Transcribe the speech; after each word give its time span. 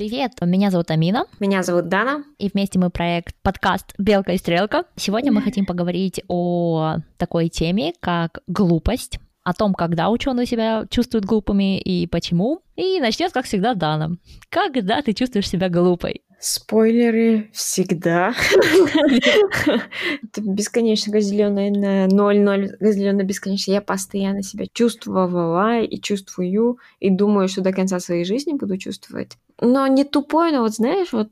Привет, 0.00 0.32
меня 0.40 0.70
зовут 0.70 0.90
Амина. 0.90 1.26
Меня 1.40 1.62
зовут 1.62 1.88
Дана. 1.88 2.24
И 2.38 2.48
вместе 2.48 2.78
мы 2.78 2.88
проект 2.88 3.36
подкаст 3.42 3.92
«Белка 3.98 4.32
и 4.32 4.38
стрелка». 4.38 4.84
Сегодня 4.96 5.30
мы 5.30 5.42
хотим 5.42 5.66
поговорить 5.66 6.22
о 6.26 7.00
такой 7.18 7.50
теме, 7.50 7.92
как 8.00 8.38
глупость, 8.46 9.18
о 9.44 9.52
том, 9.52 9.74
когда 9.74 10.08
ученые 10.08 10.46
себя 10.46 10.86
чувствуют 10.88 11.26
глупыми 11.26 11.78
и 11.78 12.06
почему. 12.06 12.62
И 12.76 12.98
начнет, 12.98 13.32
как 13.32 13.44
всегда, 13.44 13.74
Дана. 13.74 14.16
Когда 14.48 15.02
ты 15.02 15.12
чувствуешь 15.12 15.50
себя 15.50 15.68
глупой? 15.68 16.22
Спойлеры 16.40 17.50
всегда. 17.52 18.34
Это 19.66 20.40
бесконечно 20.40 21.12
разделенное 21.12 21.70
на 21.70 22.06
0-0, 22.06 22.76
разделенное 22.80 23.26
бесконечно. 23.26 23.72
Я 23.72 23.82
постоянно 23.82 24.42
себя 24.42 24.64
чувствовала 24.72 25.82
и 25.82 26.00
чувствую, 26.00 26.78
и 26.98 27.10
думаю, 27.10 27.48
что 27.48 27.60
до 27.60 27.72
конца 27.72 28.00
своей 28.00 28.24
жизни 28.24 28.54
буду 28.54 28.78
чувствовать. 28.78 29.36
Но 29.60 29.86
не 29.86 30.04
тупой, 30.04 30.50
но 30.52 30.62
вот 30.62 30.72
знаешь, 30.72 31.12
вот 31.12 31.28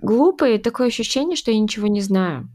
глупое 0.00 0.58
такое 0.58 0.88
ощущение, 0.88 1.36
что 1.36 1.52
я 1.52 1.60
ничего 1.60 1.86
не 1.86 2.00
знаю 2.00 2.48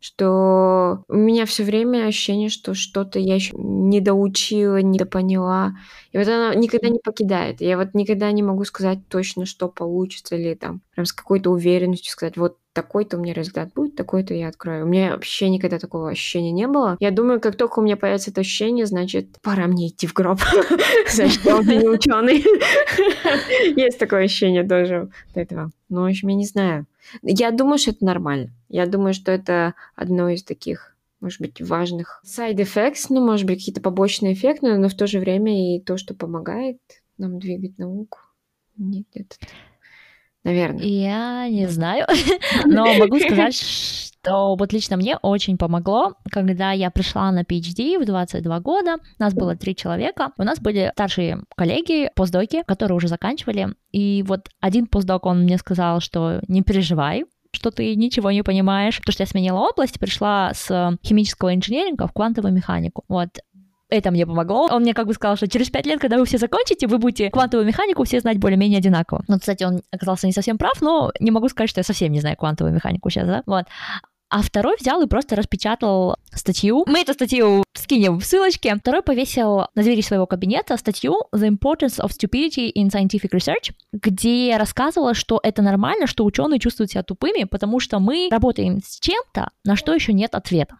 что 0.00 1.04
у 1.08 1.14
меня 1.14 1.46
все 1.46 1.64
время 1.64 2.06
ощущение, 2.06 2.48
что 2.48 2.74
что-то 2.74 3.18
я 3.18 3.34
еще 3.34 3.54
не 3.56 4.00
доучила, 4.00 4.80
не 4.82 4.98
допоняла. 4.98 5.74
И 6.12 6.18
вот 6.18 6.28
она 6.28 6.54
никогда 6.54 6.88
не 6.88 6.98
покидает. 6.98 7.60
Я 7.60 7.76
вот 7.76 7.94
никогда 7.94 8.30
не 8.32 8.42
могу 8.42 8.64
сказать 8.64 9.00
точно, 9.08 9.46
что 9.46 9.68
получится, 9.68 10.36
или 10.36 10.54
там 10.54 10.80
прям 10.94 11.06
с 11.06 11.12
какой-то 11.12 11.50
уверенностью 11.50 12.12
сказать, 12.12 12.36
вот 12.36 12.58
такой-то 12.74 13.16
у 13.16 13.20
меня 13.20 13.32
результат 13.32 13.72
будет, 13.72 13.94
такой-то 13.94 14.34
я 14.34 14.48
открою. 14.48 14.84
У 14.84 14.88
меня 14.88 15.12
вообще 15.12 15.48
никогда 15.48 15.78
такого 15.78 16.10
ощущения 16.10 16.50
не 16.50 16.66
было. 16.66 16.96
Я 17.00 17.12
думаю, 17.12 17.40
как 17.40 17.56
только 17.56 17.78
у 17.78 17.82
меня 17.82 17.96
появится 17.96 18.30
это 18.30 18.40
ощущение, 18.40 18.84
значит, 18.84 19.40
пора 19.42 19.66
мне 19.66 19.88
идти 19.88 20.06
в 20.06 20.12
гроб. 20.12 20.40
Значит, 21.10 21.44
я 21.44 21.60
не 21.62 21.88
ученый. 21.88 22.44
Есть 23.80 23.98
такое 23.98 24.24
ощущение 24.24 24.64
тоже 24.64 25.08
до 25.34 25.40
этого. 25.40 25.70
Но, 25.94 26.02
в 26.02 26.06
общем, 26.06 26.28
я 26.28 26.34
не 26.34 26.46
знаю. 26.46 26.86
Я 27.22 27.50
думаю, 27.50 27.78
что 27.78 27.92
это 27.92 28.04
нормально. 28.04 28.50
Я 28.68 28.86
думаю, 28.86 29.14
что 29.14 29.32
это 29.32 29.74
одно 29.94 30.28
из 30.28 30.42
таких 30.42 30.94
может 31.20 31.40
быть, 31.40 31.62
важных 31.62 32.22
side 32.26 32.56
effects, 32.56 33.06
ну, 33.08 33.24
может 33.24 33.46
быть, 33.46 33.60
какие-то 33.60 33.80
побочные 33.80 34.34
эффекты, 34.34 34.76
но 34.76 34.90
в 34.90 34.94
то 34.94 35.06
же 35.06 35.20
время 35.20 35.76
и 35.76 35.80
то, 35.80 35.96
что 35.96 36.12
помогает 36.12 36.76
нам 37.16 37.38
двигать 37.38 37.78
науку. 37.78 38.18
Нет, 38.76 39.06
это 39.14 39.36
наверное. 40.44 40.84
Я 40.84 41.48
не 41.48 41.66
знаю, 41.66 42.06
но 42.64 42.94
могу 42.94 43.18
сказать, 43.18 43.54
что 43.54 44.54
вот 44.56 44.72
лично 44.72 44.96
мне 44.96 45.16
очень 45.16 45.58
помогло, 45.58 46.14
когда 46.30 46.72
я 46.72 46.90
пришла 46.90 47.30
на 47.32 47.42
PhD 47.42 47.98
в 47.98 48.06
22 48.06 48.60
года, 48.60 48.96
у 49.18 49.22
нас 49.22 49.34
было 49.34 49.56
три 49.56 49.74
человека, 49.74 50.32
у 50.38 50.42
нас 50.44 50.60
были 50.60 50.90
старшие 50.94 51.40
коллеги, 51.56 52.10
постдоки, 52.14 52.62
которые 52.66 52.96
уже 52.96 53.08
заканчивали, 53.08 53.74
и 53.92 54.24
вот 54.26 54.48
один 54.60 54.86
постдок, 54.86 55.26
он 55.26 55.42
мне 55.42 55.58
сказал, 55.58 56.00
что 56.00 56.40
не 56.48 56.62
переживай, 56.62 57.24
что 57.54 57.70
ты 57.70 57.94
ничего 57.94 58.30
не 58.30 58.42
понимаешь, 58.42 58.98
потому 58.98 59.12
что 59.12 59.22
я 59.22 59.26
сменила 59.26 59.58
область, 59.58 59.98
пришла 59.98 60.52
с 60.54 60.98
химического 61.04 61.54
инженеринга 61.54 62.06
в 62.06 62.12
квантовую 62.12 62.52
механику. 62.52 63.04
Вот 63.08 63.28
это 63.88 64.10
мне 64.10 64.26
помогло. 64.26 64.68
Он 64.70 64.82
мне 64.82 64.94
как 64.94 65.06
бы 65.06 65.14
сказал, 65.14 65.36
что 65.36 65.48
через 65.48 65.70
пять 65.70 65.86
лет, 65.86 66.00
когда 66.00 66.18
вы 66.18 66.24
все 66.24 66.38
закончите, 66.38 66.86
вы 66.86 66.98
будете 66.98 67.30
квантовую 67.30 67.66
механику 67.66 68.04
все 68.04 68.20
знать 68.20 68.38
более-менее 68.38 68.78
одинаково. 68.78 69.24
Ну, 69.28 69.38
кстати, 69.38 69.64
он 69.64 69.82
оказался 69.90 70.26
не 70.26 70.32
совсем 70.32 70.58
прав, 70.58 70.80
но 70.80 71.12
не 71.20 71.30
могу 71.30 71.48
сказать, 71.48 71.70
что 71.70 71.80
я 71.80 71.84
совсем 71.84 72.12
не 72.12 72.20
знаю 72.20 72.36
квантовую 72.36 72.74
механику 72.74 73.10
сейчас, 73.10 73.26
да? 73.26 73.42
Вот. 73.46 73.66
А 74.30 74.42
второй 74.42 74.76
взял 74.80 75.00
и 75.00 75.06
просто 75.06 75.36
распечатал 75.36 76.16
статью. 76.32 76.84
Мы 76.88 77.02
эту 77.02 77.12
статью 77.12 77.62
скинем 77.72 78.18
в 78.18 78.24
ссылочке. 78.24 78.74
Второй 78.74 79.02
повесил 79.02 79.66
на 79.74 79.82
двери 79.82 80.00
своего 80.00 80.26
кабинета 80.26 80.76
статью 80.76 81.26
The 81.32 81.48
Importance 81.50 82.00
of 82.00 82.10
Stupidity 82.10 82.72
in 82.74 82.88
Scientific 82.90 83.30
Research, 83.30 83.72
где 83.92 84.56
рассказывала, 84.56 85.14
что 85.14 85.38
это 85.40 85.62
нормально, 85.62 86.08
что 86.08 86.24
ученые 86.24 86.58
чувствуют 86.58 86.90
себя 86.90 87.04
тупыми, 87.04 87.44
потому 87.44 87.78
что 87.78 88.00
мы 88.00 88.28
работаем 88.30 88.80
с 88.84 88.98
чем-то, 88.98 89.50
на 89.64 89.76
что 89.76 89.94
еще 89.94 90.12
нет 90.12 90.34
ответа. 90.34 90.78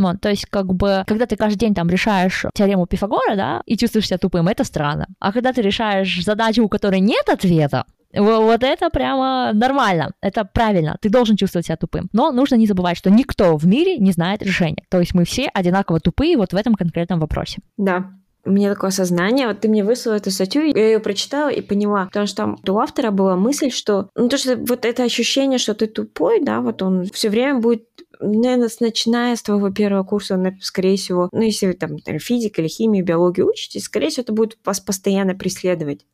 Вот, 0.00 0.20
то 0.20 0.30
есть, 0.30 0.46
как 0.46 0.72
бы, 0.74 1.04
когда 1.06 1.26
ты 1.26 1.36
каждый 1.36 1.58
день 1.58 1.74
там 1.74 1.88
решаешь 1.88 2.46
теорему 2.54 2.86
Пифагора, 2.86 3.36
да, 3.36 3.62
и 3.66 3.76
чувствуешь 3.76 4.06
себя 4.06 4.16
тупым, 4.16 4.48
это 4.48 4.64
странно. 4.64 5.06
А 5.18 5.30
когда 5.30 5.52
ты 5.52 5.60
решаешь 5.60 6.24
задачу, 6.24 6.64
у 6.64 6.68
которой 6.68 7.00
нет 7.00 7.28
ответа, 7.28 7.84
вот 8.14 8.64
это 8.64 8.88
прямо 8.90 9.52
нормально, 9.52 10.12
это 10.22 10.44
правильно, 10.44 10.96
ты 11.00 11.10
должен 11.10 11.36
чувствовать 11.36 11.66
себя 11.66 11.76
тупым. 11.76 12.08
Но 12.12 12.32
нужно 12.32 12.54
не 12.56 12.66
забывать, 12.66 12.96
что 12.96 13.10
никто 13.10 13.56
в 13.56 13.66
мире 13.66 13.98
не 13.98 14.12
знает 14.12 14.42
решения. 14.42 14.84
То 14.88 15.00
есть 15.00 15.14
мы 15.14 15.24
все 15.24 15.48
одинаково 15.52 16.00
тупые 16.00 16.36
вот 16.36 16.52
в 16.52 16.56
этом 16.56 16.74
конкретном 16.74 17.20
вопросе. 17.20 17.58
Да, 17.76 18.10
у 18.44 18.50
меня 18.50 18.72
такое 18.72 18.90
сознание, 18.90 19.48
вот 19.48 19.60
ты 19.60 19.68
мне 19.68 19.84
выслала 19.84 20.16
эту 20.16 20.30
статью, 20.30 20.62
я 20.64 20.86
ее 20.86 20.98
прочитала 21.00 21.48
и 21.48 21.60
поняла, 21.60 22.06
потому 22.06 22.26
что 22.26 22.36
там 22.36 22.58
у 22.66 22.78
автора 22.78 23.10
была 23.10 23.36
мысль, 23.36 23.70
что, 23.70 24.08
ну, 24.14 24.28
то, 24.28 24.38
что 24.38 24.56
вот 24.56 24.84
это 24.84 25.02
ощущение, 25.02 25.58
что 25.58 25.74
ты 25.74 25.86
тупой, 25.86 26.40
да, 26.40 26.60
вот 26.60 26.82
он 26.82 27.04
все 27.12 27.28
время 27.28 27.58
будет 27.60 27.84
наверное, 28.20 28.68
начиная 28.80 29.34
с 29.34 29.42
твоего 29.42 29.70
первого 29.70 30.04
курса, 30.04 30.38
скорее 30.60 30.96
всего, 30.96 31.28
ну, 31.32 31.40
если 31.40 31.68
вы 31.68 31.72
там 31.72 31.96
физика 32.18 32.60
или 32.60 32.68
химию, 32.68 33.04
биологию 33.04 33.48
учитесь, 33.48 33.84
скорее 33.84 34.10
всего, 34.10 34.22
это 34.22 34.32
будет 34.32 34.58
вас 34.64 34.80
постоянно 34.80 35.34
преследовать 35.34 36.04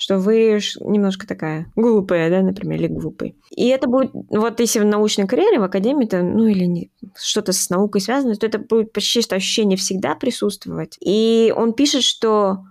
что 0.00 0.18
вы 0.18 0.60
немножко 0.80 1.26
такая 1.26 1.70
глупая, 1.76 2.30
да, 2.30 2.40
например, 2.40 2.80
или 2.80 2.86
глупый. 2.86 3.36
И 3.50 3.68
это 3.68 3.86
будет, 3.86 4.12
вот 4.12 4.58
если 4.58 4.80
в 4.80 4.86
научной 4.86 5.26
карьере, 5.26 5.60
в 5.60 5.62
академии, 5.62 6.06
то, 6.06 6.22
ну 6.22 6.46
или 6.46 6.64
не, 6.64 6.90
что-то 7.14 7.52
с 7.52 7.68
наукой 7.68 8.00
связано, 8.00 8.34
то 8.34 8.46
это 8.46 8.58
будет 8.58 8.92
почти 8.92 9.20
что 9.20 9.36
ощущение 9.36 9.76
всегда 9.76 10.14
присутствовать. 10.14 10.96
И 11.00 11.52
он 11.54 11.74
пишет, 11.74 12.02
что 12.02 12.64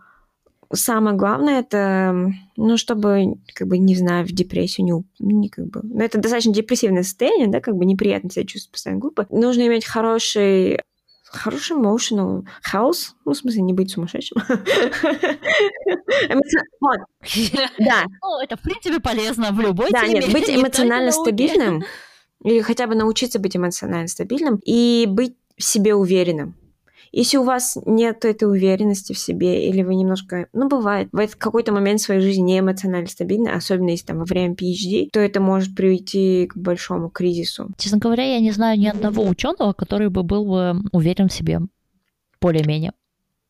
самое 0.73 1.15
главное 1.15 1.59
это, 1.59 2.33
ну, 2.57 2.77
чтобы, 2.77 3.35
как 3.53 3.67
бы, 3.67 3.77
не 3.77 3.95
знаю, 3.95 4.25
в 4.25 4.31
депрессию 4.31 5.05
не, 5.19 5.39
не 5.41 5.49
как 5.49 5.67
бы, 5.67 5.81
ну, 5.83 5.99
это 5.99 6.17
достаточно 6.17 6.51
депрессивное 6.51 7.03
состояние, 7.03 7.47
да, 7.47 7.59
как 7.61 7.75
бы 7.75 7.85
неприятно 7.85 8.31
себя 8.31 8.45
чувствовать 8.45 8.73
постоянно 8.73 9.01
глупо. 9.01 9.27
Нужно 9.29 9.67
иметь 9.67 9.85
хороший 9.85 10.79
хороший 11.31 11.77
emotional 11.77 12.43
health, 12.71 13.13
ну, 13.25 13.33
в 13.33 13.37
смысле, 13.37 13.61
не 13.61 13.73
быть 13.73 13.91
сумасшедшим. 13.91 14.41
Вот. 16.79 16.99
Да. 17.77 18.05
Ну, 18.21 18.41
это, 18.41 18.57
в 18.57 18.61
принципе, 18.61 18.99
полезно 18.99 19.51
в 19.51 19.59
любой 19.59 19.89
Да, 19.91 20.05
нет, 20.07 20.31
быть 20.31 20.49
эмоционально 20.49 21.11
стабильным, 21.11 21.83
или 22.43 22.61
хотя 22.61 22.87
бы 22.87 22.95
научиться 22.95 23.39
быть 23.39 23.55
эмоционально 23.55 24.07
стабильным 24.07 24.59
и 24.65 25.05
быть 25.07 25.35
в 25.57 25.63
себе 25.63 25.95
уверенным. 25.95 26.55
Если 27.11 27.37
у 27.37 27.43
вас 27.43 27.77
нет 27.85 28.25
этой 28.25 28.45
уверенности 28.49 29.13
в 29.13 29.19
себе, 29.19 29.67
или 29.67 29.81
вы 29.81 29.95
немножко, 29.95 30.47
ну, 30.53 30.67
бывает, 30.67 31.09
в 31.11 31.37
какой-то 31.37 31.71
момент 31.71 32.01
своей 32.01 32.21
жизни 32.21 32.41
не 32.41 32.59
эмоционально 32.59 33.07
стабильны, 33.07 33.49
особенно 33.49 33.89
если 33.89 34.05
там 34.05 34.19
во 34.19 34.25
время 34.25 34.53
PhD, 34.53 35.09
то 35.11 35.19
это 35.19 35.41
может 35.41 35.75
привести 35.75 36.47
к 36.47 36.55
большому 36.55 37.09
кризису. 37.09 37.69
Честно 37.77 37.97
говоря, 37.97 38.23
я 38.23 38.39
не 38.39 38.51
знаю 38.51 38.79
ни 38.79 38.87
одного 38.87 39.23
ученого, 39.27 39.73
который 39.73 40.09
бы 40.09 40.23
был 40.23 40.45
бы 40.45 40.75
уверен 40.91 41.29
в 41.29 41.33
себе 41.33 41.61
более-менее. 42.41 42.93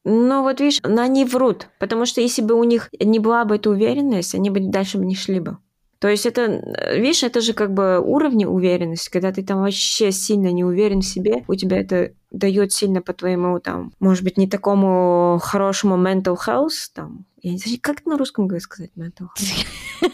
Ну 0.06 0.44
вот 0.44 0.62
видишь, 0.62 0.80
они 0.84 1.26
врут, 1.26 1.70
потому 1.80 2.06
что 2.06 2.22
если 2.22 2.42
бы 2.42 2.56
у 2.56 2.64
них 2.64 2.90
не 3.00 3.20
была 3.20 3.46
бы 3.46 3.56
эта 3.56 3.70
уверенность, 3.70 4.34
они 4.34 4.50
бы 4.50 4.60
дальше 4.62 4.98
бы 4.98 5.06
не 5.06 5.16
шли 5.16 5.40
бы. 5.40 5.58
То 6.00 6.08
есть 6.08 6.26
это, 6.26 6.96
видишь, 6.96 7.24
это 7.24 7.42
же 7.42 7.54
как 7.54 7.74
бы 7.74 8.00
уровни 8.00 8.46
уверенности, 8.46 9.12
когда 9.12 9.34
ты 9.34 9.44
там 9.44 9.60
вообще 9.60 10.14
сильно 10.14 10.50
не 10.52 10.64
уверен 10.64 11.02
в 11.02 11.06
себе, 11.06 11.44
у 11.50 11.56
тебя 11.56 11.78
это 11.82 12.14
дает 12.32 12.72
сильно 12.74 13.02
по 13.02 13.14
твоему 13.14 13.60
там, 13.60 13.92
может 14.00 14.24
быть, 14.24 14.38
не 14.38 14.48
такому 14.48 15.40
хорошему 15.42 15.96
mental 15.96 16.38
health, 16.38 16.90
там, 16.94 17.26
я 17.42 17.52
не 17.52 17.58
знаю, 17.58 17.80
как 17.82 18.02
это 18.02 18.10
на 18.10 18.18
русском 18.18 18.48
говорить 18.48 18.64
сказать 18.64 18.92
mental 18.98 19.28
health? 19.38 19.66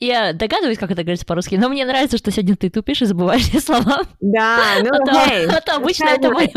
Я 0.00 0.32
догадываюсь, 0.32 0.78
как 0.78 0.90
это 0.90 1.02
говорится 1.02 1.24
по-русски, 1.24 1.54
но 1.54 1.68
мне 1.68 1.84
нравится, 1.84 2.18
что 2.18 2.30
сегодня 2.30 2.56
ты 2.56 2.68
тупишь 2.68 3.02
и 3.02 3.06
забываешь 3.06 3.42
все 3.42 3.60
слова. 3.60 4.02
Да, 4.20 4.58
ну 4.82 4.90
а 4.90 4.98
то, 4.98 5.56
а 5.56 5.60
то 5.60 5.76
обычно 5.76 6.06
это 6.06 6.30
мое. 6.30 6.48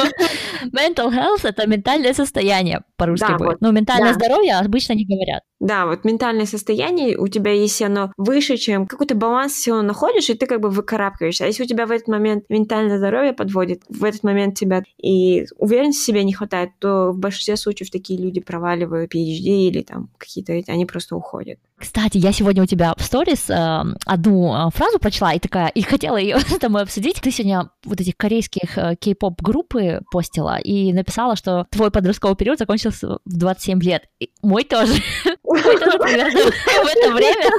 Mental 0.65 1.11
health— 1.11 1.41
это 1.43 1.67
ментальное 1.67 2.13
состояние 2.13 2.81
по-русски 2.97 3.37
будет. 3.37 3.61
Но 3.61 3.71
ментальное 3.71 4.13
да. 4.13 4.19
здоровье 4.19 4.55
обычно 4.55 4.93
не 4.93 5.05
говорят. 5.05 5.43
Да, 5.59 5.85
вот 5.85 6.03
ментальное 6.03 6.45
состояние 6.45 7.17
у 7.17 7.27
тебя, 7.27 7.51
если 7.51 7.85
оно 7.85 8.11
выше, 8.17 8.57
чем 8.57 8.85
какой-то 8.85 9.15
баланс 9.15 9.53
всего 9.53 9.81
находишь, 9.81 10.29
и 10.29 10.35
ты 10.35 10.45
как 10.45 10.59
бы 10.59 10.69
выкарабкиваешься. 10.69 11.45
А 11.45 11.47
если 11.47 11.63
у 11.63 11.67
тебя 11.67 11.85
в 11.85 11.91
этот 11.91 12.07
момент 12.07 12.43
ментальное 12.49 12.97
здоровье 12.97 13.33
подводит, 13.33 13.81
в 13.89 14.03
этот 14.03 14.23
момент 14.23 14.55
тебя 14.55 14.83
и 14.97 15.45
уверенности 15.57 16.01
в 16.01 16.05
себе 16.05 16.23
не 16.23 16.33
хватает, 16.33 16.71
то 16.79 17.11
в 17.11 17.17
большинстве 17.17 17.55
случаев 17.55 17.91
такие 17.91 18.19
люди 18.19 18.39
проваливают 18.39 19.13
PhD 19.13 19.67
или 19.67 19.83
там 19.83 20.09
какие-то, 20.17 20.53
они 20.71 20.85
просто 20.85 21.15
уходят. 21.15 21.59
Кстати, 21.77 22.17
я 22.17 22.31
сегодня 22.31 22.63
у 22.63 22.65
тебя 22.65 22.95
в 22.97 23.03
сторис 23.03 23.49
э, 23.51 23.83
одну 24.05 24.55
э, 24.55 24.71
фразу 24.71 24.97
прочла 24.97 25.33
и 25.33 25.39
такая, 25.39 25.67
и 25.67 25.83
хотела 25.83 26.17
ее 26.17 26.39
с 26.47 26.57
тобой 26.57 26.81
обсудить. 26.81 27.21
Ты 27.21 27.29
сегодня 27.29 27.69
вот 27.85 28.01
этих 28.01 28.17
корейских 28.17 28.77
э, 28.77 28.95
кей-поп 28.99 29.39
группы 29.41 30.01
постила 30.11 30.57
и 30.57 30.91
написала, 30.91 31.35
что 31.35 31.67
твой 31.69 31.91
подростковый 31.91 32.35
период 32.35 32.57
закончился 32.57 33.19
в 33.23 33.37
27 33.37 33.83
лет. 33.83 34.05
И 34.19 34.31
мой 34.41 34.63
тоже. 34.63 34.93
Мой 35.43 35.61
тоже 35.61 35.97
примерно 35.99 36.39
в 36.39 36.97
это 36.97 37.13
время. 37.13 37.49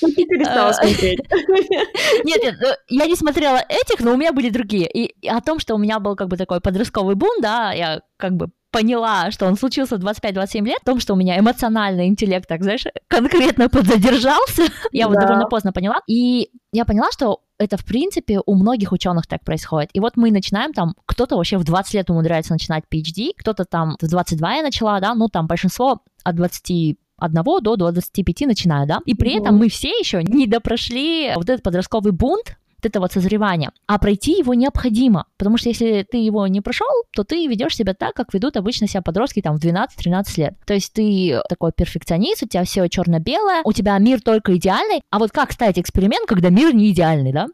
Ты 0.00 0.24
перестала 0.24 0.72
смотреть. 0.72 1.20
Нет, 2.24 2.42
нет, 2.42 2.54
ну, 2.60 2.68
я 2.88 3.06
не 3.06 3.16
смотрела 3.16 3.62
этих, 3.68 4.00
но 4.00 4.12
у 4.12 4.16
меня 4.16 4.32
были 4.32 4.50
другие. 4.50 4.88
И 4.92 5.28
о 5.28 5.40
том, 5.40 5.58
что 5.58 5.74
у 5.74 5.78
меня 5.78 5.98
был 5.98 6.16
как 6.16 6.28
бы 6.28 6.36
такой 6.36 6.60
подростковый 6.60 7.14
бум, 7.14 7.40
да, 7.40 7.72
я 7.72 8.00
как 8.16 8.32
бы 8.32 8.50
поняла, 8.70 9.30
что 9.30 9.46
он 9.46 9.56
случился 9.56 9.96
в 9.96 10.04
25-27 10.04 10.64
лет, 10.64 10.78
в 10.82 10.84
том, 10.84 11.00
что 11.00 11.14
у 11.14 11.16
меня 11.16 11.38
эмоциональный 11.38 12.06
интеллект, 12.06 12.46
так 12.46 12.62
знаешь, 12.62 12.84
конкретно 13.08 13.68
подзадержался. 13.68 14.64
я 14.92 15.08
вот 15.08 15.18
довольно 15.18 15.46
поздно 15.46 15.72
поняла. 15.72 16.00
И 16.06 16.50
я 16.72 16.84
поняла, 16.84 17.10
что 17.10 17.40
это, 17.58 17.76
в 17.76 17.84
принципе, 17.84 18.40
у 18.44 18.54
многих 18.54 18.92
ученых 18.92 19.26
так 19.26 19.42
происходит. 19.44 19.90
И 19.94 20.00
вот 20.00 20.16
мы 20.16 20.30
начинаем 20.30 20.72
там, 20.72 20.94
кто-то 21.06 21.36
вообще 21.36 21.56
в 21.56 21.64
20 21.64 21.94
лет 21.94 22.10
умудряется 22.10 22.52
начинать 22.52 22.84
PhD, 22.92 23.30
кто-то 23.36 23.64
там 23.64 23.96
в 24.00 24.06
22 24.06 24.54
я 24.54 24.62
начала, 24.62 25.00
да, 25.00 25.14
ну 25.14 25.28
там 25.28 25.46
большинство 25.46 26.02
от 26.22 26.36
20 26.36 26.98
одного 27.18 27.60
до 27.60 27.76
25 27.76 28.40
начинаю, 28.42 28.86
да, 28.86 29.00
и 29.04 29.14
при 29.14 29.38
этом 29.38 29.56
мы 29.56 29.68
все 29.68 29.88
еще 29.88 30.22
не 30.22 30.46
допрошли 30.46 31.32
вот 31.34 31.48
этот 31.48 31.62
подростковый 31.62 32.12
бунт, 32.12 32.56
вот 32.78 32.88
этого 32.88 33.08
созревания. 33.08 33.72
А 33.86 33.98
пройти 33.98 34.38
его 34.38 34.54
необходимо, 34.54 35.26
потому 35.36 35.58
что 35.58 35.68
если 35.68 36.06
ты 36.08 36.18
его 36.18 36.46
не 36.46 36.60
прошел, 36.60 36.86
то 37.14 37.24
ты 37.24 37.46
ведешь 37.46 37.76
себя 37.76 37.94
так, 37.94 38.14
как 38.14 38.32
ведут 38.32 38.56
обычно 38.56 38.86
себя 38.86 39.02
подростки 39.02 39.42
там 39.42 39.56
в 39.56 39.64
12-13 39.64 40.24
лет. 40.36 40.54
То 40.66 40.74
есть 40.74 40.92
ты 40.92 41.40
такой 41.48 41.72
перфекционист, 41.72 42.44
у 42.44 42.48
тебя 42.48 42.64
все 42.64 42.88
черно-белое, 42.88 43.62
у 43.64 43.72
тебя 43.72 43.98
мир 43.98 44.20
только 44.20 44.56
идеальный, 44.56 45.02
а 45.10 45.18
вот 45.18 45.30
как 45.32 45.52
ставить 45.52 45.78
эксперимент, 45.78 46.28
когда 46.28 46.50
мир 46.50 46.74
не 46.74 46.90
идеальный, 46.92 47.32
да? 47.32 47.48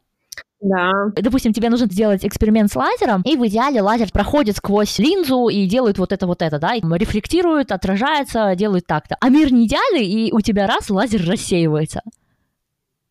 Да. 0.64 0.90
Допустим, 1.14 1.52
тебе 1.52 1.68
нужно 1.68 1.86
сделать 1.86 2.24
эксперимент 2.24 2.72
с 2.72 2.76
лазером, 2.76 3.20
и 3.26 3.36
в 3.36 3.46
идеале 3.46 3.82
лазер 3.82 4.10
проходит 4.10 4.56
сквозь 4.56 4.98
линзу 4.98 5.48
и 5.48 5.66
делает 5.66 5.98
вот 5.98 6.10
это 6.10 6.26
вот 6.26 6.40
это, 6.40 6.58
да, 6.58 6.74
и 6.74 6.80
рефлектирует, 6.80 7.70
отражается, 7.70 8.54
делает 8.56 8.86
так-то. 8.86 9.16
А 9.20 9.28
мир 9.28 9.52
не 9.52 9.66
идеальный, 9.66 10.06
и 10.06 10.32
у 10.32 10.40
тебя 10.40 10.66
раз 10.66 10.88
лазер 10.88 11.22
рассеивается. 11.28 12.00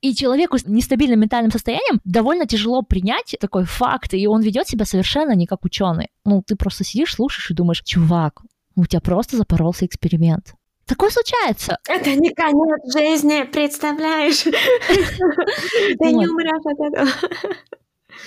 И 0.01 0.15
человеку 0.15 0.57
с 0.57 0.65
нестабильным 0.65 1.19
ментальным 1.19 1.51
состоянием 1.51 2.01
довольно 2.03 2.47
тяжело 2.47 2.81
принять 2.81 3.35
такой 3.39 3.65
факт, 3.65 4.15
и 4.15 4.25
он 4.27 4.41
ведет 4.41 4.67
себя 4.67 4.85
совершенно 4.85 5.33
не 5.35 5.45
как 5.45 5.63
ученый. 5.63 6.09
Ну, 6.25 6.41
ты 6.45 6.55
просто 6.55 6.83
сидишь, 6.83 7.13
слушаешь 7.13 7.51
и 7.51 7.53
думаешь, 7.53 7.83
чувак, 7.83 8.41
у 8.75 8.85
тебя 8.85 8.99
просто 8.99 9.37
запоролся 9.37 9.85
эксперимент. 9.85 10.55
Такое 10.85 11.09
случается. 11.09 11.77
Это 11.87 12.15
не 12.15 12.33
конец 12.33 12.93
жизни, 12.93 13.43
представляешь? 13.43 14.43
Ты 14.43 16.11
не 16.11 16.27
умрешь 16.27 16.65
от 16.65 16.79
этого. 16.79 17.29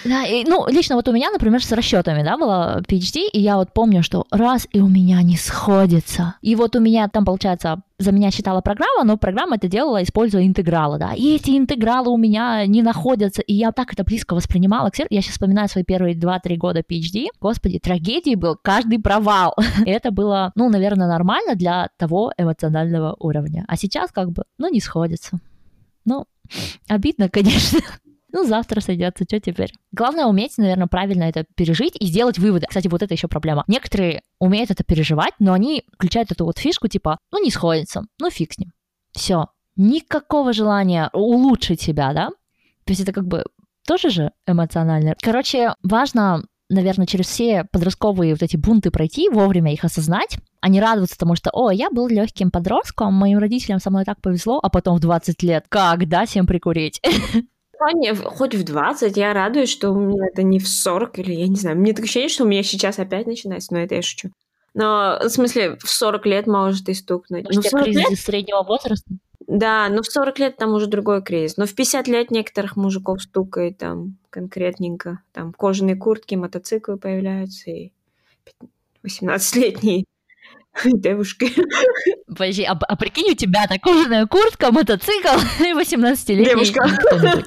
Да, 0.05 0.25
и, 0.25 0.45
ну, 0.45 0.67
лично 0.69 0.95
вот 0.95 1.09
у 1.09 1.13
меня, 1.13 1.31
например, 1.31 1.63
с 1.65 1.73
расчетами, 1.73 2.23
да, 2.23 2.37
было 2.37 2.83
PhD, 2.89 3.29
и 3.33 3.41
я 3.41 3.57
вот 3.57 3.73
помню, 3.73 4.03
что 4.03 4.27
раз 4.31 4.69
и 4.73 4.81
у 4.81 4.89
меня 4.89 5.23
не 5.23 5.37
сходится. 5.37 6.35
И 6.43 6.55
вот 6.55 6.77
у 6.77 6.81
меня 6.81 7.09
там, 7.09 7.25
получается, 7.25 7.83
за 7.99 8.13
меня 8.13 8.31
считала 8.31 8.61
программа, 8.61 9.05
но 9.05 9.17
программа 9.17 9.57
это 9.57 9.69
делала, 9.69 10.03
используя 10.03 10.47
интегралы, 10.47 10.99
да. 10.99 11.13
И 11.15 11.35
эти 11.35 11.57
интегралы 11.57 12.11
у 12.11 12.17
меня 12.17 12.67
не 12.67 12.83
находятся, 12.83 13.43
и 13.43 13.55
я 13.55 13.73
так 13.73 13.93
это 13.93 14.05
близко 14.05 14.35
воспринимала. 14.35 14.91
Я 15.11 15.23
сейчас 15.23 15.33
вспоминаю 15.33 15.69
свои 15.69 15.83
первые 15.83 16.15
2-3 16.15 16.57
года 16.57 16.81
PhD. 16.81 17.27
Господи, 17.41 17.79
трагедией 17.79 18.37
был 18.37 18.57
каждый 18.61 19.01
провал. 19.01 19.55
И 19.85 19.91
это 19.91 20.11
было, 20.11 20.53
ну, 20.55 20.69
наверное, 20.69 21.09
нормально 21.09 21.55
для 21.55 21.89
того 21.97 22.33
эмоционального 22.37 23.17
уровня. 23.19 23.65
А 23.67 23.77
сейчас 23.77 24.13
как 24.13 24.31
бы, 24.31 24.45
ну, 24.59 24.71
не 24.71 24.81
сходится. 24.81 25.39
Ну, 26.05 26.27
обидно, 26.89 27.29
конечно. 27.31 27.81
Ну, 28.37 28.45
завтра 28.45 28.83
сойдется, 28.83 29.25
что 29.25 29.41
теперь? 29.41 29.73
Главное 29.93 30.27
уметь, 30.27 30.59
наверное, 30.59 30.89
правильно 30.89 31.23
это 31.23 31.47
пережить 31.55 31.95
и 31.99 32.05
сделать 32.05 32.39
выводы. 32.39 32.67
Кстати, 32.69 32.87
вот 32.87 33.03
это 33.03 33.15
еще 33.15 33.29
проблема. 33.29 33.65
Некоторые 33.67 34.21
умеют 34.39 34.71
это 34.71 34.85
переживать, 34.85 35.33
но 35.39 35.55
они 35.55 35.85
включают 35.95 36.31
эту 36.31 36.45
вот 36.45 36.59
фишку 36.59 36.87
типа, 36.87 37.19
ну, 37.33 37.43
не 37.43 37.51
сходится, 37.51 38.03
ну, 38.21 38.29
фиг 38.29 38.53
с 38.53 38.59
ним. 38.59 38.73
Все. 39.13 39.47
Никакого 39.75 40.53
желания 40.53 41.09
улучшить 41.15 41.81
себя, 41.81 42.13
да? 42.13 42.29
То 42.85 42.91
есть 42.91 43.01
это 43.01 43.15
как 43.15 43.27
бы 43.27 43.47
тоже 43.87 44.11
же 44.11 44.33
эмоционально. 44.47 45.15
Короче, 45.23 45.73
важно 45.83 46.45
наверное, 46.69 47.07
через 47.07 47.29
все 47.29 47.65
подростковые 47.73 48.35
вот 48.35 48.43
эти 48.43 48.57
бунты 48.57 48.91
пройти, 48.91 49.31
вовремя 49.31 49.73
их 49.73 49.85
осознать, 49.85 50.37
а 50.61 50.69
не 50.69 50.81
радоваться 50.81 51.17
тому, 51.17 51.37
что, 51.37 51.49
о, 51.55 51.71
я 51.71 51.91
был 51.91 52.09
легким 52.09 52.51
подростком, 52.51 53.15
моим 53.15 53.39
родителям 53.39 53.79
со 53.79 53.89
мной 53.89 54.05
так 54.05 54.21
повезло, 54.21 54.59
а 54.63 54.69
потом 54.69 54.97
в 54.97 55.01
20 55.01 55.43
лет, 55.45 55.65
как, 55.71 56.07
да, 56.09 56.27
всем 56.27 56.45
прикурить? 56.45 57.01
Не, 57.95 58.15
хоть 58.15 58.55
в 58.55 58.65
20 58.65 59.17
я 59.17 59.33
радуюсь, 59.33 59.71
что 59.71 59.91
у 59.91 59.95
меня 59.95 60.27
это 60.27 60.43
не 60.43 60.59
в 60.59 60.69
40 60.69 61.19
или 61.19 61.33
я 61.33 61.49
не 61.49 61.57
знаю. 61.57 61.77
Мне 61.77 61.93
такое 61.93 62.05
ощущение, 62.05 62.29
что 62.29 62.45
у 62.45 62.47
меня 62.47 62.63
сейчас 62.63 62.99
опять 62.99 63.27
начинается, 63.27 63.73
но 63.73 63.81
это 63.81 63.95
я 63.97 64.03
шучу. 64.03 64.31
Но, 64.75 65.19
в 65.23 65.29
смысле, 65.29 65.77
в 65.77 65.89
40 65.89 66.27
лет 66.27 66.47
может 66.47 66.89
и 66.89 66.95
стукнуть. 66.95 67.45
Может, 67.45 67.73
ну, 67.73 67.83
кризис 67.83 68.11
лет... 68.11 68.19
среднего 68.19 68.63
возраста? 68.63 69.11
Да, 69.47 69.89
но 69.89 70.03
в 70.03 70.07
40 70.07 70.39
лет 70.39 70.57
там 70.57 70.75
уже 70.75 70.87
другой 70.87 71.23
кризис. 71.23 71.57
Но 71.57 71.67
в 71.67 71.75
50 71.75 72.09
лет 72.09 72.31
некоторых 72.31 72.77
мужиков 72.77 73.23
стукает 73.23 73.79
там 73.79 74.17
конкретненько. 74.31 75.23
Там 75.33 75.53
кожаные 75.53 75.97
куртки, 75.97 76.35
мотоциклы 76.35 76.99
появляются, 76.99 77.71
и 77.71 77.93
18-летние 79.05 80.05
девушки. 80.85 81.53
Подожди, 82.27 82.65
а, 82.65 82.73
а 82.73 82.97
прикинь, 82.97 83.33
у 83.33 83.35
тебя 83.35 83.63
такая 83.63 83.79
кожаная 83.79 84.27
куртка, 84.27 84.73
мотоцикл 84.73 85.39
и 85.61 85.73
18-летний 85.73 86.45
Девушка. 86.45 86.87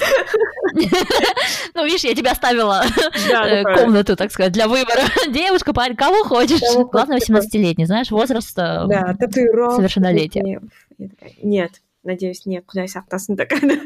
Ну, 1.73 1.85
видишь, 1.85 2.03
я 2.03 2.13
тебя 2.13 2.31
оставила 2.31 2.83
э, 3.31 3.63
комнату, 3.63 4.15
так 4.15 4.31
сказать, 4.31 4.51
для 4.51 4.67
выбора. 4.67 5.01
Девушка, 5.29 5.73
парень, 5.73 5.95
кого 5.95 6.23
хочешь. 6.23 6.59
Главное, 6.91 7.17
18-летний, 7.17 7.85
знаешь, 7.85 8.11
возраст 8.11 8.57
э, 8.57 8.85
совершеннолетия. 9.75 10.61
Нет, 11.41 11.71
надеюсь, 12.03 12.45
нет, 12.45 12.65
куда 12.65 12.81
я 12.83 12.87
сақтасын 12.87 13.35
такая. 13.37 13.79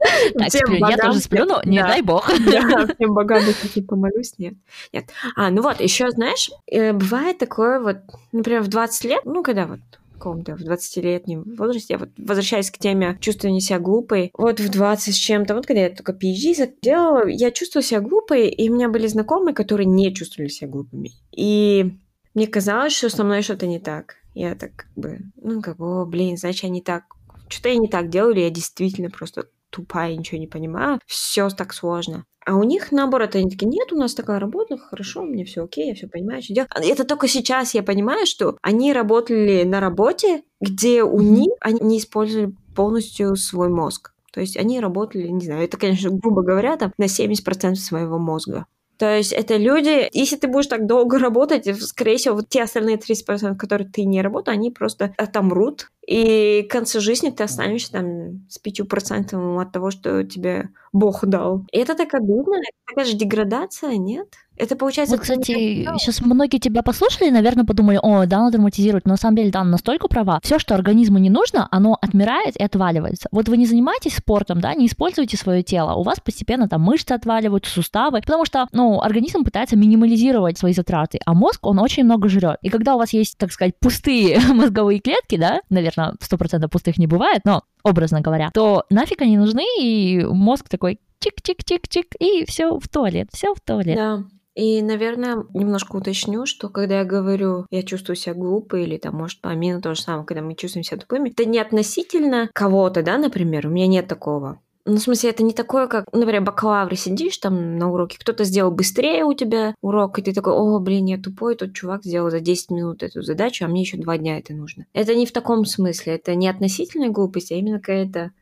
Так, 0.00 0.48
всем 0.48 0.80
богам, 0.80 0.90
я 0.90 0.96
тоже 0.96 1.20
сплю, 1.20 1.44
но 1.44 1.62
не 1.64 1.78
да, 1.78 1.88
дай 1.88 2.02
бог. 2.02 2.30
Да, 2.50 2.86
всем 2.94 3.14
богам 3.14 3.42
таки 3.62 3.82
помолюсь, 3.82 4.34
нет. 4.38 4.54
Нет. 4.92 5.10
А, 5.36 5.50
ну 5.50 5.62
вот, 5.62 5.80
еще, 5.80 6.10
знаешь, 6.10 6.50
э, 6.66 6.92
бывает 6.92 7.38
такое 7.38 7.80
вот, 7.80 7.98
например, 8.32 8.62
в 8.62 8.68
20 8.68 9.04
лет, 9.04 9.24
ну, 9.24 9.42
когда 9.42 9.66
вот 9.66 9.80
каком-то 10.20 10.54
в 10.54 10.60
20-летнем 10.60 11.56
возрасте, 11.56 11.94
я 11.94 11.98
вот 11.98 12.10
возвращаюсь 12.18 12.70
к 12.70 12.76
теме 12.76 13.16
чувствования 13.20 13.60
себя 13.60 13.78
глупой, 13.78 14.30
вот 14.36 14.60
в 14.60 14.68
20 14.70 15.14
с 15.14 15.16
чем-то, 15.16 15.54
вот 15.54 15.66
когда 15.66 15.80
я 15.80 15.90
только 15.90 16.12
PhD 16.12 16.74
делала, 16.82 17.26
я 17.26 17.50
чувствовала 17.50 17.82
себя 17.82 18.00
глупой, 18.00 18.48
и 18.48 18.68
у 18.68 18.74
меня 18.74 18.90
были 18.90 19.06
знакомые, 19.06 19.54
которые 19.54 19.86
не 19.86 20.14
чувствовали 20.14 20.50
себя 20.50 20.68
глупыми. 20.68 21.12
И 21.32 21.96
мне 22.34 22.46
казалось, 22.46 22.92
что 22.92 23.08
со 23.08 23.24
мной 23.24 23.42
что-то 23.42 23.66
не 23.66 23.80
так. 23.80 24.16
Я 24.34 24.54
так 24.54 24.76
как 24.76 24.92
бы, 24.94 25.20
ну, 25.36 25.62
как 25.62 25.78
бы, 25.78 26.02
о, 26.02 26.04
блин, 26.04 26.36
значит, 26.36 26.64
я 26.64 26.68
не 26.68 26.82
так, 26.82 27.04
что-то 27.48 27.70
я 27.70 27.76
не 27.76 27.88
так 27.88 28.10
делаю, 28.10 28.34
или 28.34 28.42
я 28.42 28.50
действительно 28.50 29.10
просто 29.10 29.46
тупая, 29.70 30.16
ничего 30.16 30.38
не 30.38 30.46
понимаю, 30.46 31.00
все 31.06 31.48
так 31.50 31.72
сложно. 31.72 32.24
А 32.46 32.56
у 32.56 32.62
них, 32.62 32.90
наоборот, 32.90 33.34
они 33.34 33.50
такие, 33.50 33.68
нет, 33.68 33.92
у 33.92 33.96
нас 33.96 34.14
такая 34.14 34.38
работа, 34.38 34.78
хорошо, 34.78 35.22
мне 35.22 35.44
все 35.44 35.64
окей, 35.64 35.88
я 35.88 35.94
все 35.94 36.08
понимаю, 36.08 36.42
что 36.42 36.54
делать. 36.54 36.70
Это 36.80 37.04
только 37.04 37.28
сейчас 37.28 37.74
я 37.74 37.82
понимаю, 37.82 38.26
что 38.26 38.56
они 38.62 38.92
работали 38.92 39.62
на 39.64 39.78
работе, 39.78 40.42
где 40.60 41.02
у 41.02 41.20
них 41.20 41.52
они 41.60 41.80
не 41.80 41.98
использовали 41.98 42.54
полностью 42.74 43.36
свой 43.36 43.68
мозг. 43.68 44.12
То 44.32 44.40
есть 44.40 44.56
они 44.56 44.80
работали, 44.80 45.28
не 45.28 45.44
знаю, 45.44 45.64
это, 45.64 45.76
конечно, 45.76 46.10
грубо 46.10 46.42
говоря, 46.42 46.76
там 46.76 46.92
на 46.98 47.04
70% 47.04 47.74
своего 47.74 48.18
мозга. 48.18 48.66
То 49.00 49.16
есть 49.16 49.32
это 49.32 49.56
люди, 49.56 50.10
если 50.12 50.36
ты 50.36 50.46
будешь 50.46 50.66
так 50.66 50.86
долго 50.86 51.18
работать, 51.18 51.64
скорее 51.82 52.18
всего, 52.18 52.34
вот 52.34 52.50
те 52.50 52.62
остальные 52.62 52.98
30%, 52.98 53.56
которые 53.56 53.88
ты 53.88 54.04
не 54.04 54.20
работаешь, 54.20 54.58
они 54.58 54.70
просто 54.70 55.14
отомрут. 55.16 55.90
И 56.06 56.66
к 56.68 56.70
концу 56.70 57.00
жизни 57.00 57.30
ты 57.30 57.42
останешься 57.44 57.92
там 57.92 58.46
с 58.50 58.58
5% 58.58 59.58
от 59.62 59.72
того, 59.72 59.90
что 59.90 60.22
тебе 60.24 60.68
Бог 60.92 61.24
дал. 61.24 61.64
И 61.72 61.78
это 61.78 61.94
так 61.94 62.12
обидно, 62.12 62.56
это 62.56 62.76
такая 62.86 63.04
же 63.06 63.14
деградация, 63.16 63.96
нет? 63.96 64.34
Это 64.60 64.76
получается... 64.76 65.14
Вот, 65.14 65.22
кстати, 65.22 65.84
сейчас 65.98 66.20
многие 66.20 66.58
тебя 66.58 66.82
послушали 66.82 67.28
и, 67.28 67.30
наверное, 67.30 67.64
подумали, 67.64 67.98
о, 68.02 68.26
да, 68.26 68.40
надо 68.40 68.58
драматизировать. 68.58 69.06
Но 69.06 69.12
на 69.12 69.16
самом 69.16 69.36
деле, 69.36 69.50
да, 69.50 69.64
настолько 69.64 70.08
права. 70.08 70.40
Все, 70.42 70.58
что 70.58 70.74
организму 70.74 71.18
не 71.18 71.30
нужно, 71.30 71.66
оно 71.70 71.96
отмирает 72.00 72.56
и 72.56 72.62
отваливается. 72.62 73.28
Вот 73.32 73.48
вы 73.48 73.56
не 73.56 73.66
занимаетесь 73.66 74.16
спортом, 74.16 74.60
да, 74.60 74.74
не 74.74 74.86
используете 74.86 75.36
свое 75.36 75.62
тело, 75.62 75.94
у 75.94 76.02
вас 76.02 76.20
постепенно 76.20 76.68
там 76.68 76.82
мышцы 76.82 77.12
отваливаются, 77.12 77.72
суставы, 77.72 78.20
потому 78.20 78.44
что, 78.44 78.66
ну, 78.72 79.00
организм 79.00 79.44
пытается 79.44 79.76
минимализировать 79.76 80.58
свои 80.58 80.72
затраты, 80.72 81.18
а 81.24 81.34
мозг, 81.34 81.66
он 81.66 81.78
очень 81.78 82.04
много 82.04 82.28
жрет. 82.28 82.58
И 82.62 82.68
когда 82.68 82.94
у 82.94 82.98
вас 82.98 83.12
есть, 83.12 83.38
так 83.38 83.52
сказать, 83.52 83.74
пустые 83.80 84.40
мозговые 84.52 85.00
клетки, 85.00 85.36
да, 85.36 85.60
наверное, 85.70 86.14
сто 86.20 86.36
процентов 86.36 86.70
пустых 86.70 86.98
не 86.98 87.06
бывает, 87.06 87.42
но 87.44 87.62
образно 87.82 88.20
говоря, 88.20 88.50
то 88.52 88.84
нафиг 88.90 89.22
они 89.22 89.38
нужны, 89.38 89.64
и 89.80 90.24
мозг 90.24 90.68
такой 90.68 91.00
чик-чик-чик-чик, 91.24 92.14
и 92.18 92.44
все 92.46 92.78
в 92.78 92.88
туалет, 92.88 93.28
все 93.32 93.54
в 93.54 93.60
туалет. 93.60 93.96
Да. 93.96 94.24
И, 94.60 94.82
наверное, 94.82 95.46
немножко 95.54 95.96
уточню, 95.96 96.44
что 96.44 96.68
когда 96.68 96.98
я 96.98 97.04
говорю, 97.06 97.64
я 97.70 97.82
чувствую 97.82 98.14
себя 98.14 98.34
глупой, 98.34 98.82
или 98.82 98.98
там, 98.98 99.14
может, 99.14 99.40
помимо 99.40 99.80
то 99.80 99.94
же 99.94 100.02
самое, 100.02 100.26
когда 100.26 100.42
мы 100.42 100.54
чувствуем 100.54 100.84
себя 100.84 100.98
тупыми, 100.98 101.30
это 101.30 101.46
не 101.46 101.58
относительно 101.58 102.50
кого-то, 102.52 103.02
да, 103.02 103.16
например, 103.16 103.66
у 103.66 103.70
меня 103.70 103.86
нет 103.86 104.06
такого. 104.06 104.60
Ну, 104.84 104.96
в 104.96 105.00
смысле, 105.00 105.30
это 105.30 105.42
не 105.42 105.54
такое, 105.54 105.86
как, 105.86 106.12
например, 106.12 106.42
бакалавре 106.42 106.94
сидишь 106.94 107.38
там 107.38 107.78
на 107.78 107.90
уроке, 107.90 108.18
кто-то 108.18 108.44
сделал 108.44 108.70
быстрее 108.70 109.24
у 109.24 109.32
тебя 109.32 109.74
урок, 109.80 110.18
и 110.18 110.22
ты 110.22 110.34
такой, 110.34 110.52
о, 110.52 110.78
блин, 110.78 111.06
я 111.06 111.16
тупой, 111.16 111.54
тот 111.54 111.72
чувак 111.72 112.04
сделал 112.04 112.28
за 112.30 112.40
10 112.40 112.70
минут 112.70 113.02
эту 113.02 113.22
задачу, 113.22 113.64
а 113.64 113.68
мне 113.68 113.80
еще 113.80 113.96
два 113.96 114.18
дня 114.18 114.38
это 114.38 114.52
нужно. 114.52 114.84
Это 114.92 115.14
не 115.14 115.24
в 115.24 115.32
таком 115.32 115.64
смысле, 115.64 116.16
это 116.16 116.34
не 116.34 116.48
относительная 116.48 117.08
глупость, 117.08 117.50
а 117.50 117.54
именно 117.54 117.78
какая-то 117.78 118.32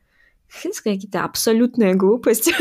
сказать, 0.73 0.97
какие-то 0.97 1.23
абсолютная 1.23 1.95
глупость. 1.95 2.51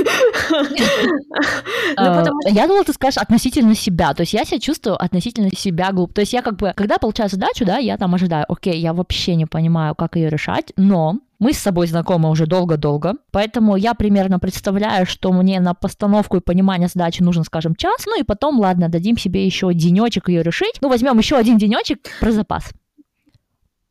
Ну, 1.97 2.05
а, 2.05 2.25
я 2.47 2.67
думала, 2.67 2.85
ты 2.85 2.93
скажешь 2.93 3.17
относительно 3.17 3.75
себя. 3.75 4.13
То 4.15 4.23
есть 4.23 4.35
я 4.35 4.45
себя 4.45 4.61
чувствую 4.61 5.03
относительно 5.03 5.49
себя 5.57 5.91
глуп. 5.93 6.13
То 6.13 6.21
есть 6.21 6.33
я 6.33 6.43
как 6.43 6.57
бы, 6.57 6.73
когда 6.77 6.99
получаю 6.99 7.31
задачу, 7.31 7.65
да, 7.65 7.79
я 7.79 7.97
там 7.97 8.15
ожидаю, 8.15 8.45
окей, 8.49 8.79
я 8.79 8.93
вообще 8.93 9.35
не 9.35 9.47
понимаю, 9.47 9.95
как 9.95 10.17
ее 10.17 10.29
решать, 10.29 10.73
но 10.77 11.19
мы 11.39 11.53
с 11.53 11.59
собой 11.59 11.87
знакомы 11.87 12.31
уже 12.31 12.47
долго-долго, 12.47 13.15
поэтому 13.31 13.77
я 13.77 13.95
примерно 13.95 14.39
представляю, 14.39 15.07
что 15.07 15.33
мне 15.33 15.61
на 15.61 15.73
постановку 15.73 16.37
и 16.37 16.41
понимание 16.41 16.89
задачи 16.89 17.23
нужен, 17.23 17.45
скажем, 17.45 17.77
час, 17.77 18.07
ну 18.07 18.21
и 18.21 18.25
потом, 18.25 18.59
ладно, 18.59 18.89
дадим 18.89 19.17
себе 19.17 19.47
еще 19.47 19.73
денечек 19.73 20.29
ее 20.29 20.43
решить. 20.43 20.79
Ну, 20.81 20.89
возьмем 20.89 21.17
еще 21.19 21.37
один 21.37 21.57
денечек 21.57 22.01
про 22.21 22.33
запас. 22.33 22.73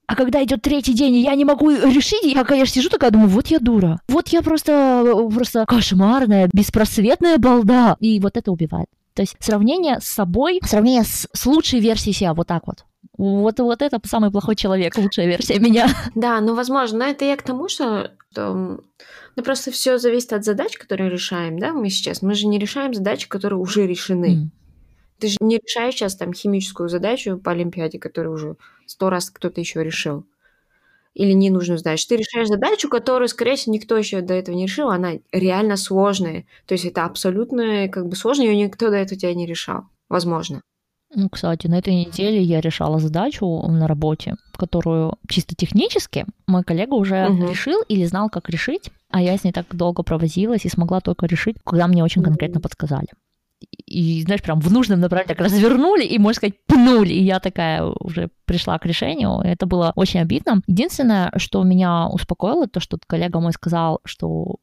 А 0.08 0.16
когда 0.16 0.42
идет 0.44 0.62
третий 0.62 0.94
день, 0.94 1.16
и 1.16 1.22
я 1.22 1.36
не 1.36 1.44
могу 1.44 1.70
решить, 1.70 2.24
я, 2.24 2.46
конечно, 2.46 2.74
сижу 2.74 2.90
такая, 2.90 3.12
думаю, 3.12 3.28
вот 3.30 3.48
я 3.48 3.60
дура. 3.60 4.00
Вот 4.08 4.30
я 4.30 4.42
просто, 4.42 5.30
просто 5.34 5.66
кошмарная, 5.66 6.50
беспросветная 6.54 7.38
балда. 7.38 7.98
И 8.00 8.20
вот 8.22 8.38
это 8.38 8.52
убивает. 8.52 8.88
То 9.14 9.24
есть 9.24 9.36
сравнение 9.40 10.00
с 10.00 10.06
собой, 10.06 10.62
сравнение 10.64 11.04
с, 11.04 11.28
с 11.34 11.46
лучшей 11.46 11.82
версией 11.82 12.14
себя, 12.14 12.34
вот 12.34 12.48
так 12.48 12.68
вот. 12.68 12.86
Вот, 13.18 13.60
вот 13.60 13.82
это 13.82 14.00
самый 14.06 14.32
плохой 14.32 14.56
человек, 14.56 14.98
лучшая 14.98 15.26
версия 15.26 15.60
меня. 15.60 15.90
Да, 16.16 16.40
ну, 16.40 16.56
возможно, 16.56 17.00
но 17.00 17.06
это 17.06 17.26
я 17.26 17.36
к 17.36 17.42
тому, 17.42 17.68
что, 17.68 18.12
что 18.32 18.80
ну, 19.36 19.44
просто 19.44 19.72
все 19.72 19.98
зависит 19.98 20.34
от 20.34 20.46
задач, 20.46 20.78
которые 20.78 21.10
решаем, 21.10 21.60
да, 21.60 21.74
мы 21.74 21.90
сейчас. 21.90 22.22
Мы 22.22 22.34
же 22.34 22.48
не 22.48 22.60
решаем 22.60 22.94
задачи, 22.94 23.28
которые 23.28 23.60
уже 23.60 23.88
решены. 23.88 24.36
Mm. 24.36 24.48
Ты 25.20 25.30
же 25.30 25.38
не 25.40 25.58
решаешь 25.58 25.96
сейчас 25.96 26.16
там 26.16 26.34
химическую 26.34 26.90
задачу 26.90 27.38
по 27.38 27.52
Олимпиаде, 27.52 28.00
которую 28.00 28.34
уже 28.34 28.56
сто 28.86 29.10
раз 29.10 29.30
кто-то 29.30 29.60
еще 29.60 29.84
решил. 29.84 30.26
Или 31.14 31.32
ненужную 31.32 31.80
задачу. 31.80 32.06
Ты 32.08 32.18
решаешь 32.18 32.48
задачу, 32.48 32.90
которую, 32.90 33.28
скорее 33.28 33.56
всего, 33.56 33.74
никто 33.74 33.98
еще 33.98 34.22
до 34.22 34.36
этого 34.36 34.56
не 34.56 34.68
решил. 34.68 34.90
Она 34.90 35.14
реально 35.32 35.76
сложная. 35.76 36.46
То 36.68 36.74
есть 36.74 36.86
это 36.86 37.06
абсолютно 37.06 37.90
как 37.90 38.08
бы 38.08 38.16
сложно, 38.16 38.44
ее 38.44 38.56
никто 38.56 38.92
до 38.92 38.98
этого 38.98 39.20
тебя 39.20 39.34
не 39.34 39.48
решал. 39.48 39.86
Возможно. 40.10 40.62
Ну, 41.16 41.30
кстати, 41.30 41.68
на 41.68 41.80
этой 41.80 41.96
неделе 41.96 42.42
я 42.42 42.62
решала 42.62 43.00
задачу 43.00 43.48
на 43.68 43.88
работе, 43.88 44.36
которую 44.56 45.18
чисто 45.28 45.56
технически 45.56 46.26
мой 46.46 46.64
коллега 46.64 46.94
уже 46.94 47.30
угу. 47.30 47.50
решил 47.50 47.82
или 47.88 48.04
знал, 48.04 48.30
как 48.30 48.50
решить, 48.50 48.92
а 49.10 49.22
я 49.22 49.38
с 49.38 49.44
ней 49.44 49.54
так 49.54 49.66
долго 49.72 50.04
провозилась 50.04 50.66
и 50.66 50.70
смогла 50.70 51.00
только 51.00 51.26
решить, 51.26 51.56
когда 51.66 51.88
мне 51.88 52.04
очень 52.04 52.22
конкретно 52.22 52.60
подсказали 52.60 53.08
и, 53.86 54.22
знаешь, 54.24 54.42
прям 54.42 54.60
в 54.60 54.72
нужном 54.72 55.00
направлении 55.00 55.34
так 55.34 55.42
развернули 55.42 56.04
и, 56.04 56.20
можно 56.20 56.38
сказать, 56.38 56.66
пнули. 56.68 57.14
И 57.14 57.24
я 57.24 57.40
такая 57.40 57.84
уже 57.84 58.30
пришла 58.46 58.78
к 58.78 58.86
решению. 58.86 59.40
Это 59.44 59.66
было 59.66 59.94
очень 59.96 60.20
обидно. 60.20 60.62
Единственное, 60.68 61.32
что 61.38 61.64
меня 61.64 62.08
успокоило, 62.08 62.68
то, 62.68 62.80
что 62.80 63.00
коллега 63.08 63.40
мой 63.40 63.54
сказал, 63.54 64.00
что 64.06 64.58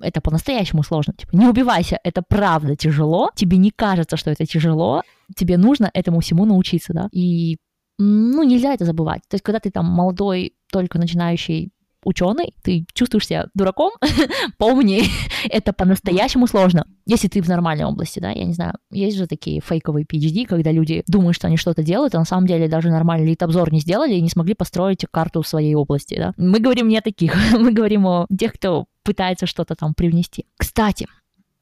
это 0.00 0.20
по-настоящему 0.20 0.82
сложно. 0.82 1.14
Типа, 1.14 1.36
не 1.36 1.46
убивайся, 1.46 1.98
это 2.04 2.22
правда 2.22 2.76
тяжело. 2.76 3.30
Тебе 3.34 3.58
не 3.58 3.70
кажется, 3.70 4.16
что 4.16 4.30
это 4.30 4.46
тяжело. 4.46 5.02
Тебе 5.36 5.58
нужно 5.58 5.90
этому 5.92 6.20
всему 6.20 6.44
научиться, 6.44 6.92
да. 6.94 7.08
И 7.12 7.58
ну, 7.98 8.42
нельзя 8.42 8.74
это 8.74 8.84
забывать. 8.84 9.22
То 9.28 9.34
есть, 9.34 9.44
когда 9.44 9.60
ты 9.60 9.70
там 9.70 9.86
молодой, 9.86 10.54
только 10.72 10.98
начинающий 10.98 11.70
ученый, 12.04 12.54
ты 12.62 12.86
чувствуешь 12.92 13.26
себя 13.26 13.46
дураком, 13.54 13.92
помни, 14.58 15.02
это 15.48 15.72
по-настоящему 15.72 16.46
сложно. 16.46 16.86
Если 17.06 17.28
ты 17.28 17.42
в 17.42 17.48
нормальной 17.48 17.84
области, 17.84 18.20
да, 18.20 18.30
я 18.30 18.44
не 18.44 18.54
знаю, 18.54 18.74
есть 18.90 19.16
же 19.16 19.26
такие 19.26 19.60
фейковые 19.60 20.04
PhD, 20.04 20.46
когда 20.46 20.72
люди 20.72 21.02
думают, 21.06 21.36
что 21.36 21.46
они 21.46 21.56
что-то 21.56 21.82
делают, 21.82 22.14
а 22.14 22.18
на 22.18 22.24
самом 22.24 22.46
деле 22.46 22.68
даже 22.68 22.90
нормальный 22.90 23.26
лид-обзор 23.28 23.72
не 23.72 23.80
сделали 23.80 24.14
и 24.14 24.20
не 24.20 24.28
смогли 24.28 24.54
построить 24.54 25.04
карту 25.10 25.42
своей 25.42 25.74
области, 25.74 26.16
да. 26.16 26.32
Мы 26.36 26.60
говорим 26.60 26.88
не 26.88 26.98
о 26.98 27.02
таких, 27.02 27.34
мы 27.58 27.72
говорим 27.72 28.06
о 28.06 28.26
тех, 28.38 28.52
кто 28.54 28.86
пытается 29.02 29.46
что-то 29.46 29.74
там 29.74 29.94
привнести. 29.94 30.46
Кстати, 30.56 31.06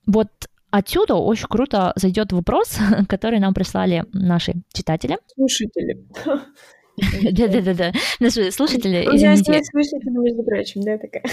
вот 0.06 0.28
Отсюда 0.72 1.16
очень 1.16 1.48
круто 1.48 1.92
зайдет 1.96 2.32
вопрос, 2.32 2.78
который 3.08 3.38
нам 3.40 3.52
прислали 3.52 4.06
наши 4.14 4.54
читатели. 4.72 5.18
Слушатели. 5.34 6.08
Да-да-да, 7.32 7.92
наши 8.20 8.50
слушатели, 8.50 9.06
извините. 9.10 9.62
слушатели, 9.64 10.10
между 10.10 10.42
прочим, 10.42 10.82
да, 10.82 10.98
такая. 10.98 11.24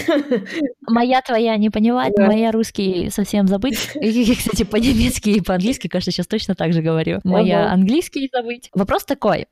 Моя 0.88 1.20
твоя 1.20 1.56
не 1.56 1.70
понимать, 1.70 2.12
моя 2.16 2.50
русский 2.50 3.10
совсем 3.10 3.46
забыть. 3.46 3.78
И, 4.00 4.34
кстати, 4.34 4.62
по-немецки 4.64 5.30
и 5.30 5.40
по-английски, 5.40 5.88
кажется, 5.88 6.10
сейчас 6.12 6.26
точно 6.26 6.54
так 6.54 6.72
же 6.72 6.82
говорю. 6.82 7.20
Моя 7.24 7.70
английский 7.72 8.30
забыть. 8.32 8.70
Вопрос 8.74 9.04
такой. 9.04 9.46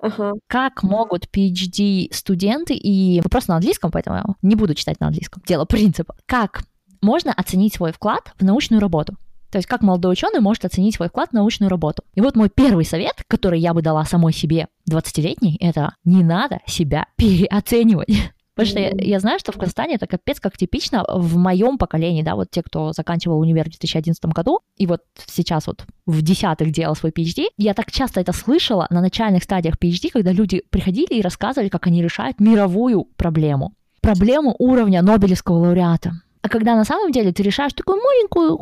Ага. 0.00 0.32
Как 0.48 0.82
могут 0.82 1.26
PhD-студенты, 1.26 2.74
и 2.74 3.20
вопрос 3.20 3.46
на 3.46 3.54
английском, 3.54 3.92
поэтому 3.92 4.36
не 4.42 4.56
буду 4.56 4.74
читать 4.74 4.98
на 4.98 5.06
английском, 5.06 5.42
дело 5.46 5.64
принципа. 5.64 6.16
Как 6.26 6.64
можно 7.00 7.32
оценить 7.32 7.74
свой 7.74 7.92
вклад 7.92 8.32
в 8.38 8.44
научную 8.44 8.80
работу? 8.80 9.16
То 9.52 9.58
есть 9.58 9.68
как 9.68 9.82
молодой 9.82 10.14
ученый 10.14 10.40
может 10.40 10.64
оценить 10.64 10.96
свой 10.96 11.08
вклад 11.08 11.30
в 11.30 11.34
научную 11.34 11.68
работу. 11.68 12.02
И 12.14 12.22
вот 12.22 12.36
мой 12.36 12.48
первый 12.48 12.86
совет, 12.86 13.22
который 13.28 13.60
я 13.60 13.74
бы 13.74 13.82
дала 13.82 14.04
самой 14.06 14.32
себе 14.32 14.68
20-летней, 14.90 15.58
это 15.60 15.94
не 16.04 16.24
надо 16.24 16.60
себя 16.66 17.06
переоценивать. 17.16 18.08
Потому 18.54 18.70
что 18.70 18.80
я, 18.80 18.90
я 18.98 19.20
знаю, 19.20 19.38
что 19.38 19.52
в 19.52 19.56
Казахстане 19.56 19.94
это 19.94 20.06
капец 20.06 20.40
как 20.40 20.56
типично 20.56 21.04
в 21.08 21.36
моем 21.36 21.78
поколении, 21.78 22.22
да, 22.22 22.34
вот 22.34 22.50
те, 22.50 22.62
кто 22.62 22.92
заканчивал 22.92 23.40
универ 23.40 23.64
в 23.64 23.70
2011 23.70 24.24
году, 24.26 24.60
и 24.76 24.86
вот 24.86 25.00
сейчас 25.26 25.66
вот 25.66 25.84
в 26.06 26.22
десятых 26.22 26.70
делал 26.70 26.94
свой 26.94 27.12
PhD, 27.12 27.46
я 27.56 27.74
так 27.74 27.90
часто 27.90 28.20
это 28.20 28.32
слышала 28.32 28.86
на 28.90 29.00
начальных 29.00 29.42
стадиях 29.42 29.76
PhD, 29.78 30.10
когда 30.12 30.32
люди 30.32 30.62
приходили 30.70 31.14
и 31.14 31.22
рассказывали, 31.22 31.68
как 31.68 31.86
они 31.86 32.02
решают 32.02 32.40
мировую 32.40 33.04
проблему. 33.16 33.74
Проблему 34.00 34.54
уровня 34.58 35.02
Нобелевского 35.02 35.58
лауреата. 35.58 36.12
А 36.42 36.48
когда 36.48 36.74
на 36.74 36.84
самом 36.84 37.12
деле 37.12 37.32
ты 37.32 37.42
решаешь 37.42 37.72
такую 37.72 38.00
маленькую, 38.02 38.58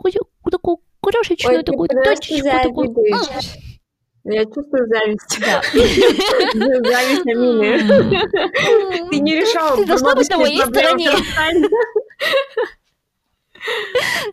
такую 0.51 0.79
крошечную, 1.01 1.59
Ой, 1.59 1.65
такую 1.65 1.89
точечку, 1.89 2.49
такую... 2.63 2.95
Я 4.25 4.45
чувствую 4.45 4.87
зависть. 4.87 5.41
Да. 5.41 5.63
Зависть 5.73 7.27
Амины. 7.27 9.09
Ты 9.09 9.19
не 9.19 9.37
решала 9.37 9.77
Ты 9.77 9.87
должна 9.87 10.15
быть 10.15 10.29
на 10.29 10.37
моей 10.37 10.61
стороне. 10.61 11.11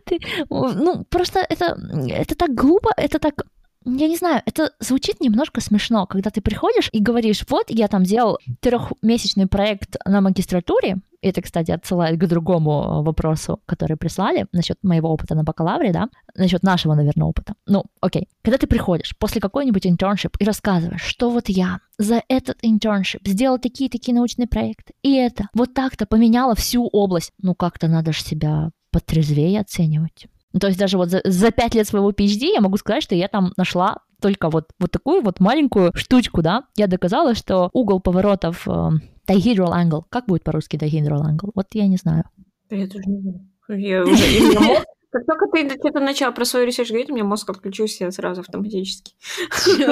Ты, 0.03 0.19
ну, 0.49 1.05
просто 1.09 1.39
это, 1.39 1.77
это 2.09 2.35
так 2.35 2.53
глупо, 2.53 2.91
это 2.97 3.19
так 3.19 3.45
я 3.85 4.09
не 4.09 4.17
знаю, 4.17 4.41
это 4.45 4.73
звучит 4.79 5.21
немножко 5.21 5.61
смешно, 5.61 6.05
когда 6.07 6.29
ты 6.29 6.41
приходишь 6.41 6.89
и 6.91 7.01
говоришь, 7.01 7.45
вот 7.47 7.67
я 7.69 7.87
там 7.87 8.03
делал 8.03 8.37
трехмесячный 8.59 9.47
проект 9.47 9.95
на 10.05 10.19
магистратуре, 10.19 10.97
это, 11.27 11.41
кстати, 11.41 11.71
отсылает 11.71 12.19
к 12.19 12.27
другому 12.27 13.03
вопросу, 13.03 13.59
который 13.65 13.97
прислали 13.97 14.47
насчет 14.51 14.77
моего 14.83 15.09
опыта 15.09 15.35
на 15.35 15.43
бакалавре, 15.43 15.91
да, 15.91 16.09
насчет 16.35 16.63
нашего, 16.63 16.95
наверное, 16.95 17.27
опыта. 17.27 17.53
Ну, 17.65 17.85
окей. 18.01 18.27
Когда 18.43 18.57
ты 18.57 18.67
приходишь 18.67 19.15
после 19.17 19.41
какой-нибудь 19.41 19.85
internship 19.85 20.35
и 20.39 20.45
рассказываешь, 20.45 21.01
что 21.01 21.29
вот 21.29 21.49
я 21.49 21.79
за 21.97 22.21
этот 22.27 22.63
internship 22.63 23.21
сделал 23.25 23.59
такие-такие 23.59 24.15
научные 24.15 24.47
проекты, 24.47 24.93
и 25.03 25.15
это 25.15 25.49
вот 25.53 25.73
так-то 25.73 26.05
поменяло 26.05 26.55
всю 26.55 26.87
область, 26.87 27.31
ну 27.41 27.55
как-то 27.55 27.87
надо 27.87 28.13
же 28.13 28.21
себя 28.21 28.71
потрезвее 28.91 29.59
оценивать. 29.59 30.27
Ну, 30.53 30.59
то 30.59 30.67
есть 30.67 30.79
даже 30.79 30.97
вот 30.97 31.09
за, 31.09 31.21
за 31.23 31.51
5 31.51 31.75
лет 31.75 31.87
своего 31.87 32.11
PhD 32.11 32.53
я 32.53 32.61
могу 32.61 32.77
сказать, 32.77 33.03
что 33.03 33.15
я 33.15 33.27
там 33.27 33.53
нашла 33.57 33.97
только 34.21 34.49
вот, 34.49 34.69
вот 34.79 34.91
такую 34.91 35.21
вот 35.21 35.39
маленькую 35.39 35.91
штучку, 35.95 36.41
да. 36.41 36.63
Я 36.75 36.87
доказала, 36.87 37.35
что 37.35 37.69
угол 37.73 37.99
поворотов 37.99 38.67
э, 38.67 38.89
dihedral 39.27 39.73
angle, 39.73 40.03
как 40.09 40.25
будет 40.25 40.43
по-русски 40.43 40.77
dihedral 40.77 41.21
angle? 41.21 41.51
Вот 41.55 41.67
я 41.73 41.87
не 41.87 41.97
знаю. 41.97 42.23
Я 42.69 42.87
тоже 42.87 43.03
не 43.07 43.21
знаю. 43.21 43.49
Я 43.69 44.03
уже, 44.03 44.83
как 45.11 45.25
только 45.25 45.47
ты 45.51 45.69
что-то 45.69 45.99
начал 45.99 46.33
про 46.33 46.45
свой 46.45 46.65
research 46.65 46.89
говорить, 46.89 47.09
у 47.09 47.13
меня 47.13 47.23
мозг 47.23 47.49
отключился 47.49 48.09
сразу 48.11 48.41
автоматически. 48.41 49.13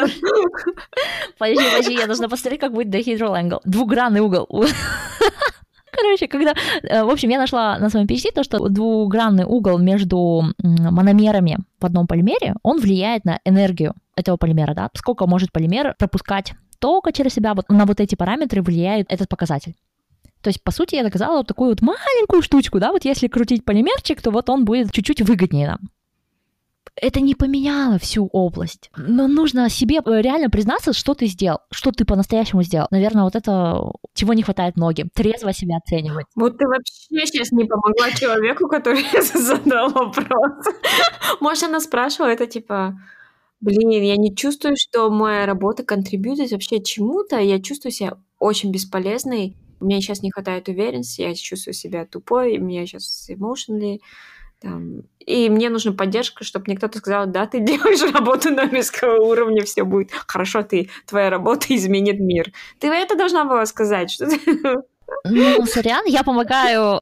Подожди, 1.37 1.63
подожди, 1.69 1.93
я 1.93 2.05
должна 2.05 2.29
посмотреть, 2.29 2.61
как 2.61 2.73
будет 2.73 2.93
dihedral 2.93 3.33
angle. 3.33 3.59
Двугранный 3.65 4.21
угол. 4.21 4.47
Короче, 5.91 6.27
когда... 6.27 6.53
Э, 6.83 7.03
в 7.03 7.09
общем, 7.09 7.29
я 7.29 7.37
нашла 7.37 7.79
на 7.79 7.89
своем 7.89 8.05
PhD 8.05 8.31
то, 8.33 8.43
что 8.43 8.67
двугранный 8.69 9.45
угол 9.45 9.77
между 9.79 10.43
мономерами 10.61 11.57
в 11.79 11.85
одном 11.85 12.07
полимере, 12.07 12.55
он 12.63 12.79
влияет 12.79 13.25
на 13.25 13.39
энергию 13.45 13.93
этого 14.15 14.37
полимера, 14.37 14.73
да, 14.73 14.89
сколько 14.93 15.27
может 15.27 15.51
полимер 15.51 15.95
пропускать 15.97 16.53
тока 16.79 17.11
через 17.11 17.33
себя, 17.33 17.53
вот 17.53 17.69
на 17.69 17.85
вот 17.85 17.99
эти 17.99 18.15
параметры 18.15 18.61
влияет 18.61 19.11
этот 19.11 19.29
показатель. 19.29 19.75
То 20.41 20.49
есть, 20.49 20.63
по 20.63 20.71
сути, 20.71 20.95
я 20.95 21.03
доказала 21.03 21.37
вот 21.37 21.47
такую 21.47 21.69
вот 21.71 21.81
маленькую 21.81 22.41
штучку, 22.41 22.79
да, 22.79 22.91
вот 22.91 23.05
если 23.05 23.27
крутить 23.27 23.65
полимерчик, 23.65 24.21
то 24.21 24.31
вот 24.31 24.49
он 24.49 24.65
будет 24.65 24.91
чуть-чуть 24.91 25.21
выгоднее 25.21 25.67
нам 25.67 25.79
это 26.95 27.19
не 27.19 27.35
поменяло 27.35 27.99
всю 27.99 28.27
область. 28.27 28.89
Но 28.95 29.27
нужно 29.27 29.69
себе 29.69 29.97
э, 29.97 30.21
реально 30.21 30.49
признаться, 30.49 30.93
что 30.93 31.13
ты 31.13 31.27
сделал, 31.27 31.59
что 31.71 31.91
ты 31.91 32.05
по-настоящему 32.05 32.63
сделал. 32.63 32.87
Наверное, 32.91 33.23
вот 33.23 33.35
это 33.35 33.91
чего 34.13 34.33
не 34.33 34.43
хватает 34.43 34.77
многим. 34.77 35.09
Трезво 35.13 35.53
себя 35.53 35.77
оценивать. 35.77 36.25
Вот 36.35 36.57
ты 36.57 36.65
вообще 36.65 37.25
сейчас 37.25 37.51
не 37.51 37.65
помогла 37.65 38.11
человеку, 38.11 38.67
который 38.67 39.03
задал 39.33 39.89
вопрос. 39.89 40.65
Может, 41.41 41.63
она 41.65 41.79
спрашивала 41.79 42.29
это 42.29 42.47
типа... 42.47 42.97
Блин, 43.65 43.89
я 43.89 44.15
не 44.15 44.35
чувствую, 44.35 44.75
что 44.77 45.09
моя 45.09 45.47
работа 45.47 45.83
контрибьютит 45.83 46.51
вообще 46.51 46.83
чему-то. 46.83 47.39
Я 47.39 47.59
чувствую 47.59 47.91
себя 47.91 48.17
очень 48.37 48.71
бесполезной 48.71 49.57
Мне 49.79 50.01
сейчас 50.01 50.21
не 50.21 50.29
хватает 50.29 50.67
уверенности, 50.67 51.21
я 51.21 51.33
чувствую 51.33 51.73
себя 51.73 52.05
тупой, 52.05 52.59
меня 52.59 52.85
сейчас 52.85 53.27
emotionally 53.27 54.01
там, 54.61 55.01
и 55.19 55.49
мне 55.49 55.69
нужна 55.69 55.93
поддержка, 55.93 56.43
чтобы 56.43 56.65
мне 56.67 56.77
кто-то 56.77 56.99
сказал, 56.99 57.25
да, 57.25 57.47
ты 57.47 57.59
делаешь 57.71 58.13
работу 58.13 58.51
на 58.51 58.65
низкого 58.65 59.19
уровня, 59.19 59.63
все 59.63 59.83
будет 59.83 60.11
хорошо, 60.11 60.61
ты, 60.61 60.89
твоя 61.07 61.31
работа 61.31 61.75
изменит 61.75 62.19
мир. 62.19 62.53
Ты 62.79 62.87
это 62.87 63.15
должна 63.15 63.45
была 63.45 63.65
сказать, 63.65 64.11
что 64.11 64.27
ты... 64.27 64.39
Ну, 65.23 65.65
сорян, 65.65 66.05
я 66.05 66.23
помогаю 66.23 66.99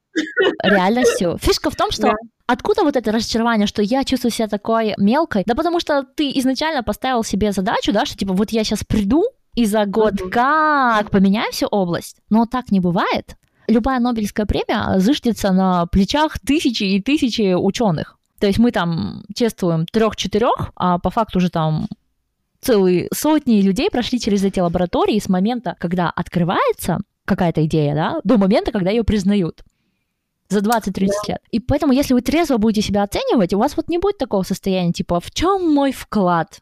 реальностью. 0.63 1.37
Фишка 1.41 1.69
в 1.69 1.75
том, 1.75 1.91
что 1.91 2.03
да. 2.03 2.13
Откуда 2.47 2.83
вот 2.83 2.95
это 2.95 3.11
разочарование, 3.11 3.67
что 3.67 3.81
я 3.81 4.03
чувствую 4.03 4.31
себя 4.31 4.47
такой 4.47 4.93
мелкой? 4.97 5.43
Да 5.45 5.55
потому 5.55 5.79
что 5.79 6.03
ты 6.03 6.29
изначально 6.39 6.83
поставил 6.83 7.23
себе 7.23 7.51
задачу, 7.51 7.93
да, 7.93 8.05
что 8.05 8.17
типа 8.17 8.33
вот 8.33 8.51
я 8.51 8.63
сейчас 8.63 8.83
приду 8.83 9.23
и 9.55 9.65
за 9.65 9.85
год 9.85 10.15
uh-huh. 10.15 10.29
как 10.29 11.11
поменяю 11.11 11.51
всю 11.51 11.67
область. 11.67 12.17
Но 12.29 12.45
так 12.45 12.71
не 12.71 12.79
бывает 12.79 13.37
любая 13.67 13.99
Нобелевская 13.99 14.45
премия 14.45 14.99
зыждется 14.99 15.51
на 15.51 15.85
плечах 15.87 16.39
тысячи 16.39 16.83
и 16.83 17.01
тысячи 17.01 17.53
ученых. 17.53 18.17
То 18.39 18.47
есть 18.47 18.59
мы 18.59 18.71
там 18.71 19.23
чествуем 19.35 19.85
трех-четырех, 19.85 20.71
а 20.75 20.99
по 20.99 21.09
факту 21.09 21.39
уже 21.39 21.49
там 21.49 21.87
целые 22.61 23.07
сотни 23.13 23.61
людей 23.61 23.89
прошли 23.89 24.19
через 24.19 24.43
эти 24.43 24.59
лаборатории 24.59 25.19
с 25.19 25.29
момента, 25.29 25.75
когда 25.79 26.09
открывается 26.09 26.99
какая-то 27.25 27.65
идея, 27.65 27.95
да, 27.95 28.19
до 28.23 28.37
момента, 28.37 28.71
когда 28.71 28.89
ее 28.89 29.03
признают 29.03 29.63
за 30.49 30.59
20-30 30.59 31.07
лет. 31.27 31.41
И 31.51 31.59
поэтому, 31.59 31.93
если 31.93 32.13
вы 32.13 32.21
трезво 32.21 32.57
будете 32.57 32.81
себя 32.85 33.03
оценивать, 33.03 33.53
у 33.53 33.59
вас 33.59 33.75
вот 33.77 33.89
не 33.89 33.97
будет 33.97 34.17
такого 34.17 34.43
состояния, 34.43 34.91
типа, 34.91 35.19
в 35.19 35.31
чем 35.31 35.73
мой 35.73 35.91
вклад? 35.91 36.61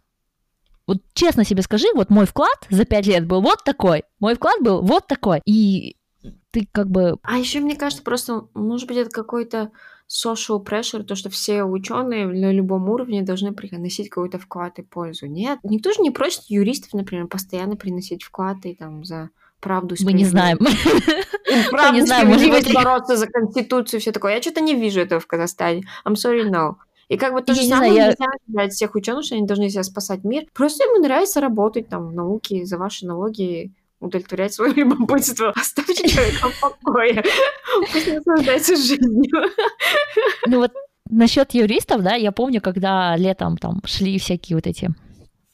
Вот 0.87 0.97
честно 1.13 1.45
себе 1.45 1.61
скажи, 1.61 1.87
вот 1.95 2.09
мой 2.09 2.25
вклад 2.25 2.57
за 2.69 2.85
5 2.85 3.07
лет 3.07 3.27
был 3.27 3.41
вот 3.41 3.63
такой, 3.63 4.03
мой 4.19 4.35
вклад 4.35 4.61
был 4.61 4.81
вот 4.81 5.07
такой. 5.07 5.41
И 5.45 5.95
ты 6.51 6.67
как 6.71 6.89
бы... 6.89 7.17
А 7.23 7.37
еще 7.37 7.59
мне 7.59 7.75
кажется, 7.75 8.03
просто, 8.03 8.47
может 8.53 8.87
быть, 8.87 8.97
это 8.97 9.09
какой-то 9.09 9.71
social 10.09 10.63
pressure, 10.63 11.03
то, 11.03 11.15
что 11.15 11.29
все 11.29 11.63
ученые 11.63 12.27
на 12.27 12.51
любом 12.51 12.89
уровне 12.89 13.21
должны 13.21 13.53
приносить 13.53 14.09
какой-то 14.09 14.37
вклад 14.37 14.77
и 14.79 14.81
пользу. 14.81 15.27
Нет, 15.27 15.59
никто 15.63 15.93
же 15.93 16.01
не 16.01 16.11
просит 16.11 16.43
юристов, 16.49 16.93
например, 16.93 17.27
постоянно 17.27 17.77
приносить 17.77 18.23
вклады 18.23 18.75
там 18.77 19.05
за 19.05 19.29
правду. 19.61 19.95
Мы 20.01 20.13
не 20.13 20.25
знаем. 20.25 20.57
Правду, 21.69 21.95
не 21.95 22.05
знаем, 22.05 22.27
может 22.27 22.49
быть, 22.49 22.73
бороться 22.73 23.15
за 23.15 23.27
конституцию, 23.27 23.99
все 23.99 24.11
такое. 24.11 24.35
Я 24.35 24.41
что-то 24.41 24.61
не 24.61 24.75
вижу 24.75 25.01
этого 25.01 25.19
в 25.19 25.27
Казахстане. 25.27 25.83
I'm 26.05 26.13
sorry, 26.13 26.49
no. 26.49 26.75
И 27.09 27.17
как 27.17 27.33
бы 27.33 27.41
то 27.41 27.53
же 27.53 27.63
самое 27.63 27.91
нельзя 27.91 28.25
ожидать 28.47 28.73
всех 28.73 28.95
ученых, 28.95 29.25
что 29.25 29.35
они 29.35 29.45
должны 29.45 29.69
себя 29.69 29.83
спасать 29.83 30.23
мир. 30.23 30.45
Просто 30.53 30.85
ему 30.85 31.03
нравится 31.03 31.41
работать 31.41 31.89
там 31.89 32.07
в 32.07 32.13
науке 32.13 32.65
за 32.65 32.77
ваши 32.77 33.05
налоги 33.05 33.73
удовлетворять 33.99 34.53
свое 34.53 34.73
любопытство. 34.75 35.51
Оставьте 35.55 36.07
человека 36.07 36.49
в 36.49 36.59
покое. 36.61 37.23
Пусть 37.91 38.13
наслаждается 38.13 38.75
жизнью. 38.77 39.49
Ну 40.47 40.59
вот 40.59 40.71
насчет 41.09 41.53
юристов, 41.53 42.01
да, 42.01 42.15
я 42.15 42.31
помню, 42.31 42.61
когда 42.61 43.15
летом 43.17 43.57
там 43.57 43.81
шли 43.85 44.17
всякие 44.17 44.55
вот 44.55 44.65
эти 44.65 44.89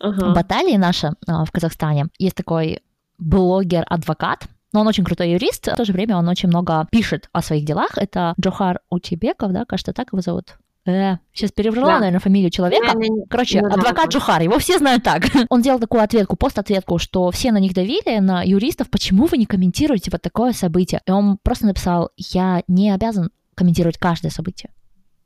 uh-huh. 0.01 0.33
баталии 0.33 0.77
наши 0.77 1.11
а, 1.27 1.43
в 1.45 1.51
Казахстане. 1.51 2.07
Есть 2.19 2.35
такой 2.35 2.81
блогер-адвокат, 3.17 4.47
но 4.73 4.81
он 4.81 4.87
очень 4.87 5.03
крутой 5.03 5.31
юрист, 5.31 5.67
в 5.67 5.75
то 5.75 5.85
же 5.85 5.93
время 5.93 6.17
он 6.17 6.27
очень 6.27 6.49
много 6.49 6.87
пишет 6.91 7.29
о 7.31 7.41
своих 7.41 7.65
делах. 7.65 7.97
Это 7.97 8.33
Джохар 8.39 8.81
Утибеков, 8.89 9.51
да, 9.51 9.65
кажется, 9.65 9.93
так 9.93 10.09
его 10.11 10.21
зовут. 10.21 10.57
Э, 10.85 11.17
сейчас 11.33 11.51
переврала, 11.51 11.93
да. 11.93 11.99
наверное, 11.99 12.19
фамилию 12.19 12.49
человека. 12.49 12.93
Да, 12.93 12.99
Короче, 13.29 13.61
ну, 13.61 13.67
адвокат 13.67 14.05
да, 14.05 14.09
Джухар, 14.09 14.41
его 14.41 14.57
все 14.57 14.77
знают 14.77 15.03
так. 15.03 15.23
Он 15.49 15.61
делал 15.61 15.79
такую 15.79 16.01
ответку, 16.01 16.35
пост-ответку, 16.37 16.97
что 16.97 17.29
все 17.31 17.51
на 17.51 17.59
них 17.59 17.73
давили, 17.73 18.19
на 18.19 18.41
юристов, 18.43 18.89
почему 18.89 19.25
вы 19.25 19.37
не 19.37 19.45
комментируете 19.45 20.11
вот 20.11 20.21
такое 20.21 20.53
событие? 20.53 21.01
И 21.05 21.11
он 21.11 21.37
просто 21.43 21.65
написал, 21.65 22.11
я 22.15 22.63
не 22.67 22.91
обязан 22.91 23.31
комментировать 23.55 23.97
каждое 23.97 24.29
событие. 24.29 24.69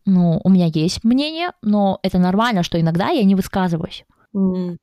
Ну, 0.06 0.42
у 0.44 0.50
меня 0.50 0.66
есть 0.66 1.04
мнение, 1.04 1.50
но 1.62 2.00
это 2.02 2.18
нормально, 2.18 2.64
что 2.64 2.80
иногда 2.80 3.10
я 3.10 3.24
не 3.24 3.36
высказываюсь. 3.36 4.06
Mm 4.36 4.78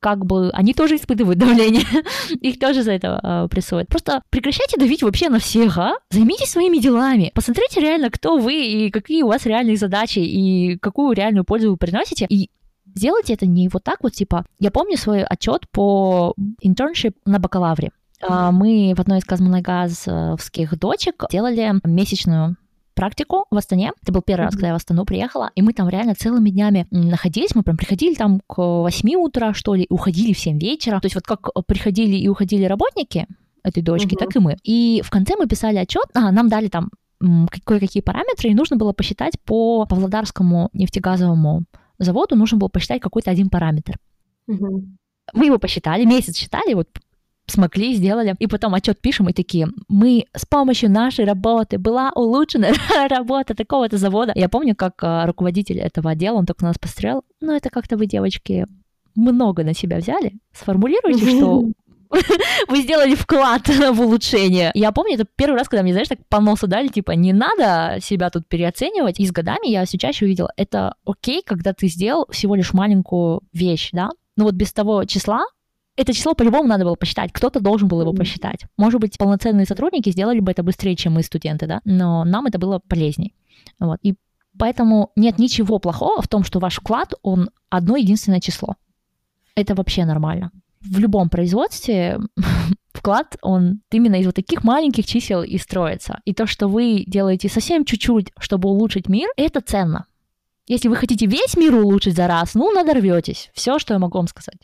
как 0.00 0.24
бы 0.24 0.50
они 0.52 0.74
тоже 0.74 0.96
испытывают 0.96 1.38
давление, 1.38 1.84
их 2.40 2.58
тоже 2.58 2.82
за 2.82 2.92
это 2.92 3.20
э, 3.22 3.48
прессуют. 3.48 3.88
Просто 3.88 4.22
прекращайте 4.30 4.78
давить 4.78 5.02
вообще 5.02 5.28
на 5.28 5.38
всех, 5.38 5.78
а? 5.78 5.94
Займитесь 6.10 6.50
своими 6.50 6.78
делами. 6.78 7.32
Посмотрите 7.34 7.80
реально, 7.80 8.10
кто 8.10 8.36
вы 8.38 8.54
и 8.54 8.90
какие 8.90 9.22
у 9.22 9.28
вас 9.28 9.46
реальные 9.46 9.76
задачи 9.76 10.18
и 10.18 10.78
какую 10.78 11.14
реальную 11.14 11.44
пользу 11.44 11.70
вы 11.70 11.76
приносите. 11.76 12.26
И 12.28 12.50
сделайте 12.94 13.34
это 13.34 13.46
не 13.46 13.68
вот 13.68 13.84
так 13.84 13.98
вот, 14.02 14.12
типа, 14.12 14.44
я 14.58 14.70
помню 14.70 14.96
свой 14.96 15.22
отчет 15.22 15.68
по 15.70 16.34
internship 16.64 17.14
на 17.24 17.38
бакалавре. 17.38 17.90
А, 18.22 18.50
мы 18.50 18.94
в 18.96 19.00
одной 19.00 19.18
из 19.18 19.24
казмунайгазовских 19.24 20.78
дочек 20.78 21.24
делали 21.30 21.80
месячную 21.84 22.56
практику 22.96 23.44
в 23.50 23.56
Астане. 23.56 23.92
Это 24.02 24.12
был 24.12 24.22
первый 24.22 24.46
раз, 24.46 24.54
когда 24.54 24.68
я 24.68 24.72
в 24.72 24.76
Астану 24.76 25.04
приехала, 25.04 25.50
и 25.54 25.62
мы 25.62 25.72
там 25.72 25.88
реально 25.88 26.14
целыми 26.14 26.50
днями 26.50 26.88
находились, 26.90 27.54
мы 27.54 27.62
прям 27.62 27.76
приходили 27.76 28.14
там 28.14 28.40
к 28.48 28.56
8 28.56 29.14
утра, 29.16 29.54
что 29.54 29.74
ли, 29.74 29.84
и 29.84 29.92
уходили 29.92 30.32
в 30.32 30.38
7 30.38 30.58
вечера. 30.58 30.98
То 30.98 31.06
есть 31.06 31.14
вот 31.14 31.24
как 31.24 31.50
приходили 31.66 32.16
и 32.16 32.26
уходили 32.26 32.64
работники 32.64 33.26
этой 33.62 33.82
дочки, 33.82 34.14
uh-huh. 34.14 34.18
так 34.18 34.34
и 34.34 34.38
мы. 34.38 34.56
И 34.64 35.02
в 35.04 35.10
конце 35.10 35.34
мы 35.36 35.46
писали 35.46 35.76
отчет, 35.76 36.06
а, 36.14 36.32
нам 36.32 36.48
дали 36.48 36.68
там 36.68 36.90
кое-какие 37.64 38.02
параметры, 38.02 38.50
и 38.50 38.54
нужно 38.54 38.76
было 38.76 38.92
посчитать 38.92 39.40
по 39.40 39.86
Павлодарскому 39.86 40.70
нефтегазовому 40.72 41.64
заводу, 41.98 42.36
нужно 42.36 42.58
было 42.58 42.68
посчитать 42.68 43.00
какой-то 43.00 43.30
один 43.30 43.50
параметр. 43.50 43.98
Uh-huh. 44.50 44.84
Мы 45.34 45.46
его 45.46 45.58
посчитали, 45.58 46.04
месяц 46.04 46.36
считали, 46.36 46.74
вот 46.74 46.88
смогли, 47.46 47.94
сделали. 47.94 48.34
И 48.38 48.46
потом 48.46 48.74
отчет 48.74 49.00
пишем 49.00 49.28
и 49.28 49.32
такие, 49.32 49.68
мы 49.88 50.26
с 50.34 50.44
помощью 50.46 50.90
нашей 50.90 51.24
работы 51.24 51.78
была 51.78 52.12
улучшена 52.14 52.68
работа 53.08 53.54
такого-то 53.54 53.98
завода. 53.98 54.32
Я 54.34 54.48
помню, 54.48 54.74
как 54.74 54.94
а, 55.02 55.26
руководитель 55.26 55.78
этого 55.78 56.10
отдела, 56.10 56.36
он 56.36 56.46
только 56.46 56.64
на 56.64 56.70
нас 56.70 56.78
посмотрел, 56.78 57.22
ну 57.40 57.54
это 57.54 57.70
как-то 57.70 57.96
вы, 57.96 58.06
девочки, 58.06 58.66
много 59.14 59.64
на 59.64 59.74
себя 59.74 59.98
взяли. 59.98 60.34
Сформулируйте, 60.52 61.36
что 61.36 61.64
вы 62.68 62.82
сделали 62.82 63.14
вклад 63.14 63.68
в 63.68 64.00
улучшение. 64.00 64.70
Я 64.74 64.92
помню, 64.92 65.14
это 65.14 65.26
первый 65.36 65.56
раз, 65.56 65.68
когда 65.68 65.82
мне, 65.82 65.92
знаешь, 65.92 66.08
так 66.08 66.18
по 66.28 66.40
носу 66.40 66.66
дали, 66.66 66.88
типа, 66.88 67.12
не 67.12 67.32
надо 67.32 67.98
себя 68.00 68.30
тут 68.30 68.46
переоценивать. 68.48 69.20
И 69.20 69.26
с 69.26 69.32
годами 69.32 69.68
я 69.68 69.84
все 69.84 69.98
чаще 69.98 70.26
увидела, 70.26 70.52
это 70.56 70.94
окей, 71.04 71.42
когда 71.44 71.72
ты 71.72 71.88
сделал 71.88 72.26
всего 72.30 72.54
лишь 72.54 72.72
маленькую 72.72 73.42
вещь, 73.52 73.90
да, 73.92 74.10
но 74.36 74.44
вот 74.44 74.54
без 74.54 74.72
того 74.72 75.04
числа, 75.04 75.46
это 75.96 76.12
число 76.12 76.34
по-любому 76.34 76.68
надо 76.68 76.84
было 76.84 76.94
посчитать. 76.94 77.32
Кто-то 77.32 77.60
должен 77.60 77.88
был 77.88 78.00
его 78.00 78.12
посчитать. 78.12 78.66
Может 78.76 79.00
быть, 79.00 79.16
полноценные 79.18 79.66
сотрудники 79.66 80.10
сделали 80.10 80.40
бы 80.40 80.50
это 80.52 80.62
быстрее, 80.62 80.94
чем 80.94 81.14
мы, 81.14 81.22
студенты, 81.22 81.66
да, 81.66 81.80
но 81.84 82.24
нам 82.24 82.46
это 82.46 82.58
было 82.58 82.80
полезней. 82.86 83.34
Вот. 83.78 83.98
И 84.02 84.14
поэтому 84.58 85.10
нет 85.16 85.38
ничего 85.38 85.78
плохого 85.78 86.20
в 86.20 86.28
том, 86.28 86.44
что 86.44 86.58
ваш 86.58 86.76
вклад, 86.76 87.14
он 87.22 87.50
одно 87.70 87.96
единственное 87.96 88.40
число. 88.40 88.76
Это 89.54 89.74
вообще 89.74 90.04
нормально. 90.04 90.50
В 90.82 90.98
любом 90.98 91.30
производстве 91.30 92.20
вклад, 92.92 93.36
он 93.40 93.80
именно 93.90 94.16
из 94.16 94.26
вот 94.26 94.34
таких 94.34 94.64
маленьких 94.64 95.06
чисел 95.06 95.42
и 95.42 95.56
строится. 95.56 96.20
И 96.26 96.34
то, 96.34 96.46
что 96.46 96.68
вы 96.68 97.04
делаете 97.06 97.48
совсем 97.48 97.84
чуть-чуть, 97.84 98.32
чтобы 98.38 98.68
улучшить 98.68 99.08
мир, 99.08 99.30
это 99.36 99.62
ценно. 99.62 100.06
Если 100.68 100.88
вы 100.88 100.96
хотите 100.96 101.26
весь 101.26 101.56
мир 101.56 101.74
улучшить 101.76 102.16
за 102.16 102.26
раз, 102.26 102.54
ну, 102.54 102.72
надорветесь. 102.72 103.50
Все, 103.54 103.78
что 103.78 103.94
я 103.94 104.00
могу 104.00 104.18
вам 104.18 104.26
сказать. 104.26 104.58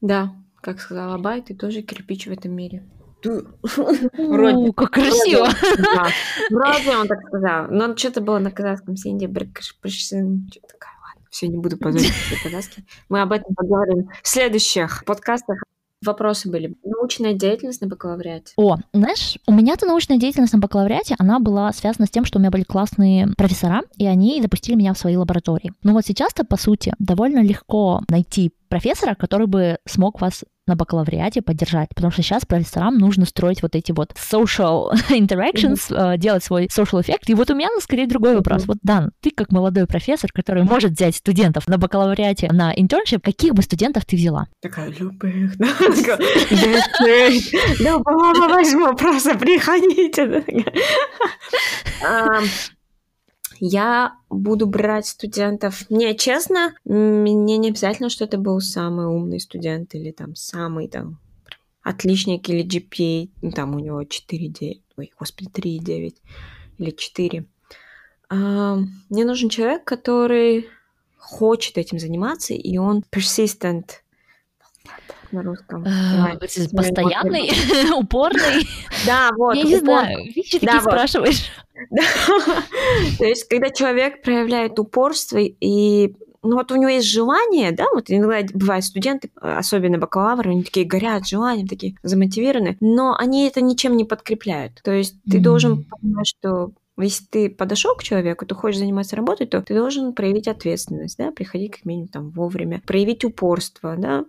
Да, 0.00 0.32
как 0.66 0.80
сказала 0.80 1.16
Бай, 1.16 1.42
ты 1.42 1.54
тоже 1.54 1.80
кирпич 1.80 2.26
в 2.26 2.32
этом 2.32 2.52
мире. 2.52 2.82
Вроде. 3.22 4.72
как 4.72 4.90
красиво. 4.90 5.48
Вроде 6.50 6.96
он 6.96 7.06
так 7.06 7.20
сказал. 7.28 7.66
Но 7.70 7.96
что-то 7.96 8.20
было 8.20 8.40
на 8.40 8.50
казахском 8.50 8.96
синде. 8.96 9.26
Что-то 9.28 9.78
такое. 9.80 10.90
Ладно, 11.06 11.28
все, 11.30 11.46
не 11.46 11.56
буду 11.56 11.76
позорить 11.76 12.12
казахский. 12.42 12.84
Мы 13.08 13.22
об 13.22 13.30
этом 13.32 13.54
поговорим 13.54 14.10
в 14.22 14.28
следующих 14.28 15.04
подкастах. 15.04 15.62
Вопросы 16.04 16.50
были. 16.50 16.74
Научная 16.84 17.32
деятельность 17.34 17.80
на 17.80 17.86
бакалавриате. 17.86 18.52
О, 18.56 18.76
знаешь, 18.92 19.38
у 19.46 19.52
меня-то 19.52 19.86
научная 19.86 20.18
деятельность 20.18 20.52
на 20.52 20.58
бакалавриате, 20.58 21.14
она 21.18 21.38
была 21.38 21.72
связана 21.72 22.06
с 22.06 22.10
тем, 22.10 22.24
что 22.24 22.38
у 22.38 22.40
меня 22.40 22.50
были 22.50 22.64
классные 22.64 23.28
профессора, 23.38 23.82
и 23.96 24.06
они 24.06 24.42
запустили 24.42 24.76
меня 24.76 24.92
в 24.92 24.98
свои 24.98 25.16
лаборатории. 25.16 25.72
Но 25.82 25.92
вот 25.92 26.04
сейчас-то, 26.04 26.44
по 26.44 26.56
сути, 26.56 26.92
довольно 26.98 27.42
легко 27.42 28.02
найти 28.08 28.52
профессора, 28.68 29.14
который 29.14 29.46
бы 29.46 29.78
смог 29.86 30.20
вас 30.20 30.44
на 30.66 30.74
бакалавриате 30.74 31.42
поддержать, 31.42 31.90
потому 31.94 32.10
что 32.10 32.22
сейчас 32.22 32.44
профессорам 32.44 32.98
нужно 32.98 33.24
строить 33.24 33.62
вот 33.62 33.76
эти 33.76 33.92
вот 33.92 34.12
social 34.12 34.90
interactions, 35.10 35.90
mm-hmm. 35.90 36.18
делать 36.18 36.42
свой 36.42 36.66
social 36.66 37.00
эффект. 37.00 37.30
И 37.30 37.34
вот 37.34 37.50
у 37.50 37.54
меня 37.54 37.68
скорее 37.80 38.06
другой 38.06 38.34
вопрос. 38.34 38.62
Mm-hmm. 38.62 38.68
Вот, 38.68 38.78
Дан, 38.82 39.12
ты 39.20 39.30
как 39.30 39.52
молодой 39.52 39.86
профессор, 39.86 40.30
который 40.32 40.64
может 40.64 40.92
взять 40.92 41.16
студентов 41.16 41.68
на 41.68 41.78
бакалавриате, 41.78 42.48
на 42.52 42.74
internship, 42.74 43.20
каких 43.20 43.54
бы 43.54 43.62
студентов 43.62 44.04
ты 44.04 44.16
взяла? 44.16 44.48
Такая, 44.60 44.90
любых, 44.90 45.56
да? 45.56 45.68
Любого 47.78 48.48
возьму, 48.48 48.94
просто 48.96 49.38
приходите. 49.38 50.44
Я 53.60 54.16
буду 54.28 54.66
брать 54.66 55.06
студентов. 55.06 55.88
Не, 55.90 56.16
честно, 56.16 56.74
мне 56.84 57.56
не 57.56 57.68
обязательно, 57.68 58.08
что 58.08 58.24
это 58.24 58.38
был 58.38 58.60
самый 58.60 59.06
умный 59.06 59.40
студент 59.40 59.94
или 59.94 60.10
там 60.10 60.34
самый 60.34 60.88
там 60.88 61.18
отличник 61.82 62.48
или 62.48 62.64
GPA, 62.66 63.30
ну, 63.42 63.52
там 63.52 63.74
у 63.76 63.78
него 63.78 64.02
4,9, 64.02 64.80
ой, 64.96 65.12
господи, 65.18 65.50
3,9 65.50 66.14
или 66.78 66.90
4. 66.90 67.46
А, 68.28 68.78
мне 69.08 69.24
нужен 69.24 69.48
человек, 69.48 69.84
который 69.84 70.68
хочет 71.16 71.78
этим 71.78 71.98
заниматься, 71.98 72.54
и 72.54 72.76
он 72.78 73.04
persistent 73.10 74.02
на 75.32 75.42
русском. 75.42 75.84
А, 75.86 76.36
постоянный, 76.38 77.50
упорный. 77.96 78.66
Да, 79.06 79.30
вот. 79.36 79.54
Я 79.54 79.62
не 79.62 79.76
знаю, 79.76 80.24
вещи 80.34 80.58
такие 80.58 80.80
спрашиваешь. 80.80 81.50
То 83.18 83.24
есть, 83.24 83.48
когда 83.48 83.70
человек 83.70 84.22
проявляет 84.22 84.78
упорство 84.78 85.38
и 85.38 86.14
ну 86.42 86.56
вот 86.56 86.70
у 86.70 86.76
него 86.76 86.88
есть 86.88 87.08
желание, 87.08 87.72
да, 87.72 87.86
вот 87.92 88.04
иногда 88.08 88.38
бывают 88.54 88.84
студенты, 88.84 89.30
особенно 89.40 89.98
бакалавры, 89.98 90.50
они 90.50 90.62
такие 90.62 90.86
горят 90.86 91.26
желанием, 91.26 91.66
такие 91.66 91.96
замотивированы, 92.04 92.76
но 92.80 93.16
они 93.18 93.46
это 93.46 93.60
ничем 93.60 93.96
не 93.96 94.04
подкрепляют. 94.04 94.80
То 94.84 94.92
есть 94.92 95.16
ты 95.28 95.38
mm-hmm. 95.38 95.42
должен 95.42 95.84
понимать, 95.84 96.28
что 96.28 96.70
если 96.98 97.24
ты 97.24 97.50
подошел 97.50 97.94
к 97.96 98.02
человеку, 98.02 98.46
ты 98.46 98.54
хочешь 98.54 98.78
заниматься 98.78 99.16
работой, 99.16 99.46
то 99.46 99.60
ты 99.60 99.74
должен 99.74 100.12
проявить 100.12 100.48
ответственность, 100.48 101.18
да, 101.18 101.30
приходить 101.32 101.72
как 101.72 101.84
минимум 101.84 102.08
там 102.08 102.30
вовремя, 102.30 102.80
проявить 102.86 103.24
упорство, 103.24 103.96
да, 103.98 104.24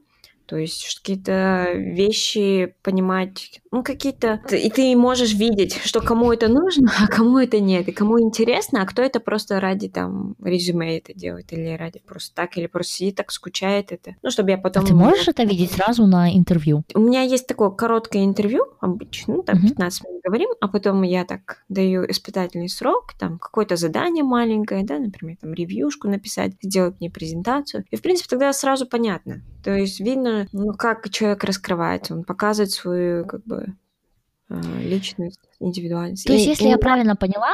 то 0.47 0.57
есть 0.57 0.99
какие-то 0.99 1.73
вещи 1.73 2.73
понимать, 2.81 3.61
ну 3.71 3.83
какие-то... 3.83 4.41
И 4.51 4.69
ты 4.69 4.95
можешь 4.95 5.33
видеть, 5.33 5.77
что 5.83 6.01
кому 6.01 6.31
это 6.31 6.47
нужно, 6.47 6.91
а 6.99 7.07
кому 7.07 7.37
это 7.37 7.59
нет, 7.59 7.87
и 7.87 7.91
кому 7.91 8.19
интересно, 8.19 8.81
а 8.81 8.85
кто 8.85 9.01
это 9.01 9.19
просто 9.19 9.59
ради 9.59 9.89
там 9.89 10.35
резюме 10.41 10.97
это 10.97 11.13
делает, 11.13 11.51
или 11.51 11.75
ради 11.75 11.99
просто 11.99 12.33
так, 12.33 12.57
или 12.57 12.67
просто 12.67 12.93
сидит 12.93 13.15
так, 13.15 13.31
скучает 13.31 13.91
это. 13.91 14.15
Ну, 14.23 14.31
чтобы 14.31 14.51
я 14.51 14.57
потом... 14.57 14.83
А 14.83 14.87
ты 14.87 14.93
можешь 14.93 15.27
это 15.27 15.43
видеть 15.43 15.73
сразу 15.73 16.07
на 16.07 16.33
интервью? 16.33 16.83
У 16.95 16.99
меня 16.99 17.21
есть 17.23 17.47
такое 17.47 17.69
короткое 17.69 18.23
интервью, 18.23 18.65
обычно, 18.79 19.35
ну, 19.35 19.43
там 19.43 19.61
15 19.61 20.05
минут 20.05 20.21
говорим, 20.23 20.49
а 20.61 20.67
потом 20.67 21.01
я 21.03 21.25
так 21.25 21.63
даю 21.69 22.09
испытательный 22.09 22.69
срок, 22.69 23.13
там 23.19 23.39
какое-то 23.39 23.75
задание 23.75 24.23
маленькое, 24.23 24.83
да, 24.83 24.99
например, 24.99 25.37
там 25.41 25.53
ревьюшку 25.53 26.07
написать, 26.07 26.53
сделать 26.61 26.95
мне 26.99 27.09
презентацию. 27.09 27.85
И, 27.91 27.95
в 27.95 28.01
принципе, 28.01 28.29
тогда 28.29 28.53
сразу 28.53 28.85
понятно. 28.85 29.41
То 29.63 29.73
есть 29.73 29.99
видно, 29.99 30.36
ну, 30.51 30.73
как 30.73 31.09
человек 31.09 31.43
раскрывается, 31.43 32.13
он 32.13 32.23
показывает 32.23 32.71
свою, 32.71 33.25
как 33.25 33.43
бы, 33.43 33.73
э, 34.49 34.61
личность, 34.81 35.39
индивидуальность. 35.59 36.25
То 36.25 36.33
есть, 36.33 36.45
и, 36.45 36.49
если 36.49 36.65
и... 36.65 36.69
я 36.69 36.77
правильно 36.77 37.15
поняла, 37.15 37.53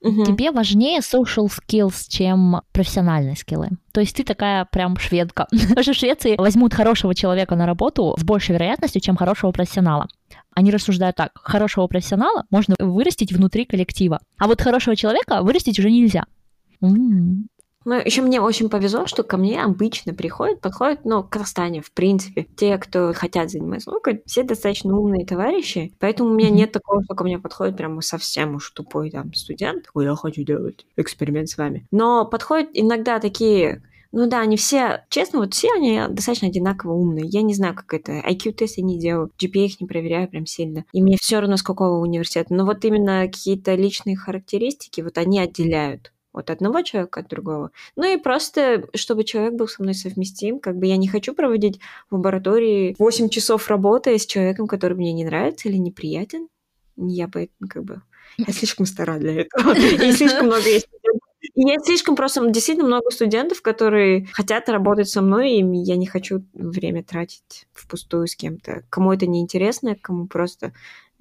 угу. 0.00 0.24
тебе 0.24 0.50
важнее 0.50 1.00
social 1.00 1.48
skills, 1.48 2.06
чем 2.08 2.62
профессиональные 2.72 3.36
скиллы. 3.36 3.68
То 3.92 4.00
есть 4.00 4.16
ты 4.16 4.24
такая 4.24 4.64
прям 4.64 4.96
шведка. 4.96 5.46
Потому 5.50 5.82
что 5.82 5.92
в 5.92 5.96
Швеции 5.96 6.36
возьмут 6.36 6.74
хорошего 6.74 7.14
человека 7.14 7.56
на 7.56 7.66
работу 7.66 8.14
с 8.18 8.24
большей 8.24 8.54
вероятностью, 8.54 9.00
чем 9.00 9.16
хорошего 9.16 9.52
профессионала. 9.52 10.08
Они 10.54 10.70
рассуждают 10.70 11.16
так, 11.16 11.32
хорошего 11.34 11.86
профессионала 11.86 12.44
можно 12.50 12.74
вырастить 12.78 13.32
внутри 13.32 13.64
коллектива, 13.64 14.20
а 14.38 14.48
вот 14.48 14.60
хорошего 14.60 14.96
человека 14.96 15.42
вырастить 15.42 15.78
уже 15.78 15.90
нельзя. 15.90 16.24
Ну, 17.90 17.96
еще 17.96 18.22
мне 18.22 18.40
очень 18.40 18.68
повезло, 18.68 19.06
что 19.06 19.24
ко 19.24 19.36
мне 19.36 19.60
обычно 19.60 20.14
приходят, 20.14 20.60
подходят, 20.60 21.04
ну, 21.04 21.24
к 21.24 21.30
Казахстане, 21.30 21.82
в 21.82 21.90
принципе, 21.90 22.46
те, 22.54 22.78
кто 22.78 23.12
хотят 23.12 23.50
заниматься 23.50 23.90
наукой, 23.90 24.22
все 24.26 24.44
достаточно 24.44 24.96
умные 24.96 25.26
товарищи, 25.26 25.92
поэтому 25.98 26.30
у 26.30 26.34
меня 26.34 26.50
нет 26.50 26.70
такого, 26.70 27.02
что 27.02 27.16
ко 27.16 27.24
мне 27.24 27.40
подходит 27.40 27.76
прям 27.76 28.00
совсем 28.00 28.54
уж 28.54 28.70
тупой 28.70 29.10
там 29.10 29.34
студент, 29.34 29.86
ой, 29.92 30.04
я 30.04 30.14
хочу 30.14 30.44
делать 30.44 30.86
эксперимент 30.96 31.48
с 31.48 31.58
вами. 31.58 31.84
Но 31.90 32.24
подходят 32.24 32.70
иногда 32.74 33.18
такие 33.18 33.82
ну 34.12 34.28
да, 34.28 34.40
они 34.40 34.56
все, 34.56 35.04
честно, 35.08 35.40
вот 35.40 35.54
все 35.54 35.72
они 35.72 36.00
достаточно 36.10 36.46
одинаково 36.46 36.92
умные. 36.92 37.26
Я 37.26 37.42
не 37.42 37.54
знаю, 37.54 37.74
как 37.74 37.94
это. 37.94 38.12
IQ-тест 38.28 38.78
я 38.78 38.84
не 38.84 38.98
делаю, 38.98 39.30
GPA 39.40 39.66
их 39.66 39.80
не 39.80 39.86
проверяю 39.86 40.28
прям 40.28 40.46
сильно. 40.46 40.84
И 40.92 41.00
мне 41.00 41.16
все 41.20 41.38
равно, 41.38 41.56
с 41.56 41.62
какого 41.62 42.00
университета. 42.00 42.52
Но 42.52 42.66
вот 42.66 42.84
именно 42.84 43.26
какие-то 43.26 43.74
личные 43.76 44.16
характеристики, 44.16 45.00
вот 45.00 45.16
они 45.16 45.38
отделяют 45.38 46.12
от 46.32 46.50
одного 46.50 46.82
человека 46.82 47.20
от 47.20 47.28
другого. 47.28 47.70
Ну 47.96 48.12
и 48.12 48.16
просто, 48.16 48.88
чтобы 48.94 49.24
человек 49.24 49.54
был 49.54 49.68
со 49.68 49.82
мной 49.82 49.94
совместим. 49.94 50.60
Как 50.60 50.76
бы 50.76 50.86
я 50.86 50.96
не 50.96 51.08
хочу 51.08 51.34
проводить 51.34 51.80
в 52.10 52.14
лаборатории 52.14 52.94
8 52.98 53.28
часов 53.28 53.68
работы 53.68 54.18
с 54.18 54.26
человеком, 54.26 54.66
который 54.66 54.96
мне 54.96 55.12
не 55.12 55.24
нравится 55.24 55.68
или 55.68 55.76
неприятен. 55.76 56.48
Я 56.96 57.28
бы, 57.28 57.48
как 57.68 57.84
бы, 57.84 58.02
я 58.36 58.52
слишком 58.52 58.86
стара 58.86 59.18
для 59.18 59.42
этого. 59.42 59.74
И 59.74 60.12
слишком 60.12 60.46
много 60.46 60.68
есть 60.68 60.88
есть 61.54 61.86
слишком 61.86 62.16
просто 62.16 62.46
действительно 62.50 62.86
много 62.86 63.10
студентов, 63.10 63.62
которые 63.62 64.26
хотят 64.32 64.68
работать 64.68 65.08
со 65.08 65.22
мной, 65.22 65.52
и 65.52 65.76
я 65.84 65.96
не 65.96 66.06
хочу 66.06 66.44
время 66.52 67.02
тратить 67.02 67.66
впустую 67.72 68.26
с 68.26 68.36
кем-то. 68.36 68.84
Кому 68.90 69.12
это 69.12 69.26
не 69.26 69.40
интересно, 69.40 69.96
кому 70.00 70.26
просто 70.26 70.72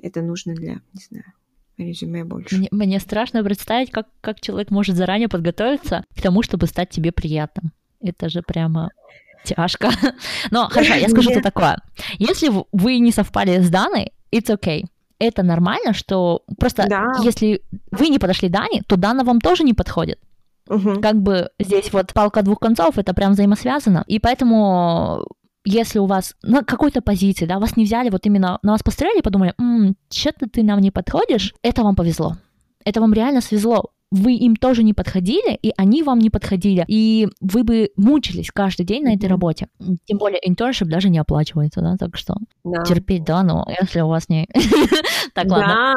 это 0.01 0.21
нужно 0.21 0.55
для, 0.55 0.81
не 0.93 1.01
знаю, 1.09 1.33
резюме 1.85 2.23
больше. 2.23 2.57
Мне, 2.57 2.67
мне 2.71 2.99
страшно 2.99 3.43
представить, 3.43 3.91
как, 3.91 4.07
как 4.21 4.39
человек 4.39 4.71
может 4.71 4.95
заранее 4.95 5.27
подготовиться 5.27 6.03
к 6.15 6.21
тому, 6.21 6.43
чтобы 6.43 6.67
стать 6.67 6.89
тебе 6.89 7.11
приятным. 7.11 7.71
Это 8.01 8.29
же 8.29 8.41
прямо 8.41 8.91
тяжко. 9.43 9.89
Но 10.51 10.67
хорошо, 10.69 10.93
я 10.95 11.09
скажу, 11.09 11.31
что 11.31 11.41
такое. 11.41 11.77
Если 12.17 12.51
вы 12.71 12.99
не 12.99 13.11
совпали 13.11 13.59
с 13.61 13.69
Даной, 13.69 14.11
it's 14.31 14.47
okay. 14.47 14.83
Это 15.19 15.43
нормально, 15.43 15.93
что 15.93 16.43
просто 16.57 16.87
да. 16.87 17.11
если 17.21 17.61
вы 17.91 18.07
не 18.07 18.19
подошли 18.19 18.47
Дане, 18.47 18.83
то 18.87 18.95
Дана 18.95 19.23
вам 19.23 19.41
тоже 19.41 19.63
не 19.63 19.73
подходит. 19.73 20.19
Угу. 20.69 21.01
Как 21.01 21.15
бы 21.21 21.49
здесь 21.59 21.91
вот 21.91 22.13
палка 22.13 22.41
двух 22.41 22.59
концов, 22.59 22.97
это 22.97 23.13
прям 23.13 23.33
взаимосвязано. 23.33 24.05
И 24.07 24.19
поэтому 24.19 25.25
если 25.69 25.99
у 25.99 26.05
вас 26.05 26.35
на 26.41 26.63
какой-то 26.63 27.01
позиции, 27.01 27.45
да, 27.45 27.59
вас 27.59 27.77
не 27.77 27.85
взяли, 27.85 28.09
вот 28.09 28.25
именно 28.25 28.57
на 28.63 28.71
вас 28.71 28.81
посмотрели 28.81 29.19
и 29.19 29.23
подумали, 29.23 29.53
что-то 30.11 30.49
ты 30.49 30.63
нам 30.63 30.79
не 30.79 30.91
подходишь, 30.91 31.53
это 31.61 31.83
вам 31.83 31.95
повезло. 31.95 32.37
Это 32.85 33.01
вам 33.01 33.13
реально 33.13 33.41
свезло. 33.41 33.83
Вы 34.11 34.33
им 34.33 34.55
тоже 34.55 34.81
не 34.81 34.95
подходили, 34.95 35.53
и 35.53 35.71
они 35.77 36.01
вам 36.01 36.17
не 36.17 36.31
подходили. 36.31 36.83
И 36.87 37.27
вы 37.41 37.63
бы 37.63 37.91
мучились 37.95 38.49
каждый 38.51 38.83
день 38.83 39.03
на 39.03 39.13
этой 39.13 39.29
работе. 39.29 39.67
Тем 40.05 40.17
более, 40.17 40.39
интершип 40.41 40.87
даже 40.87 41.09
не 41.09 41.19
оплачивается, 41.19 41.81
да, 41.81 41.95
так 41.97 42.17
что 42.17 42.37
да. 42.63 42.81
терпеть, 42.81 43.23
да, 43.23 43.43
но 43.43 43.67
если 43.79 44.01
у 44.01 44.07
вас 44.07 44.27
не... 44.29 44.47
Так, 45.35 45.45
ладно. 45.45 45.67
Да, 45.67 45.93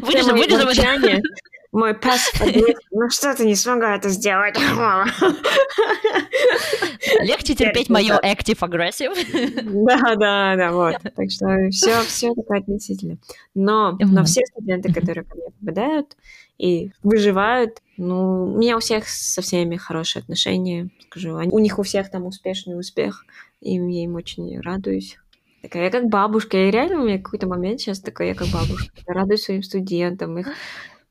Вырежем, 0.06 0.36
мой 1.76 1.94
паспорт. 1.94 2.56
Ну 2.90 3.08
что 3.10 3.34
ты 3.34 3.44
не 3.44 3.54
смогла 3.54 3.96
это 3.96 4.08
сделать? 4.08 4.56
Легче 7.20 7.54
терпеть 7.54 7.90
мое 7.90 8.18
active 8.24 8.58
aggressive. 8.60 9.14
Да, 9.86 10.16
да, 10.16 10.56
да, 10.56 10.72
вот. 10.72 10.96
Так 11.02 11.30
что 11.30 11.68
все, 11.70 12.00
все 12.02 12.34
такое 12.34 12.60
относительно. 12.60 13.18
Но, 13.54 13.98
но 14.00 14.24
все 14.24 14.40
студенты, 14.46 14.90
которые 14.92 15.24
ко 15.24 15.36
мне 15.36 15.50
попадают 15.60 16.16
и 16.58 16.90
выживают, 17.02 17.82
ну, 17.98 18.54
у 18.54 18.58
меня 18.58 18.78
у 18.78 18.80
всех 18.80 19.06
со 19.08 19.42
всеми 19.42 19.76
хорошие 19.76 20.22
отношения, 20.22 20.88
скажу. 21.10 21.34
У 21.34 21.58
них 21.58 21.78
у 21.78 21.82
всех 21.82 22.10
там 22.10 22.24
успешный 22.24 22.78
успех, 22.78 23.26
и 23.60 23.74
я 23.74 24.04
им 24.04 24.14
очень 24.14 24.58
радуюсь. 24.60 25.18
Такая, 25.60 25.84
я 25.84 25.90
как 25.90 26.08
бабушка, 26.08 26.56
и 26.56 26.70
реально 26.70 27.02
у 27.02 27.04
меня 27.04 27.18
какой-то 27.18 27.46
момент 27.46 27.80
сейчас 27.80 28.00
такой, 28.00 28.28
я 28.28 28.34
как 28.34 28.48
бабушка. 28.48 28.90
Я 29.06 29.14
радуюсь 29.14 29.42
своим 29.42 29.62
студентам, 29.62 30.38
их 30.38 30.48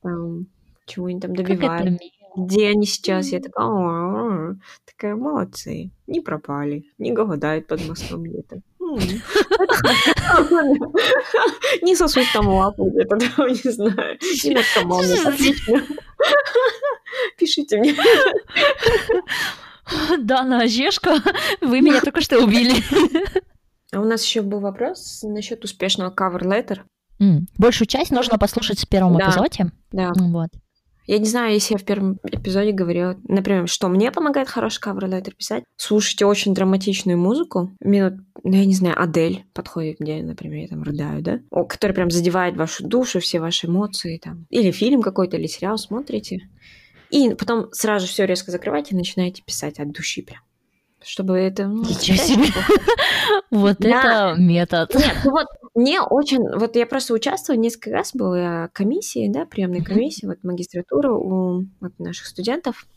там, 0.05 0.45
чего 0.85 1.07
они 1.07 1.19
там 1.19 1.35
добивают. 1.35 2.01
Где 2.35 2.69
они 2.69 2.85
сейчас? 2.85 3.27
Я 3.29 3.39
такая, 3.39 3.65
О, 3.65 4.55
такая, 4.85 5.15
молодцы, 5.15 5.91
не 6.05 6.19
пропали, 6.19 6.83
не 6.97 7.13
голодают 7.13 7.67
под 7.67 7.87
мостом 7.87 8.23
где-то. 8.23 8.61
Не 11.81 11.95
сосут 11.95 12.25
там 12.33 12.47
лапу 12.47 12.89
где-то, 12.91 13.15
не 13.47 13.71
знаю. 13.71 14.19
Наркоманы, 14.43 15.13
отлично. 15.25 15.81
Пишите 17.37 17.77
мне. 17.79 17.95
Дана 20.19 20.61
Ожешко, 20.61 21.15
вы 21.61 21.81
меня 21.81 22.01
только 22.01 22.21
что 22.21 22.43
убили. 22.43 22.75
А 23.91 23.99
у 23.99 24.03
нас 24.03 24.23
еще 24.23 24.41
был 24.41 24.59
вопрос 24.59 25.23
насчет 25.23 25.63
успешного 25.63 26.13
cover 26.13 26.41
letter. 26.43 26.81
Большую 27.57 27.87
часть 27.87 28.11
нужно 28.11 28.37
послушать 28.37 28.79
в 28.79 28.87
первом 28.87 29.17
эпизоде. 29.19 29.71
Да. 29.91 30.11
Вот. 30.15 30.49
Я 31.07 31.19
не 31.19 31.25
знаю, 31.25 31.53
если 31.53 31.73
я 31.73 31.77
в 31.77 31.83
первом 31.83 32.19
эпизоде 32.23 32.71
говорила, 32.71 33.15
например, 33.27 33.67
что 33.67 33.87
мне 33.87 34.11
помогает 34.11 34.49
хороший 34.49 34.79
кавер-леттер 34.81 35.35
писать. 35.35 35.63
Слушайте 35.77 36.25
очень 36.25 36.53
драматичную 36.53 37.17
музыку. 37.17 37.71
Минут, 37.79 38.15
ну, 38.43 38.53
я 38.53 38.65
не 38.65 38.73
знаю, 38.73 38.99
Адель 38.99 39.45
подходит, 39.53 39.97
где, 39.99 40.21
например, 40.23 40.61
я 40.61 40.67
там 40.67 40.83
рыдаю, 40.83 41.21
да? 41.21 41.39
О, 41.51 41.63
который 41.63 41.93
прям 41.93 42.09
задевает 42.09 42.57
вашу 42.57 42.87
душу, 42.87 43.19
все 43.19 43.39
ваши 43.39 43.67
эмоции 43.67 44.17
там. 44.17 44.47
Или 44.49 44.71
фильм 44.71 45.01
какой-то, 45.01 45.37
или 45.37 45.47
сериал 45.47 45.77
смотрите. 45.77 46.49
И 47.11 47.35
потом 47.35 47.71
сразу 47.71 48.07
все 48.07 48.25
резко 48.25 48.51
закрываете 48.51 48.95
и 48.95 48.97
начинаете 48.97 49.43
писать 49.43 49.79
от 49.79 49.91
души 49.91 50.23
прям 50.23 50.41
чтобы 51.07 51.37
это... 51.37 51.67
Ну, 51.67 51.83
Ничего 51.83 52.17
себе! 52.17 52.45
Вот 53.51 53.77
это 53.79 54.33
метод. 54.37 54.93
Нет, 54.95 55.15
ну 55.23 55.31
вот 55.31 55.47
мне 55.75 56.01
очень... 56.01 56.41
Вот 56.57 56.75
я 56.75 56.85
просто 56.85 57.13
участвовала, 57.13 57.59
несколько 57.59 57.91
раз 57.91 58.11
была 58.13 58.69
комиссии, 58.73 59.27
да, 59.29 59.45
приемной 59.45 59.83
комиссии, 59.83 60.25
вот 60.25 60.43
магистратура 60.43 61.13
у 61.13 61.65
наших 61.99 62.27
студентов 62.27 62.87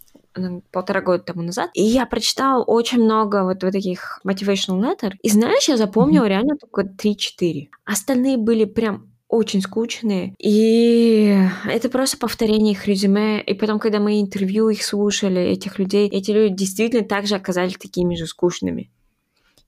полтора 0.71 1.01
года 1.01 1.25
тому 1.25 1.43
назад, 1.43 1.71
и 1.75 1.83
я 1.83 2.07
прочитала 2.07 2.63
очень 2.63 3.03
много 3.03 3.43
вот, 3.45 3.65
вот 3.65 3.73
таких 3.73 4.21
motivational 4.25 4.81
letter, 4.81 5.15
и 5.21 5.31
знаешь, 5.31 5.69
я 5.69 5.77
запомнила 5.77 6.25
mm-hmm. 6.25 6.29
реально 6.29 6.57
только 6.57 6.83
3-4. 6.83 7.69
Остальные 7.85 8.37
были 8.37 8.65
прям 8.65 9.09
очень 9.29 9.61
скучные. 9.61 10.35
И 10.39 11.37
это 11.67 11.89
просто 11.91 12.17
повторение 12.17 12.73
их 12.73 12.87
резюме. 12.87 13.43
И 13.43 13.55
потом, 13.55 13.79
когда 13.79 14.01
мы 14.01 14.21
интервью 14.21 14.71
их 14.71 14.83
слушали, 14.83 15.41
этих 15.41 15.79
людей, 15.79 16.09
эти 16.09 16.31
люди 16.31 16.55
действительно 16.55 17.05
также 17.05 17.35
оказались 17.35 17.77
такими 17.77 18.15
же 18.15 18.27
скучными. 18.27 18.91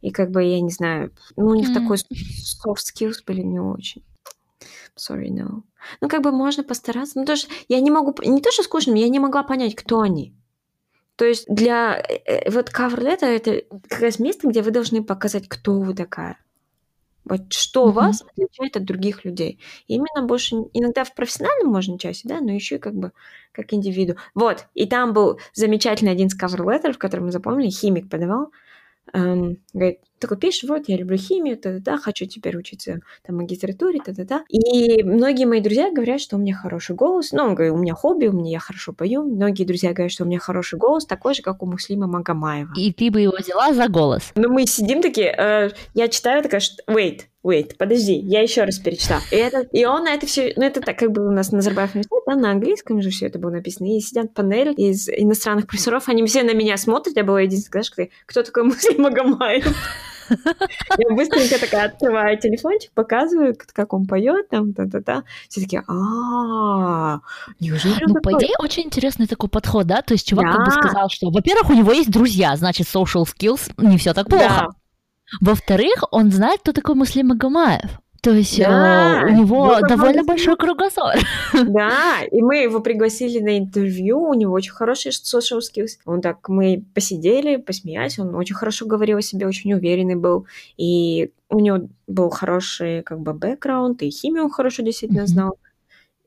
И 0.01 0.11
как 0.11 0.31
бы, 0.31 0.43
я 0.43 0.61
не 0.61 0.71
знаю, 0.71 1.13
ну, 1.37 1.47
у 1.47 1.55
них 1.55 1.71
mm. 1.71 1.75
такой 1.75 1.97
soft 1.97 2.85
skills 2.95 3.19
были 3.27 3.43
не 3.43 3.61
очень. 3.61 4.05
Sorry, 4.97 5.29
no. 5.29 5.63
Ну, 6.01 6.09
как 6.09 6.23
бы 6.23 6.33
можно 6.33 6.63
постараться. 6.63 7.19
Ну, 7.19 7.25
тоже 7.25 7.47
я 7.69 7.81
не 7.81 7.91
могу... 7.91 8.15
Не 8.23 8.41
то, 8.41 8.51
что 8.51 8.63
скучным, 8.63 8.97
я 8.97 9.09
не 9.09 9.19
могла 9.19 9.43
понять, 9.43 9.75
кто 9.75 10.01
они. 10.01 10.35
То 11.17 11.25
есть 11.25 11.47
для... 11.49 11.99
Э, 11.99 12.19
э, 12.27 12.51
вот 12.51 12.71
cover 12.71 12.99
letter— 12.99 13.27
это 13.27 13.63
как 13.89 14.01
раз 14.01 14.19
место, 14.19 14.49
где 14.49 14.63
вы 14.63 14.71
должны 14.71 15.03
показать, 15.03 15.49
кто 15.49 15.79
вы 15.81 15.95
такая. 15.95 16.39
Вот 17.25 17.53
что 17.53 17.89
mm-hmm. 17.89 17.93
вас 17.93 18.23
отличает 18.23 18.77
от 18.77 18.85
других 18.85 19.25
людей. 19.25 19.61
И 19.87 19.95
именно 19.95 20.27
больше 20.27 20.57
иногда 20.73 21.05
в 21.05 21.15
профессиональном 21.15 21.73
можно 21.73 21.99
части, 21.99 22.27
да, 22.27 22.41
но 22.41 22.53
еще 22.53 22.77
и 22.77 22.79
как 22.79 22.95
бы 22.95 23.13
как 23.53 23.73
индивиду. 23.73 24.17
Вот, 24.35 24.67
и 24.75 24.87
там 24.87 25.13
был 25.13 25.39
замечательный 25.53 26.13
один 26.13 26.29
cover 26.29 26.65
letter, 26.65 26.93
в 26.93 26.99
котором 26.99 27.27
мы 27.27 27.33
запомнили, 27.33 27.71
химик 27.71 28.09
подавал, 28.09 28.51
эм, 29.13 29.59
говорит, 29.73 30.01
такой 30.21 30.37
пишешь, 30.37 30.69
вот, 30.69 30.89
я 30.89 30.97
люблю 30.97 31.17
химию, 31.17 31.57
та-та-та, 31.57 31.99
хочу 31.99 32.27
теперь 32.27 32.57
учиться 32.57 33.01
там 33.27 33.37
магистратуре, 33.37 34.01
та-та-та. 34.05 34.45
И 34.49 35.03
многие 35.03 35.47
мои 35.47 35.61
друзья 35.61 35.91
говорят, 35.93 36.21
что 36.21 36.37
у 36.37 36.39
меня 36.39 36.55
хороший 36.55 36.95
голос. 36.95 37.33
Ну, 37.33 37.43
он 37.43 37.55
говорит, 37.55 37.73
у 37.73 37.79
меня 37.79 37.95
хобби, 37.95 38.27
у 38.27 38.33
меня 38.33 38.53
я 38.53 38.59
хорошо 38.59 38.93
пою. 38.93 39.23
Многие 39.23 39.65
друзья 39.65 39.93
говорят, 39.93 40.13
что 40.13 40.25
у 40.25 40.27
меня 40.27 40.39
хороший 40.39 40.79
голос, 40.79 41.07
такой 41.07 41.35
же, 41.35 41.43
как 41.43 41.63
у 41.63 41.67
Муслима 41.67 42.07
Магомаева. 42.07 42.73
И 42.77 42.93
ты 42.93 43.11
бы 43.11 43.21
его 43.21 43.35
взяла 43.39 43.73
за 43.73 43.89
голос. 43.89 44.33
Ну, 44.35 44.49
мы 44.53 44.67
сидим 44.67 45.03
такие, 45.03 45.35
э, 45.37 45.71
я 45.95 46.09
читаю, 46.09 46.43
такая, 46.43 46.61
wait, 46.87 47.23
Wait, 47.43 47.77
подожди, 47.79 48.13
я 48.13 48.43
еще 48.43 48.65
раз 48.65 48.79
перечитала. 48.79 49.23
И, 49.31 49.37
это, 49.37 49.61
и 49.73 49.87
он 49.87 50.05
на 50.05 50.13
это 50.13 50.27
все, 50.27 50.53
ну 50.57 50.63
это 50.63 50.83
так 50.83 50.99
как 50.99 51.11
бы 51.11 51.27
у 51.27 51.31
нас 51.31 51.53
Назарбаев 51.53 51.95
университет, 51.95 52.23
да, 52.27 52.37
на 52.37 52.51
английском 52.51 53.01
же 53.01 53.09
все 53.09 53.29
это 53.29 53.39
было 53.39 53.51
написано. 53.51 53.97
И 53.97 54.01
сидят 54.01 54.35
панель 54.35 54.75
из 54.77 55.09
иностранных 55.09 55.67
профессоров, 55.67 56.11
они 56.11 56.25
все 56.27 56.43
на 56.43 56.53
меня 56.53 56.77
смотрят, 56.77 57.17
я 57.17 57.25
была 57.25 57.41
единственная, 57.41 57.83
знаешь, 57.83 58.11
кто 58.27 58.43
такой 58.43 58.65
Муслим 58.65 59.03
Магомаев? 59.03 59.75
Я 60.99 61.15
быстренько 61.15 61.59
такая 61.59 61.87
открываю 61.87 62.39
телефончик, 62.39 62.93
показываю, 62.93 63.57
как 63.73 63.93
он 63.93 64.07
поет, 64.07 64.49
там, 64.49 64.73
та-та-та. 64.73 65.25
Все 65.49 65.61
такие, 65.61 65.83
а 65.89 67.21
неужели 67.59 68.05
Ну, 68.07 68.15
по 68.21 68.33
идее, 68.39 68.55
очень 68.59 68.85
интересный 68.85 69.27
такой 69.27 69.49
подход, 69.49 69.87
да? 69.87 70.03
То 70.03 70.15
есть 70.15 70.27
чувак 70.27 70.57
как 70.57 70.65
бы 70.65 70.71
сказал, 70.71 71.09
что, 71.09 71.31
во-первых, 71.31 71.71
у 71.71 71.75
него 71.75 71.93
есть 71.93 72.11
друзья, 72.11 72.57
значит, 72.57 72.87
social 72.87 73.25
skills 73.25 73.73
не 73.79 73.99
все 73.99 74.15
так 74.15 74.29
плохо. 74.29 74.69
Во-вторых, 75.41 76.03
он 76.11 76.33
знает, 76.33 76.61
кто 76.61 76.73
такой 76.73 76.95
Муслим 76.95 77.29
Магомаев. 77.29 78.00
То 78.23 78.33
есть 78.33 78.59
да, 78.59 79.23
э, 79.23 79.27
у 79.27 79.37
него 79.37 79.79
довольно 79.89 80.25
большой 80.25 80.57
кругозор. 80.57 81.15
Да, 81.53 82.23
и 82.31 82.43
мы 82.43 82.59
его 82.59 82.81
пригласили 82.81 83.39
на 83.41 83.59
интервью, 83.59 84.21
у 84.21 84.35
него 84.35 84.53
очень 84.53 84.73
хороший 84.73 85.11
social 85.11 85.61
skills. 85.61 85.99
Он 86.05 86.21
так, 86.21 86.49
мы 86.49 86.85
посидели, 86.95 87.57
посмеялись, 87.57 88.19
он 88.19 88.35
очень 88.35 88.55
хорошо 88.55 88.87
говорил 88.87 89.19
о 89.19 89.23
себе, 89.23 89.47
очень 89.47 89.73
уверенный 89.73 90.17
был. 90.17 90.47
И 90.77 91.31
у 91.49 91.61
него 91.61 91.89
был 92.07 92.31
хороший 92.31 93.03
как 93.03 93.21
бы 93.21 93.33
бэкграунд, 93.33 94.03
и 94.03 94.11
химию 94.11 94.45
он 94.45 94.51
хорошо 94.51 94.83
действительно 94.83 95.27
знал. 95.27 95.57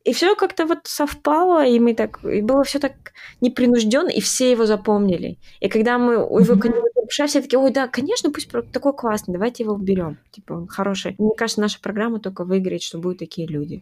И 0.03 0.11
все 0.11 0.35
как-то 0.35 0.65
вот 0.65 0.79
совпало, 0.83 1.65
и 1.65 1.79
мы 1.79 1.93
так, 1.93 2.23
и 2.25 2.41
было 2.41 2.65
все 2.65 2.79
так 2.79 3.13
непринужденно, 3.39 4.09
и 4.09 4.19
все 4.19 4.51
его 4.51 4.65
запомнили. 4.65 5.39
И 5.61 5.69
когда 5.69 5.97
мы 5.97 6.17
у 6.17 6.39
его 6.39 6.59
кандидатуры 6.59 7.07
пришли, 7.07 7.27
все 7.27 7.41
такие, 7.41 7.57
ой, 7.57 7.71
да, 7.71 7.87
конечно, 7.87 8.29
пусть 8.29 8.49
такой 8.71 8.93
классный, 8.93 9.33
давайте 9.33 9.63
его 9.63 9.73
уберем. 9.73 10.17
Типа, 10.31 10.53
он 10.53 10.67
хороший. 10.67 11.15
Мне 11.17 11.33
кажется, 11.37 11.61
наша 11.61 11.79
программа 11.79 12.19
только 12.19 12.43
выиграет, 12.43 12.81
что 12.81 12.97
будут 12.97 13.19
такие 13.19 13.47
люди. 13.47 13.81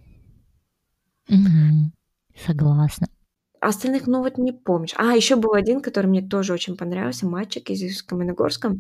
Согласна. 2.45 3.07
Остальных, 3.59 4.05
ну 4.05 4.21
вот 4.21 4.37
не 4.37 4.51
помнишь. 4.51 4.93
А, 4.97 5.15
еще 5.15 5.35
был 5.35 5.53
один, 5.53 5.81
который 5.81 6.07
мне 6.07 6.21
тоже 6.21 6.53
очень 6.53 6.77
понравился, 6.77 7.27
мальчик 7.27 7.69
из 7.69 8.03
Каменогорска. 8.03 8.75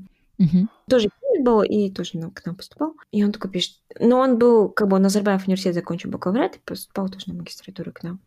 Угу. 0.45 0.67
Тоже 0.89 1.09
был 1.41 1.63
и 1.63 1.89
тоже 1.89 2.19
к 2.33 2.45
нам 2.45 2.55
поступал. 2.55 2.95
И 3.11 3.23
он 3.23 3.31
такой 3.31 3.51
пишет, 3.51 3.77
но 3.99 4.19
он 4.19 4.37
был, 4.37 4.69
как 4.69 4.87
бы, 4.87 4.99
Назарбаев 4.99 5.47
университет 5.47 5.75
закончил 5.75 6.11
бакалавриат 6.11 6.57
и 6.57 6.59
поступал 6.63 7.09
тоже 7.09 7.29
на 7.29 7.33
магистратуру 7.35 7.91
к 7.91 8.03
нам. 8.03 8.19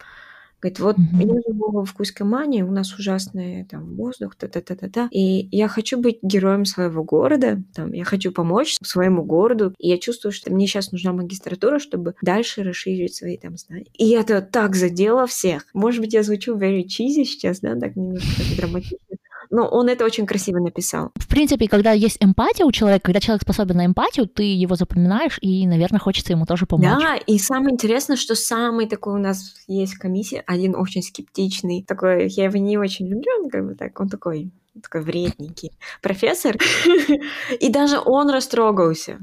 Говорит, 0.60 0.80
вот 0.80 0.96
mm-hmm. 0.96 1.26
я 1.26 1.40
живу 1.46 1.84
в 1.84 1.92
Кузькомане, 1.92 2.64
у 2.64 2.70
нас 2.70 2.94
ужасный 2.98 3.66
там 3.66 3.96
воздух, 3.96 4.34
та-та-та-та-та, 4.34 5.08
и 5.10 5.46
я 5.54 5.68
хочу 5.68 6.00
быть 6.00 6.20
героем 6.22 6.64
своего 6.64 7.04
города, 7.04 7.62
там, 7.74 7.92
я 7.92 8.04
хочу 8.04 8.32
помочь 8.32 8.78
своему 8.82 9.24
городу, 9.24 9.74
и 9.78 9.90
я 9.90 9.98
чувствую, 9.98 10.32
что 10.32 10.50
мне 10.50 10.66
сейчас 10.66 10.90
нужна 10.90 11.12
магистратура, 11.12 11.78
чтобы 11.78 12.14
дальше 12.22 12.62
расширить 12.62 13.14
свои 13.14 13.36
там 13.36 13.58
знания. 13.58 13.88
И 13.92 14.08
это 14.12 14.40
так 14.40 14.74
задело 14.74 15.26
всех. 15.26 15.66
Может 15.74 16.00
быть, 16.00 16.14
я 16.14 16.22
звучу 16.22 16.56
very 16.56 16.84
cheesy 16.84 17.24
сейчас, 17.24 17.60
да, 17.60 17.78
так 17.78 17.94
немножко 17.94 18.30
так 18.38 18.56
драматично, 18.56 19.13
но 19.54 19.68
он 19.68 19.88
это 19.88 20.04
очень 20.04 20.26
красиво 20.26 20.58
написал. 20.58 21.12
В 21.14 21.28
принципе, 21.28 21.68
когда 21.68 21.92
есть 21.92 22.16
эмпатия 22.20 22.64
у 22.64 22.72
человека, 22.72 23.04
когда 23.04 23.20
человек 23.20 23.42
способен 23.42 23.76
на 23.76 23.86
эмпатию, 23.86 24.26
ты 24.26 24.42
его 24.42 24.74
запоминаешь, 24.74 25.38
и, 25.40 25.64
наверное, 25.66 26.00
хочется 26.00 26.32
ему 26.32 26.44
тоже 26.44 26.66
помочь. 26.66 27.00
Да, 27.00 27.16
и 27.16 27.38
самое 27.38 27.72
интересное, 27.72 28.16
что 28.16 28.34
самый 28.34 28.88
такой 28.88 29.14
у 29.14 29.18
нас 29.18 29.54
есть 29.68 29.94
комиссия, 29.94 30.42
один 30.46 30.74
очень 30.74 31.02
скептичный, 31.02 31.84
такой, 31.86 32.28
я 32.28 32.44
его 32.44 32.58
не 32.58 32.76
очень 32.76 33.06
люблю, 33.06 33.30
он 33.42 33.48
как 33.48 33.64
бы 33.64 33.74
так, 33.76 33.98
он 34.00 34.08
такой 34.08 34.50
такой 34.82 35.02
вредненький 35.02 35.70
профессор, 36.02 36.56
и 37.60 37.68
даже 37.70 38.00
он 38.04 38.30
растрогался. 38.30 39.20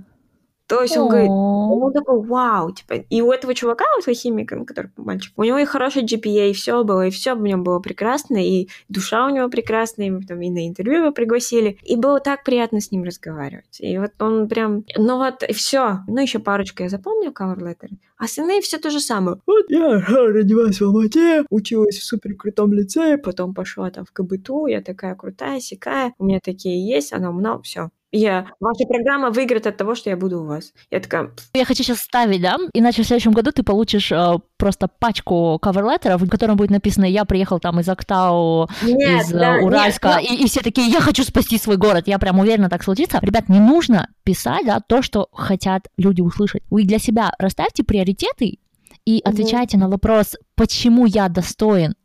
То 0.72 0.82
есть 0.82 0.96
он 0.96 1.10
говорит, 1.10 1.30
он 1.30 1.92
такой, 1.92 2.22
вау, 2.22 2.72
типа, 2.72 2.94
и 2.94 3.22
у 3.22 3.30
этого 3.34 3.54
чувака, 3.54 3.84
у 3.98 4.00
этого 4.00 4.16
химика, 4.16 4.56
ну, 4.56 4.66
который 4.66 4.90
мальчик, 4.96 5.34
у 5.36 5.44
него 5.44 5.58
и 5.58 5.66
хороший 5.66 6.06
GPA, 6.06 6.52
и 6.52 6.54
все 6.54 6.86
было, 6.86 7.08
и 7.08 7.10
все 7.10 7.36
в 7.36 7.42
нем 7.42 7.64
было 7.64 7.80
прекрасно, 7.80 8.38
и 8.38 8.70
душа 8.88 9.28
у 9.28 9.30
него 9.32 9.50
прекрасная, 9.50 10.08
и 10.08 10.10
мы 10.12 10.22
там 10.22 10.42
и 10.42 10.50
на 10.50 10.66
интервью 10.66 11.00
его 11.00 11.12
пригласили, 11.12 11.78
и 11.84 11.98
было 11.98 12.22
так 12.22 12.46
приятно 12.46 12.80
с 12.80 12.90
ним 12.90 13.04
разговаривать. 13.04 13.82
И 13.82 13.98
вот 13.98 14.12
он 14.22 14.48
прям, 14.48 14.86
ну 14.96 15.18
вот, 15.18 15.44
и 15.44 15.52
все. 15.52 16.00
Ну, 16.08 16.22
еще 16.22 16.40
парочку 16.40 16.84
я 16.84 16.90
запомнил 16.90 17.32
cover 17.32 17.58
letter, 17.58 17.90
а 18.18 18.24
остальные 18.24 18.62
все 18.62 18.78
то 18.78 18.90
же 18.90 19.02
самое. 19.02 19.42
Вот 19.46 19.66
я 19.68 20.00
родилась 20.00 20.80
в 20.80 20.86
Алмате, 20.86 21.44
училась 21.50 21.98
в 21.98 22.06
супер 22.06 22.36
крутом 22.36 22.72
лицее, 22.72 23.18
потом 23.18 23.54
пошла 23.54 23.92
там 23.92 24.06
в 24.06 24.14
КБТУ, 24.14 24.68
я 24.68 24.82
такая 24.82 25.16
крутая, 25.16 25.60
сякая, 25.60 26.14
у 26.18 26.24
меня 26.24 26.40
такие 26.42 26.88
есть, 26.88 27.12
она 27.12 27.30
умна, 27.30 27.62
все 27.62 27.90
я, 28.12 28.48
ваша 28.60 28.86
программа 28.86 29.30
выиграет 29.30 29.68
от 29.68 29.78
того, 29.78 29.96
что 29.96 30.10
я 30.10 30.18
буду 30.18 30.42
у 30.42 30.46
вас. 30.46 30.74
Я 30.90 31.00
такая... 31.00 31.32
Я 31.54 31.66
хочу 31.66 31.84
сейчас 31.84 32.00
ставить, 32.00 32.42
да? 32.42 32.58
Иначе 32.74 33.04
в 33.04 33.08
следующем 33.08 33.32
году 33.32 33.52
ты 33.52 33.64
получишь 33.64 34.12
э, 34.12 34.40
просто 34.58 34.88
пачку 34.88 35.58
каверлеттеров, 35.62 36.22
в 36.22 36.30
котором 36.30 36.58
будет 36.58 36.72
написано 36.72 37.06
«Я 37.06 37.24
приехал 37.26 37.60
там 37.60 37.80
из 37.80 37.88
Актау, 37.88 38.70
нет, 38.84 39.22
из 39.22 39.34
э, 39.34 39.40
да, 39.40 39.56
Уральска», 39.62 40.20
нет, 40.20 40.30
но... 40.30 40.36
и, 40.36 40.44
и 40.44 40.48
все 40.48 40.62
такие 40.62 40.90
«Я 40.90 41.00
хочу 41.00 41.24
спасти 41.24 41.58
свой 41.58 41.78
город». 41.78 42.08
Я 42.08 42.20
прям 42.20 42.40
уверена, 42.40 42.70
так 42.70 42.84
случится. 42.84 43.20
Ребят, 43.22 43.48
не 43.48 43.60
нужно 43.60 44.10
писать, 44.24 44.66
да, 44.66 44.82
то, 44.82 45.02
что 45.02 45.30
хотят 45.32 45.88
люди 45.98 46.22
услышать. 46.22 46.64
Вы 46.70 46.84
для 46.84 47.00
себя 47.00 47.32
расставьте 47.40 47.84
приоритеты 47.84 48.60
и 49.06 49.22
отвечайте 49.24 49.78
mm-hmm. 49.78 49.82
на 49.82 49.90
вопрос, 49.90 50.36
почему 50.56 51.06
я 51.06 51.30
достоин 51.30 51.96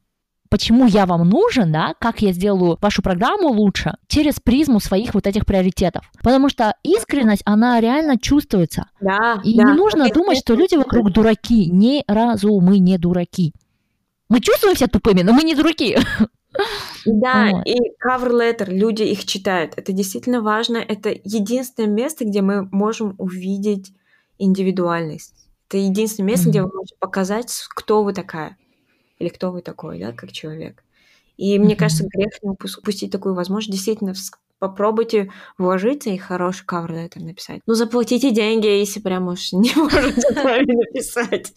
почему 0.48 0.86
я 0.86 1.06
вам 1.06 1.28
нужен, 1.28 1.72
да, 1.72 1.94
как 1.98 2.22
я 2.22 2.32
сделаю 2.32 2.78
вашу 2.80 3.02
программу 3.02 3.48
лучше, 3.48 3.94
через 4.08 4.40
призму 4.40 4.80
своих 4.80 5.14
вот 5.14 5.26
этих 5.26 5.46
приоритетов. 5.46 6.10
Потому 6.22 6.48
что 6.48 6.74
искренность, 6.82 7.42
она 7.44 7.80
реально 7.80 8.18
чувствуется. 8.18 8.88
Да, 9.00 9.40
И 9.44 9.56
да. 9.56 9.64
не 9.64 9.72
нужно 9.72 10.08
думать, 10.10 10.38
что 10.38 10.54
люди 10.54 10.74
вокруг 10.74 11.12
дураки. 11.12 11.70
Ни 11.70 12.04
разу 12.06 12.60
мы 12.60 12.78
не 12.78 12.98
дураки. 12.98 13.52
Мы 14.28 14.40
чувствуем 14.40 14.76
себя 14.76 14.88
тупыми, 14.88 15.22
но 15.22 15.32
мы 15.32 15.42
не 15.42 15.54
дураки. 15.54 15.96
Да, 17.04 17.50
вот. 17.52 17.66
и 17.66 17.76
cover 18.02 18.30
letter, 18.30 18.72
люди 18.72 19.02
их 19.02 19.24
читают. 19.26 19.74
Это 19.76 19.92
действительно 19.92 20.40
важно. 20.40 20.78
Это 20.78 21.10
единственное 21.10 21.88
место, 21.88 22.24
где 22.24 22.40
мы 22.40 22.66
можем 22.72 23.14
увидеть 23.18 23.92
индивидуальность. 24.38 25.34
Это 25.68 25.78
единственное 25.78 26.30
место, 26.30 26.48
mm-hmm. 26.48 26.50
где 26.50 26.62
вы 26.62 26.70
можете 26.74 26.96
показать, 26.98 27.64
кто 27.74 28.02
вы 28.02 28.12
такая 28.12 28.56
или 29.18 29.28
кто 29.28 29.52
вы 29.52 29.62
такой, 29.62 29.98
да, 29.98 30.12
как 30.12 30.32
человек. 30.32 30.82
И 31.36 31.58
мне 31.58 31.76
кажется, 31.76 32.04
грех 32.08 32.42
не 32.42 32.50
упустить 32.50 33.12
такую 33.12 33.34
возможность. 33.34 33.72
Действительно, 33.72 34.14
попробуйте 34.58 35.30
вложиться 35.58 36.10
и 36.10 36.16
хороший 36.16 36.64
кавер 36.64 36.92
на 36.92 37.04
это 37.04 37.20
написать. 37.20 37.60
Ну, 37.66 37.74
заплатите 37.74 38.30
деньги, 38.30 38.66
если 38.66 39.00
прям 39.00 39.28
уж 39.28 39.52
не 39.52 39.72
можете 39.74 40.20
сами 40.34 40.72
написать. 40.72 41.52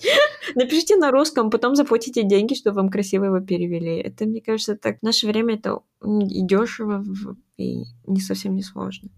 Напишите 0.55 0.97
на 0.97 1.11
русском, 1.11 1.49
потом 1.49 1.75
заплатите 1.75 2.23
деньги, 2.23 2.55
чтобы 2.55 2.77
вам 2.77 2.89
красиво 2.89 3.25
его 3.25 3.39
перевели. 3.39 3.97
Это, 3.97 4.25
мне 4.25 4.41
кажется, 4.41 4.75
так 4.75 4.99
в 4.99 5.03
наше 5.03 5.27
время 5.27 5.55
это 5.55 5.79
и 6.03 6.45
дешево, 6.45 7.03
и 7.57 7.83
не 8.05 8.19
совсем 8.19 8.55
не 8.55 8.63
сложно. 8.63 9.09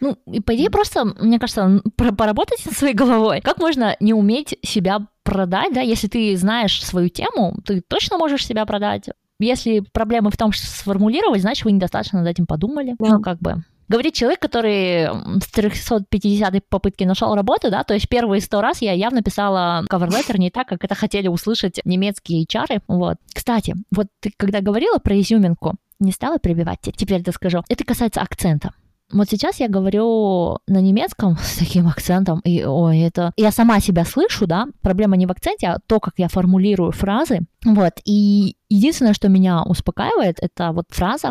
Ну, 0.00 0.16
и 0.26 0.40
по 0.40 0.54
идее 0.54 0.70
просто, 0.70 1.04
мне 1.04 1.38
кажется, 1.38 1.82
поработать 1.96 2.64
над 2.66 2.76
своей 2.76 2.94
головой. 2.94 3.40
Как 3.40 3.58
можно 3.58 3.96
не 4.00 4.14
уметь 4.14 4.58
себя 4.62 5.06
продать, 5.22 5.72
да, 5.72 5.80
если 5.80 6.06
ты 6.06 6.36
знаешь 6.36 6.84
свою 6.84 7.08
тему, 7.08 7.56
ты 7.64 7.80
точно 7.80 8.18
можешь 8.18 8.46
себя 8.46 8.66
продать. 8.66 9.08
если 9.38 9.80
проблемы 9.80 10.30
в 10.30 10.36
том, 10.36 10.52
что 10.52 10.66
сформулировать, 10.66 11.40
значит, 11.40 11.64
вы 11.64 11.72
недостаточно 11.72 12.20
над 12.20 12.28
этим 12.28 12.46
подумали. 12.46 12.94
Да. 12.98 13.16
Ну, 13.16 13.20
как 13.20 13.38
бы. 13.40 13.64
Говорит 13.88 14.14
человек, 14.14 14.40
который 14.40 15.08
с 15.40 15.46
350 15.52 16.68
попытки 16.68 17.04
нашел 17.04 17.34
работу, 17.34 17.70
да, 17.70 17.84
то 17.84 17.92
есть 17.92 18.08
первые 18.08 18.40
сто 18.40 18.62
раз 18.62 18.80
я 18.80 18.92
явно 18.92 19.22
писала 19.22 19.84
cover 19.90 20.38
не 20.38 20.50
так, 20.50 20.68
как 20.68 20.84
это 20.84 20.94
хотели 20.94 21.28
услышать 21.28 21.80
немецкие 21.84 22.46
HR. 22.46 22.80
Вот. 22.88 23.16
Кстати, 23.34 23.74
вот 23.94 24.06
ты 24.20 24.32
когда 24.36 24.60
говорила 24.62 24.98
про 24.98 25.20
изюминку, 25.20 25.74
не 26.00 26.12
стала 26.12 26.38
прибивать, 26.38 26.80
теперь 26.96 27.20
это 27.20 27.32
скажу. 27.32 27.62
Это 27.68 27.84
касается 27.84 28.22
акцента. 28.22 28.72
Вот 29.14 29.30
сейчас 29.30 29.60
я 29.60 29.68
говорю 29.68 30.58
на 30.66 30.80
немецком 30.80 31.36
с 31.40 31.58
таким 31.58 31.86
акцентом, 31.86 32.40
и 32.40 32.64
ой, 32.64 32.98
это... 33.00 33.32
Я 33.36 33.52
сама 33.52 33.80
себя 33.80 34.04
слышу, 34.04 34.46
да, 34.46 34.66
проблема 34.82 35.16
не 35.16 35.26
в 35.26 35.30
акценте, 35.30 35.68
а 35.68 35.78
то, 35.86 36.00
как 36.00 36.14
я 36.16 36.28
формулирую 36.28 36.90
фразы, 36.92 37.40
вот, 37.64 37.92
и 38.04 38.56
единственное, 38.68 39.14
что 39.14 39.28
меня 39.28 39.62
успокаивает, 39.62 40.38
это 40.40 40.72
вот 40.72 40.86
фраза, 40.90 41.30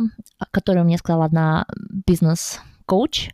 которую 0.51 0.85
мне 0.85 0.97
сказала 0.97 1.25
одна 1.25 1.65
бизнес-коуч, 2.07 3.31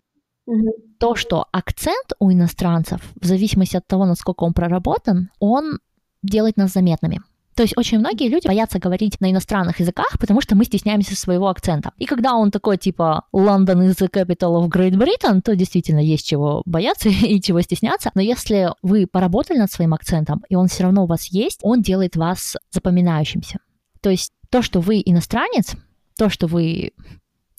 то, 1.00 1.16
что 1.16 1.46
акцент 1.52 2.14
у 2.20 2.32
иностранцев, 2.32 3.02
в 3.22 3.26
зависимости 3.26 3.78
от 3.78 3.88
того, 3.88 4.06
насколько 4.06 4.44
он 4.44 4.54
проработан, 4.54 5.30
он 5.40 5.80
делает 6.24 6.58
нас 6.58 6.74
заметными. 6.74 7.22
То 7.60 7.64
есть 7.64 7.78
очень 7.78 8.00
многие 8.00 8.30
люди 8.30 8.48
боятся 8.48 8.80
говорить 8.80 9.20
на 9.20 9.30
иностранных 9.30 9.82
языках, 9.82 10.18
потому 10.18 10.40
что 10.40 10.56
мы 10.56 10.64
стесняемся 10.64 11.14
своего 11.14 11.50
акцента. 11.50 11.92
И 11.98 12.06
когда 12.06 12.36
он 12.36 12.52
такой 12.52 12.78
типа 12.78 13.26
London 13.34 13.86
is 13.86 14.00
the 14.00 14.10
capital 14.10 14.64
of 14.64 14.70
Great 14.70 14.94
Britain, 14.94 15.42
то 15.42 15.58
действительно 15.58 16.00
есть 16.00 16.26
чего 16.26 16.62
бояться 16.66 17.10
и 17.28 17.42
чего 17.42 17.60
стесняться. 17.60 18.12
Но 18.16 18.22
если 18.22 18.70
вы 18.82 19.08
поработали 19.08 19.58
над 19.58 19.70
своим 19.70 19.94
акцентом, 19.94 20.42
и 20.48 20.56
он 20.56 20.70
все 20.70 20.84
равно 20.84 21.04
у 21.04 21.06
вас 21.06 21.26
есть, 21.26 21.60
он 21.62 21.82
делает 21.82 22.16
вас 22.16 22.56
запоминающимся. 22.72 23.60
То 24.00 24.10
есть 24.10 24.32
то, 24.50 24.62
что 24.62 24.80
вы 24.80 25.02
иностранец, 25.06 25.74
то, 26.18 26.30
что 26.30 26.48
вы 26.48 26.94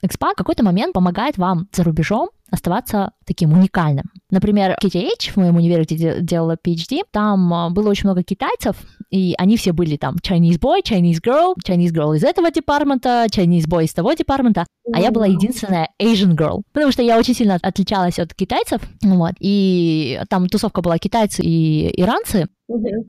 экспат, 0.01 0.33
в 0.33 0.39
какой-то 0.39 0.65
момент 0.65 0.95
помогает 0.95 1.37
вам 1.37 1.69
за 1.73 1.85
рубежом 1.85 2.31
оставаться 2.51 3.13
таким 3.27 3.53
уникальным. 3.53 4.05
Например, 4.31 4.77
KTH 4.83 5.33
в 5.33 5.37
моем 5.37 5.57
универе, 5.57 5.85
где 5.85 6.21
делала 6.21 6.57
PhD, 6.57 7.03
там 7.11 7.53
а, 7.53 7.71
было 7.71 7.91
очень 7.91 8.05
много 8.05 8.23
китайцев, 8.23 8.77
и 9.11 9.35
они 9.39 9.57
все 9.57 9.73
были 9.73 9.97
там 9.97 10.17
Chinese 10.17 10.59
boy, 10.59 10.83
Chinese 10.85 11.21
girl, 11.21 11.55
Chinese 11.67 11.93
girl 11.93 12.17
из 12.17 12.25
этого 12.25 12.51
департамента, 12.51 13.27
Chinese 13.31 13.67
boy 13.69 13.85
из 13.85 13.93
того 13.93 14.13
департамента, 14.13 14.67
а 14.93 15.01
я 15.01 15.11
была 15.11 15.27
единственная 15.27 15.91
Asian 16.01 16.37
girl, 16.37 16.63
потому 16.73 16.93
что 16.93 17.03
я 17.03 17.19
очень 17.19 17.35
сильно 17.35 17.59
отличалась 17.61 18.19
от 18.19 18.35
китайцев, 18.35 18.81
вот, 19.03 19.35
и 19.41 20.21
там 20.29 20.49
тусовка 20.49 20.81
была 20.81 20.99
китайцы 20.99 21.43
и 21.43 22.01
иранцы, 22.01 22.49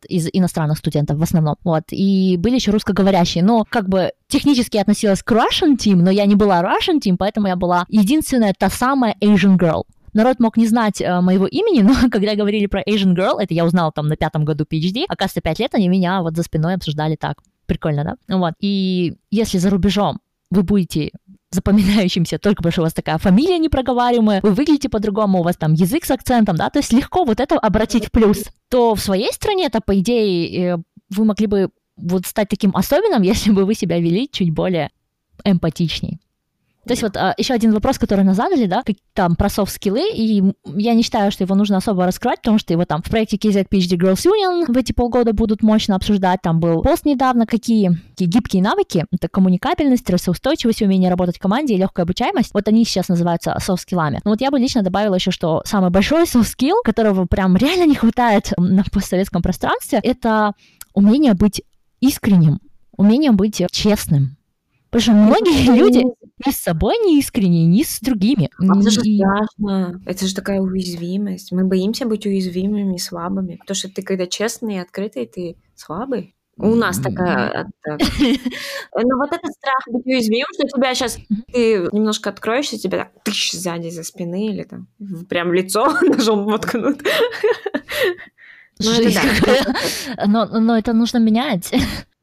из 0.08 0.28
иностранных 0.32 0.78
студентов 0.78 1.18
в 1.18 1.24
основном, 1.24 1.56
вот, 1.64 1.84
и 1.92 2.38
были 2.38 2.56
еще 2.56 2.72
русскоговорящие, 2.72 3.44
но 3.44 3.66
как 3.70 3.90
бы 3.90 4.12
технически 4.28 4.78
относилась 4.78 5.24
к 5.24 5.32
Russian 5.32 5.78
team, 5.78 5.96
но 5.98 6.12
я 6.12 6.26
не 6.26 6.36
была 6.36 6.62
Russian 6.62 7.00
team, 7.00 7.16
поэтому 7.18 7.48
я 7.48 7.56
была 7.56 7.86
единственная 7.90 8.54
та 8.58 8.70
самая 8.70 9.16
Asian 9.22 9.58
girl. 9.58 9.84
Народ 10.14 10.40
мог 10.40 10.58
не 10.58 10.68
знать 10.68 11.02
э, 11.02 11.22
моего 11.22 11.48
имени, 11.48 11.82
но 11.84 12.10
когда 12.10 12.36
говорили 12.36 12.66
про 12.66 12.82
Asian 12.82 13.16
Girl, 13.16 13.40
это 13.40 13.54
я 13.54 13.66
узнала 13.66 13.92
там 13.92 14.08
на 14.08 14.18
пятом 14.18 14.46
году 14.46 14.66
PhD, 14.66 15.06
оказывается, 15.08 15.42
пять 15.42 15.60
лет 15.60 15.74
они 15.74 15.88
меня 15.88 16.22
вот 16.22 16.36
за 16.36 16.44
спиной 16.44 16.76
обсуждали 16.76 17.16
так. 17.16 17.42
Прикольно, 17.66 18.04
да? 18.04 18.38
Вот. 18.38 18.54
И 18.60 19.16
если 19.30 19.58
за 19.58 19.70
рубежом 19.70 20.20
вы 20.50 20.64
будете 20.64 21.12
запоминающимся, 21.52 22.40
только 22.40 22.58
потому 22.58 22.72
что 22.72 22.82
у 22.82 22.86
вас 22.86 22.94
такая 22.94 23.18
фамилия 23.18 23.58
непроговариваемая, 23.60 24.42
вы 24.42 24.52
выглядите 24.52 24.90
по-другому, 24.90 25.40
у 25.40 25.44
вас 25.44 25.58
там 25.58 25.74
язык 25.74 26.06
с 26.06 26.12
акцентом, 26.12 26.56
да, 26.56 26.70
то 26.70 26.80
есть 26.80 26.94
легко 26.94 27.24
вот 27.24 27.40
это 27.40 27.56
обратить 27.58 28.08
в 28.08 28.12
плюс, 28.12 28.46
то 28.70 28.96
в 28.96 29.02
своей 29.02 29.32
стране 29.34 29.66
это, 29.66 29.82
по 29.82 29.98
идее, 30.00 30.76
э, 30.76 30.78
вы 31.10 31.26
могли 31.26 31.48
бы 31.48 31.70
вот 31.98 32.26
стать 32.26 32.50
таким 32.50 32.76
особенным, 32.76 33.22
если 33.24 33.52
бы 33.52 33.66
вы 33.66 33.76
себя 33.76 34.00
вели 34.00 34.30
чуть 34.32 34.52
более 34.52 34.90
эмпатичней. 35.44 36.20
То 36.86 36.94
есть 36.94 37.04
вот 37.04 37.16
а, 37.16 37.36
еще 37.38 37.54
один 37.54 37.74
вопрос, 37.74 38.00
который 38.00 38.26
нас 38.26 38.38
задали, 38.38 38.66
да, 38.66 38.84
там 39.14 39.36
про 39.36 39.50
софт-скиллы, 39.50 40.10
и 40.14 40.44
я 40.66 40.94
не 40.96 41.04
считаю, 41.04 41.32
что 41.32 41.44
его 41.44 41.54
нужно 41.54 41.78
особо 41.78 42.06
раскрывать, 42.06 42.40
потому 42.42 42.58
что 42.58 42.74
его 42.74 42.86
там 42.86 43.04
в 43.04 43.10
проекте 43.10 43.38
KZ 43.38 43.68
PhD 43.70 43.98
Girls 43.98 44.26
Union 44.26 44.72
в 44.72 44.76
эти 44.76 44.92
полгода 44.92 45.34
будут 45.34 45.62
мощно 45.62 45.96
обсуждать, 45.96 46.42
там 46.42 46.60
был 46.60 46.82
пост 46.82 47.06
недавно, 47.06 47.46
какие, 47.46 48.00
какие 48.10 48.28
гибкие 48.28 48.64
навыки, 48.64 49.06
это 49.12 49.28
коммуникабельность, 49.28 50.02
стрессоустойчивость, 50.02 50.82
умение 50.82 51.10
работать 51.12 51.38
в 51.38 51.40
команде 51.40 51.76
и 51.76 51.78
легкая 51.78 52.04
обучаемость, 52.06 52.52
вот 52.54 52.68
они 52.68 52.84
сейчас 52.84 53.10
называются 53.10 53.56
софт-скиллами. 53.60 54.20
Но 54.24 54.32
вот 54.32 54.42
я 54.42 54.50
бы 54.50 54.58
лично 54.58 54.82
добавила 54.82 55.16
еще, 55.16 55.30
что 55.30 55.62
самый 55.66 55.92
большой 55.92 56.26
софт-скилл, 56.26 56.78
которого 56.84 57.26
прям 57.26 57.56
реально 57.58 57.86
не 57.86 57.96
хватает 57.96 58.54
на 58.58 58.84
постсоветском 58.92 59.44
пространстве, 59.44 60.00
это 60.02 60.54
умение 60.94 61.36
быть 61.36 61.62
искренним, 62.00 62.60
умение 62.98 63.32
быть 63.32 63.62
честным, 63.72 64.38
Потому 64.92 65.02
что 65.02 65.12
многие 65.14 65.76
люди 65.78 66.04
ни 66.46 66.52
с 66.52 66.58
собой 66.58 66.98
не 66.98 67.20
искренние, 67.20 67.66
ни 67.66 67.84
с 67.84 68.00
другими. 68.02 68.50
А 68.60 68.78
это 68.78 68.92
же 68.92 69.02
страшно. 69.02 70.02
Это 70.06 70.28
же 70.28 70.36
такая 70.36 70.60
уязвимость. 70.60 71.52
Мы 71.52 71.64
боимся 71.64 72.06
быть 72.06 72.26
уязвимыми, 72.26 72.98
слабыми. 72.98 73.56
Потому 73.56 73.76
что 73.76 73.90
ты, 73.90 74.02
когда 74.02 74.28
честный 74.28 74.76
и 74.76 74.80
открытый, 74.80 75.26
ты 75.26 75.56
слабый. 75.76 76.36
У 76.58 76.76
нас 76.76 77.00
такая... 77.00 77.68
Ну 78.94 79.18
вот 79.18 79.32
этот 79.32 79.52
страх 79.54 79.80
быть 79.88 80.06
уязвимым, 80.06 80.50
что 80.54 80.68
тебя 80.68 80.94
сейчас... 80.94 81.18
Ты 81.52 81.88
немножко 81.94 82.30
откроешься, 82.30 82.78
тебя 82.78 82.98
так 83.00 83.24
тыщ 83.24 83.54
сзади 83.54 83.90
за 83.90 84.04
спины 84.04 84.48
или 84.48 84.64
там 84.64 84.88
прям 85.30 85.50
в 85.50 85.54
лицо 85.54 85.90
ножом 86.02 86.44
воткнут. 86.44 87.02
Ну, 88.80 88.92
это 88.92 89.22
да. 90.18 90.28
но, 90.28 90.46
но 90.60 90.78
это 90.78 90.92
нужно 90.94 91.20
менять. 91.20 91.74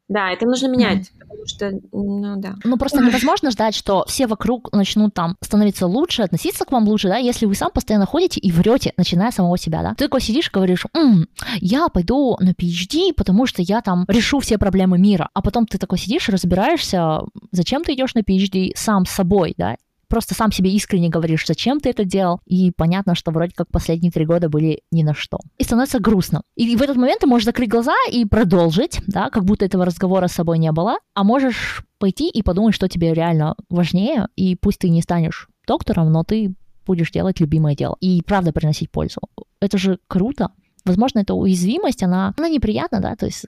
Да, 0.08 0.30
это 0.30 0.46
нужно 0.46 0.68
менять, 0.68 1.10
mm-hmm. 1.10 1.20
потому 1.20 1.46
что, 1.46 1.70
ну 1.92 2.36
да. 2.40 2.54
Ну 2.64 2.78
просто 2.78 3.02
невозможно 3.04 3.50
ждать, 3.50 3.74
что 3.74 4.04
все 4.08 4.26
вокруг 4.26 4.72
начнут 4.72 5.12
там 5.12 5.36
становиться 5.42 5.86
лучше, 5.86 6.22
относиться 6.22 6.64
к 6.64 6.72
вам 6.72 6.88
лучше, 6.88 7.08
да, 7.08 7.18
если 7.18 7.44
вы 7.44 7.54
сам 7.54 7.70
постоянно 7.70 8.06
ходите 8.06 8.40
и 8.40 8.50
врете, 8.50 8.94
начиная 8.96 9.30
с 9.30 9.34
самого 9.34 9.58
себя, 9.58 9.82
да. 9.82 9.90
Ты 9.90 10.06
такой 10.06 10.22
сидишь 10.22 10.48
и 10.48 10.50
говоришь, 10.50 10.86
М, 10.96 11.28
я 11.60 11.88
пойду 11.88 12.38
на 12.40 12.50
PhD, 12.50 13.12
потому 13.14 13.44
что 13.44 13.60
я 13.60 13.82
там 13.82 14.06
решу 14.08 14.40
все 14.40 14.56
проблемы 14.56 14.98
мира, 14.98 15.28
а 15.34 15.42
потом 15.42 15.66
ты 15.66 15.76
такой 15.76 15.98
сидишь 15.98 16.28
и 16.28 16.32
разбираешься, 16.32 17.20
зачем 17.52 17.84
ты 17.84 17.92
идешь 17.92 18.14
на 18.14 18.20
PhD 18.20 18.72
сам 18.74 19.04
с 19.04 19.10
собой, 19.10 19.54
да, 19.58 19.76
просто 20.08 20.34
сам 20.34 20.52
себе 20.52 20.70
искренне 20.72 21.08
говоришь, 21.08 21.46
зачем 21.46 21.80
ты 21.80 21.90
это 21.90 22.04
делал, 22.04 22.40
и 22.46 22.72
понятно, 22.76 23.14
что 23.14 23.30
вроде 23.30 23.52
как 23.54 23.68
последние 23.70 24.10
три 24.10 24.24
года 24.24 24.48
были 24.48 24.82
ни 24.90 25.02
на 25.02 25.14
что. 25.14 25.38
И 25.58 25.64
становится 25.64 26.00
грустно. 26.00 26.42
И 26.56 26.76
в 26.76 26.82
этот 26.82 26.96
момент 26.96 27.20
ты 27.20 27.26
можешь 27.26 27.46
закрыть 27.46 27.68
глаза 27.68 27.94
и 28.10 28.24
продолжить, 28.24 29.00
да, 29.06 29.30
как 29.30 29.44
будто 29.44 29.64
этого 29.64 29.84
разговора 29.84 30.28
с 30.28 30.32
собой 30.32 30.58
не 30.58 30.72
было, 30.72 30.98
а 31.14 31.24
можешь 31.24 31.84
пойти 31.98 32.28
и 32.28 32.42
подумать, 32.42 32.74
что 32.74 32.88
тебе 32.88 33.12
реально 33.12 33.54
важнее, 33.68 34.28
и 34.36 34.56
пусть 34.56 34.78
ты 34.78 34.88
не 34.88 35.02
станешь 35.02 35.48
доктором, 35.66 36.10
но 36.10 36.24
ты 36.24 36.54
будешь 36.86 37.10
делать 37.10 37.38
любимое 37.40 37.76
дело 37.76 37.96
и 38.00 38.22
правда 38.22 38.52
приносить 38.52 38.90
пользу. 38.90 39.20
Это 39.60 39.76
же 39.76 39.98
круто. 40.08 40.48
Возможно, 40.84 41.18
эта 41.18 41.34
уязвимость, 41.34 42.02
она, 42.02 42.32
она 42.38 42.48
неприятна, 42.48 43.00
да, 43.00 43.14
то 43.14 43.26
есть 43.26 43.44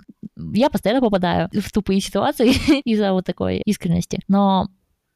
я 0.53 0.68
постоянно 0.68 1.01
попадаю 1.01 1.49
в 1.53 1.73
тупые 1.73 2.01
ситуации 2.01 2.51
из-за 2.85 3.12
вот 3.12 3.25
такой 3.25 3.62
искренности. 3.64 4.20
Но 4.29 4.68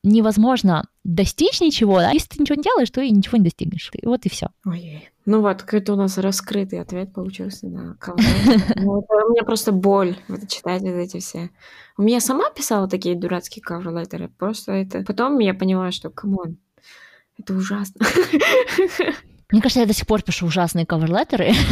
невозможно 0.04 0.86
достичь 1.02 1.60
ничего, 1.60 1.98
да? 1.98 2.10
Если 2.10 2.28
ты 2.28 2.42
ничего 2.42 2.56
не 2.56 2.62
делаешь, 2.62 2.90
то 2.90 3.00
и 3.00 3.10
ничего 3.10 3.38
не 3.38 3.44
достигнешь. 3.44 3.90
И 3.92 4.06
вот 4.06 4.24
и 4.26 4.28
все. 4.28 4.48
Ой, 4.64 5.08
ну 5.26 5.40
вот, 5.40 5.62
какой-то 5.62 5.94
у 5.94 5.96
нас 5.96 6.18
раскрытый 6.18 6.80
ответ 6.80 7.12
получился 7.12 7.66
на 7.66 7.96
ну, 8.76 9.06
У 9.08 9.32
меня 9.32 9.42
просто 9.44 9.72
боль 9.72 10.16
вот 10.28 10.48
читать 10.48 10.82
вот 10.82 10.90
эти 10.90 11.18
все. 11.18 11.50
У 11.96 12.02
меня 12.02 12.20
сама 12.20 12.50
писала 12.50 12.88
такие 12.88 13.16
дурацкие 13.16 13.62
cover 13.62 13.88
letter 13.88 14.18
ы, 14.18 14.28
просто 14.28 14.72
это... 14.72 15.02
Потом 15.02 15.38
я 15.38 15.54
поняла, 15.54 15.90
что, 15.90 16.10
come 16.10 16.38
on, 16.38 16.58
это 17.38 17.54
ужасно. 17.54 18.06
Мне 19.54 19.62
кажется, 19.62 19.78
я 19.78 19.86
до 19.86 19.92
сих 19.92 20.08
пор 20.08 20.20
пишу 20.22 20.46
ужасные 20.46 20.84
каверлеттеры. 20.84 21.52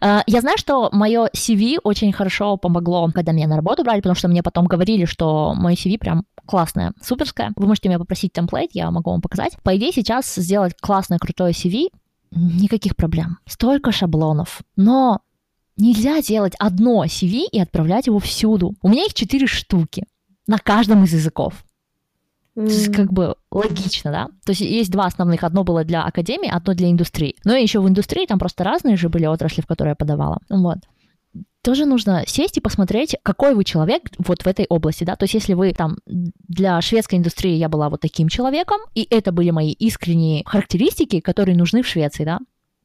А, 0.00 0.22
я 0.26 0.40
знаю, 0.40 0.56
что 0.56 0.88
мое 0.90 1.28
CV 1.34 1.78
очень 1.82 2.10
хорошо 2.12 2.56
помогло, 2.56 3.10
когда 3.14 3.32
меня 3.32 3.46
на 3.46 3.56
работу 3.56 3.84
брали, 3.84 4.00
потому 4.00 4.14
что 4.14 4.28
мне 4.28 4.42
потом 4.42 4.66
говорили, 4.66 5.04
что 5.04 5.52
мое 5.54 5.74
CV 5.74 5.98
прям 5.98 6.24
классное, 6.46 6.94
суперское. 7.02 7.52
Вы 7.56 7.66
можете 7.66 7.88
меня 7.88 7.98
попросить 7.98 8.32
темплейт, 8.32 8.70
я 8.72 8.90
могу 8.90 9.10
вам 9.10 9.20
показать. 9.20 9.58
По 9.62 9.76
идее, 9.76 9.92
сейчас 9.92 10.34
сделать 10.34 10.74
классное, 10.80 11.18
крутое 11.18 11.52
CV 11.52 11.88
никаких 12.30 12.96
проблем. 12.96 13.38
Столько 13.46 13.92
шаблонов. 13.92 14.62
Но 14.76 15.20
нельзя 15.76 16.22
делать 16.22 16.54
одно 16.58 17.04
CV 17.04 17.44
и 17.52 17.60
отправлять 17.60 18.06
его 18.06 18.18
всюду. 18.18 18.74
У 18.80 18.88
меня 18.88 19.04
их 19.04 19.12
четыре 19.12 19.46
штуки 19.46 20.06
на 20.46 20.56
каждом 20.56 21.04
из 21.04 21.12
языков. 21.12 21.65
Mm. 22.56 22.66
То 22.66 22.72
есть 22.72 22.92
как 22.92 23.12
бы 23.12 23.36
логично, 23.50 24.10
да? 24.10 24.26
То 24.44 24.52
есть 24.52 24.62
есть 24.62 24.90
два 24.90 25.04
основных. 25.04 25.44
Одно 25.44 25.62
было 25.62 25.84
для 25.84 26.04
академии, 26.04 26.50
одно 26.50 26.74
для 26.74 26.90
индустрии. 26.90 27.36
Но 27.44 27.54
еще 27.54 27.80
в 27.80 27.88
индустрии 27.88 28.26
там 28.26 28.38
просто 28.38 28.64
разные 28.64 28.96
же 28.96 29.08
были 29.08 29.26
отрасли, 29.26 29.60
в 29.60 29.66
которые 29.66 29.92
я 29.92 29.96
подавала. 29.96 30.38
Вот 30.48 30.78
тоже 31.66 31.84
нужно 31.84 32.22
сесть 32.28 32.56
и 32.58 32.60
посмотреть, 32.60 33.16
какой 33.24 33.56
вы 33.56 33.64
человек 33.64 34.02
вот 34.18 34.42
в 34.42 34.46
этой 34.46 34.66
области, 34.68 35.02
да, 35.02 35.16
то 35.16 35.24
есть 35.24 35.34
если 35.34 35.54
вы 35.54 35.72
там 35.72 35.98
для 36.06 36.80
шведской 36.80 37.18
индустрии 37.18 37.56
я 37.56 37.68
была 37.68 37.88
вот 37.88 38.00
таким 38.00 38.28
человеком, 38.28 38.78
и 38.94 39.04
это 39.10 39.32
были 39.32 39.50
мои 39.50 39.72
искренние 39.72 40.44
характеристики, 40.46 41.18
которые 41.18 41.56
нужны 41.56 41.82
в 41.82 41.88
Швеции, 41.88 42.24
да, 42.24 42.38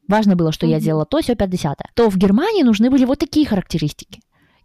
важно 0.08 0.34
было, 0.34 0.50
что 0.50 0.66
mm-hmm. 0.66 0.70
я 0.70 0.80
делала 0.80 1.06
то, 1.06 1.22
все 1.22 1.36
50 1.36 1.78
то 1.94 2.10
в 2.10 2.16
Германии 2.16 2.64
нужны 2.64 2.90
были 2.90 3.04
вот 3.04 3.20
такие 3.20 3.46
характеристики. 3.46 4.20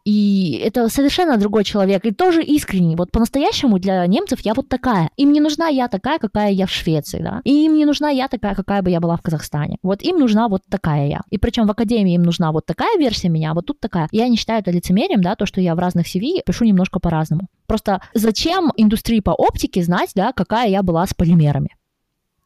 И 0.07 0.61
это 0.63 0.87
совершенно 0.87 1.37
другой 1.37 1.65
человек, 1.65 2.05
и 2.05 2.11
тоже 2.11 2.41
искренний. 2.41 2.95
Вот 2.95 3.11
по-настоящему 3.11 3.77
для 3.77 4.07
немцев 4.07 4.39
я 4.39 4.53
вот 4.53 4.69
такая. 4.69 5.09
Им 5.17 5.33
не 5.33 5.41
нужна 5.41 5.67
я 5.67 5.89
такая, 5.89 6.17
какая 6.17 6.51
я 6.51 6.65
в 6.65 6.71
Швеции, 6.71 7.21
да. 7.21 7.41
И 7.43 7.65
им 7.65 7.75
не 7.75 7.85
нужна 7.85 8.09
я 8.09 8.29
такая, 8.29 8.55
какая 8.55 8.81
бы 8.81 8.89
я 8.89 9.01
была 9.01 9.17
в 9.17 9.21
Казахстане. 9.21 9.79
Вот 9.83 10.01
им 10.01 10.17
нужна 10.17 10.47
вот 10.47 10.61
такая 10.69 11.09
я. 11.09 11.21
И 11.29 11.37
причем 11.37 11.67
в 11.67 11.71
академии 11.71 12.13
им 12.13 12.23
нужна 12.23 12.53
вот 12.53 12.65
такая 12.65 12.97
версия 12.97 13.27
меня, 13.27 13.51
а 13.51 13.53
вот 13.53 13.65
тут 13.65 13.81
такая. 13.81 14.07
Я 14.13 14.29
не 14.29 14.37
считаю 14.37 14.61
это 14.61 14.71
лицемерием, 14.71 15.21
да, 15.21 15.35
то, 15.35 15.45
что 15.45 15.59
я 15.59 15.75
в 15.75 15.79
разных 15.79 16.05
CV 16.07 16.41
пишу 16.45 16.63
немножко 16.63 17.01
по-разному. 17.01 17.49
Просто 17.65 17.99
зачем 18.13 18.71
индустрии 18.77 19.19
по 19.19 19.31
оптике 19.31 19.83
знать, 19.83 20.11
да, 20.15 20.31
какая 20.31 20.69
я 20.69 20.83
была 20.83 21.05
с 21.05 21.13
полимерами? 21.13 21.75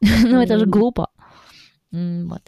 Ну, 0.00 0.40
это 0.40 0.58
же 0.58 0.66
глупо. 0.66 1.10
Вот. 1.92 2.42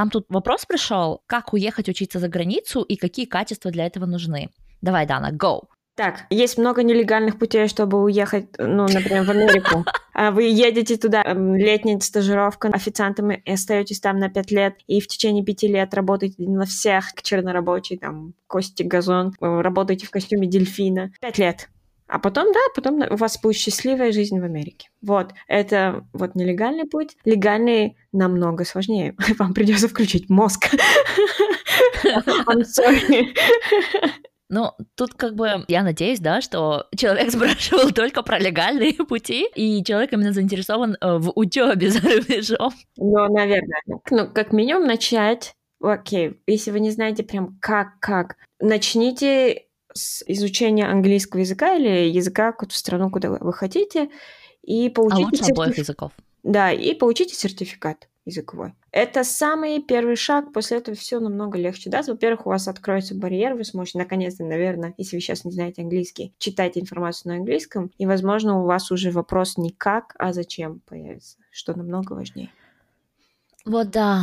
Нам 0.00 0.08
тут 0.08 0.24
вопрос 0.30 0.64
пришел, 0.64 1.20
как 1.26 1.52
уехать 1.52 1.90
учиться 1.90 2.18
за 2.20 2.28
границу 2.28 2.80
и 2.80 2.96
какие 2.96 3.26
качества 3.26 3.70
для 3.70 3.84
этого 3.84 4.06
нужны. 4.06 4.48
Давай, 4.80 5.06
Дана, 5.06 5.30
go. 5.30 5.64
Так, 5.94 6.24
есть 6.30 6.56
много 6.56 6.82
нелегальных 6.82 7.38
путей, 7.38 7.68
чтобы 7.68 8.02
уехать, 8.02 8.46
ну, 8.56 8.86
например, 8.88 9.24
в 9.24 9.30
Америку. 9.30 9.84
А 10.12 10.32
вы 10.32 10.44
едете 10.44 10.96
туда, 10.96 11.22
эм, 11.22 11.54
летняя 11.54 11.98
стажировка 12.00 12.68
официантом 12.68 13.30
и 13.30 13.52
остаетесь 13.52 14.00
там 14.00 14.18
на 14.18 14.28
пять 14.28 14.50
лет, 14.50 14.74
и 14.86 15.00
в 15.00 15.06
течение 15.06 15.44
пяти 15.44 15.68
лет 15.68 15.94
работаете 15.94 16.42
на 16.42 16.64
всех, 16.66 17.12
чернорабочий, 17.22 17.96
там, 17.96 18.34
кости, 18.46 18.82
газон, 18.82 19.34
э, 19.40 19.60
работаете 19.60 20.06
в 20.06 20.10
костюме 20.10 20.46
дельфина. 20.46 21.12
Пять 21.20 21.38
лет. 21.38 21.68
А 22.10 22.18
потом, 22.18 22.52
да, 22.52 22.60
потом 22.74 23.02
у 23.08 23.16
вас 23.16 23.38
будет 23.40 23.56
счастливая 23.56 24.10
жизнь 24.10 24.40
в 24.40 24.44
Америке. 24.44 24.90
Вот, 25.00 25.32
это 25.46 26.04
вот 26.12 26.34
нелегальный 26.34 26.84
путь. 26.84 27.16
Легальный 27.24 27.96
намного 28.12 28.64
сложнее. 28.64 29.14
Вам 29.38 29.54
придется 29.54 29.88
включить 29.88 30.28
мозг. 30.28 30.68
I'm 32.04 32.64
sorry. 32.64 33.28
Ну, 34.52 34.72
тут 34.96 35.14
как 35.14 35.36
бы 35.36 35.64
я 35.68 35.84
надеюсь, 35.84 36.18
да, 36.18 36.40
что 36.40 36.88
человек 36.96 37.30
спрашивал 37.30 37.92
только 37.92 38.24
про 38.24 38.36
легальные 38.36 38.94
пути, 38.94 39.46
и 39.54 39.84
человек 39.84 40.12
именно 40.12 40.32
заинтересован 40.32 40.96
э, 41.00 41.18
в 41.18 41.30
учебе 41.36 41.88
за 41.88 42.00
рубежом. 42.00 42.72
Ну, 42.96 43.32
наверное. 43.32 43.80
Ну, 44.10 44.28
как 44.28 44.52
минимум 44.52 44.88
начать. 44.88 45.54
Окей, 45.80 46.40
если 46.48 46.72
вы 46.72 46.80
не 46.80 46.90
знаете 46.90 47.22
прям 47.22 47.58
как, 47.60 48.00
как, 48.00 48.38
начните 48.58 49.66
с 49.94 50.22
изучения 50.26 50.86
английского 50.86 51.40
языка 51.40 51.74
или 51.74 52.08
языка 52.08 52.54
в 52.56 52.72
страну, 52.76 53.10
куда 53.10 53.30
вы 53.30 53.52
хотите, 53.52 54.10
и 54.62 54.88
получите... 54.88 55.22
А 55.22 55.26
лучше 55.26 55.36
сертиф... 55.38 55.52
обоих 55.52 55.78
языков. 55.78 56.12
Да, 56.42 56.72
и 56.72 56.94
получите 56.94 57.34
сертификат 57.34 58.08
языковой. 58.24 58.74
Это 58.92 59.24
самый 59.24 59.82
первый 59.82 60.16
шаг, 60.16 60.52
после 60.52 60.78
этого 60.78 60.96
все 60.96 61.20
намного 61.20 61.58
легче 61.58 61.90
даст. 61.90 62.08
Во-первых, 62.08 62.46
у 62.46 62.50
вас 62.50 62.68
откроется 62.68 63.14
барьер, 63.14 63.54
вы 63.54 63.64
сможете 63.64 63.98
наконец-то, 63.98 64.44
наверное, 64.44 64.94
если 64.98 65.16
вы 65.16 65.20
сейчас 65.20 65.44
не 65.44 65.52
знаете 65.52 65.82
английский, 65.82 66.34
читать 66.38 66.76
информацию 66.76 67.32
на 67.32 67.38
английском, 67.38 67.90
и, 67.98 68.06
возможно, 68.06 68.62
у 68.62 68.66
вас 68.66 68.90
уже 68.90 69.10
вопрос 69.10 69.56
не 69.56 69.70
как, 69.70 70.14
а 70.18 70.32
зачем 70.32 70.80
появится, 70.80 71.38
что 71.50 71.74
намного 71.74 72.12
важнее. 72.12 72.50
Вот 73.64 73.90
да. 73.90 74.22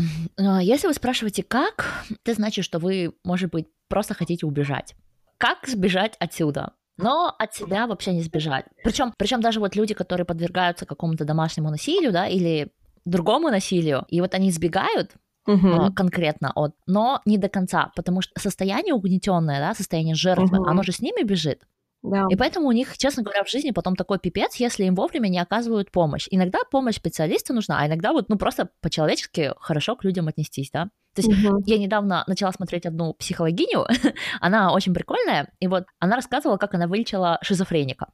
Если 0.61 0.87
вы 0.87 0.93
спрашиваете 0.93 1.43
как, 1.43 2.05
это 2.23 2.33
значит, 2.33 2.65
что 2.65 2.79
вы, 2.79 3.13
может 3.23 3.51
быть, 3.51 3.67
просто 3.87 4.13
хотите 4.13 4.45
убежать 4.45 4.95
как 5.37 5.67
сбежать 5.67 6.15
отсюда? 6.19 6.73
Но 6.97 7.33
от 7.37 7.53
себя 7.53 7.85
вообще 7.85 8.13
не 8.13 8.21
сбежать. 8.21 8.65
Причем, 8.83 9.13
причем 9.17 9.39
даже 9.39 9.59
вот 9.59 9.75
люди, 9.75 9.93
которые 9.93 10.25
подвергаются 10.25 10.85
какому-то 10.85 11.25
домашнему 11.25 11.69
насилию, 11.69 12.11
да, 12.11 12.27
или 12.27 12.71
другому 13.05 13.49
насилию, 13.49 14.05
и 14.09 14.21
вот 14.21 14.33
они 14.33 14.51
сбегают, 14.51 15.11
Uh-huh. 15.47 15.93
конкретно 15.93 16.51
от, 16.55 16.75
но 16.87 17.21
не 17.23 17.37
до 17.37 17.47
конца, 17.47 17.93
потому 17.95 18.19
что 18.19 18.37
состояние 18.37 18.93
угнетенное, 18.93 19.61
да, 19.61 19.73
состояние 19.73 20.13
жертвы, 20.13 20.57
uh-huh. 20.57 20.69
оно 20.69 20.83
же 20.83 20.91
с 20.91 20.99
ними 20.99 21.23
бежит. 21.23 21.63
Да. 22.03 22.25
И 22.29 22.35
поэтому 22.35 22.67
у 22.67 22.71
них, 22.71 22.97
честно 22.97 23.23
говоря, 23.23 23.43
в 23.43 23.49
жизни 23.49 23.71
потом 23.71 23.95
такой 23.95 24.19
пипец, 24.19 24.55
если 24.55 24.83
им 24.85 24.95
вовремя 24.95 25.29
не 25.29 25.39
оказывают 25.39 25.91
помощь. 25.91 26.27
Иногда 26.31 26.59
помощь 26.69 26.95
специалиста 26.95 27.53
нужна, 27.53 27.79
а 27.79 27.87
иногда 27.87 28.11
вот, 28.11 28.29
ну, 28.29 28.37
просто 28.37 28.69
по-человечески 28.81 29.53
хорошо 29.59 29.95
к 29.95 30.03
людям 30.03 30.27
отнестись, 30.27 30.69
да. 30.71 30.89
То 31.17 31.21
есть 31.23 31.43
угу. 31.43 31.63
я 31.65 31.79
недавно 31.79 32.23
начала 32.27 32.51
смотреть 32.51 32.85
одну 32.85 33.13
психологиню, 33.13 33.87
она 34.39 34.71
очень 34.71 34.93
прикольная, 34.93 35.51
и 35.59 35.67
вот 35.67 35.85
она 35.99 36.15
рассказывала, 36.15 36.57
как 36.57 36.75
она 36.75 36.87
вылечила 36.87 37.39
шизофреника. 37.41 38.07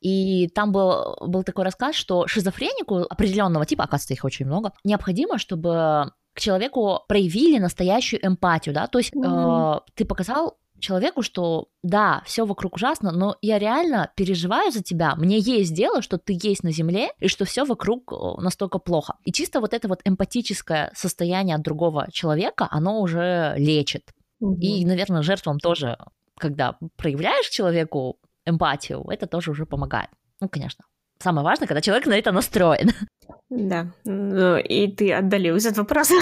И 0.00 0.48
там 0.48 0.70
был, 0.70 1.16
был 1.26 1.42
такой 1.42 1.64
рассказ, 1.64 1.96
что 1.96 2.28
шизофренику 2.28 3.06
определенного 3.10 3.66
типа, 3.66 3.84
оказывается, 3.84 4.14
их 4.14 4.24
очень 4.24 4.46
много, 4.46 4.72
необходимо, 4.84 5.38
чтобы 5.38 6.12
к 6.34 6.40
человеку 6.40 7.00
проявили 7.08 7.58
настоящую 7.58 8.24
эмпатию, 8.24 8.74
да, 8.74 8.86
то 8.86 8.98
есть 8.98 9.12
mm-hmm. 9.12 9.78
э, 9.78 9.80
ты 9.94 10.04
показал 10.04 10.58
человеку, 10.78 11.22
что 11.22 11.68
да, 11.82 12.22
все 12.24 12.44
вокруг 12.44 12.76
ужасно, 12.76 13.12
но 13.12 13.36
я 13.42 13.58
реально 13.58 14.10
переживаю 14.16 14.70
за 14.72 14.82
тебя, 14.82 15.14
мне 15.16 15.38
есть 15.38 15.74
дело, 15.74 16.02
что 16.02 16.18
ты 16.18 16.38
есть 16.40 16.62
на 16.62 16.72
земле, 16.72 17.10
и 17.20 17.28
что 17.28 17.44
все 17.44 17.64
вокруг 17.64 18.12
настолько 18.40 18.78
плохо. 18.78 19.14
И 19.24 19.32
чисто 19.32 19.60
вот 19.60 19.74
это 19.74 19.88
вот 19.88 20.00
эмпатическое 20.04 20.90
состояние 20.94 21.56
от 21.56 21.62
другого 21.62 22.08
человека, 22.12 22.68
оно 22.70 23.00
уже 23.00 23.54
лечит. 23.56 24.12
Угу. 24.40 24.58
И, 24.60 24.84
наверное, 24.84 25.22
жертвам 25.22 25.58
тоже, 25.58 25.96
когда 26.38 26.78
проявляешь 26.96 27.48
человеку 27.48 28.18
эмпатию, 28.44 29.04
это 29.08 29.26
тоже 29.26 29.50
уже 29.50 29.66
помогает. 29.66 30.10
Ну, 30.40 30.48
конечно. 30.48 30.84
Самое 31.18 31.44
важное, 31.44 31.66
когда 31.66 31.80
человек 31.80 32.06
на 32.06 32.14
это 32.14 32.32
настроен. 32.32 32.90
Да, 33.48 33.92
ну, 34.04 34.56
и 34.58 34.88
ты 34.88 35.12
отдалился 35.12 35.68
от 35.68 35.78
вопроса. 35.78 36.14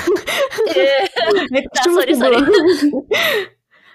Эм, 0.76 1.48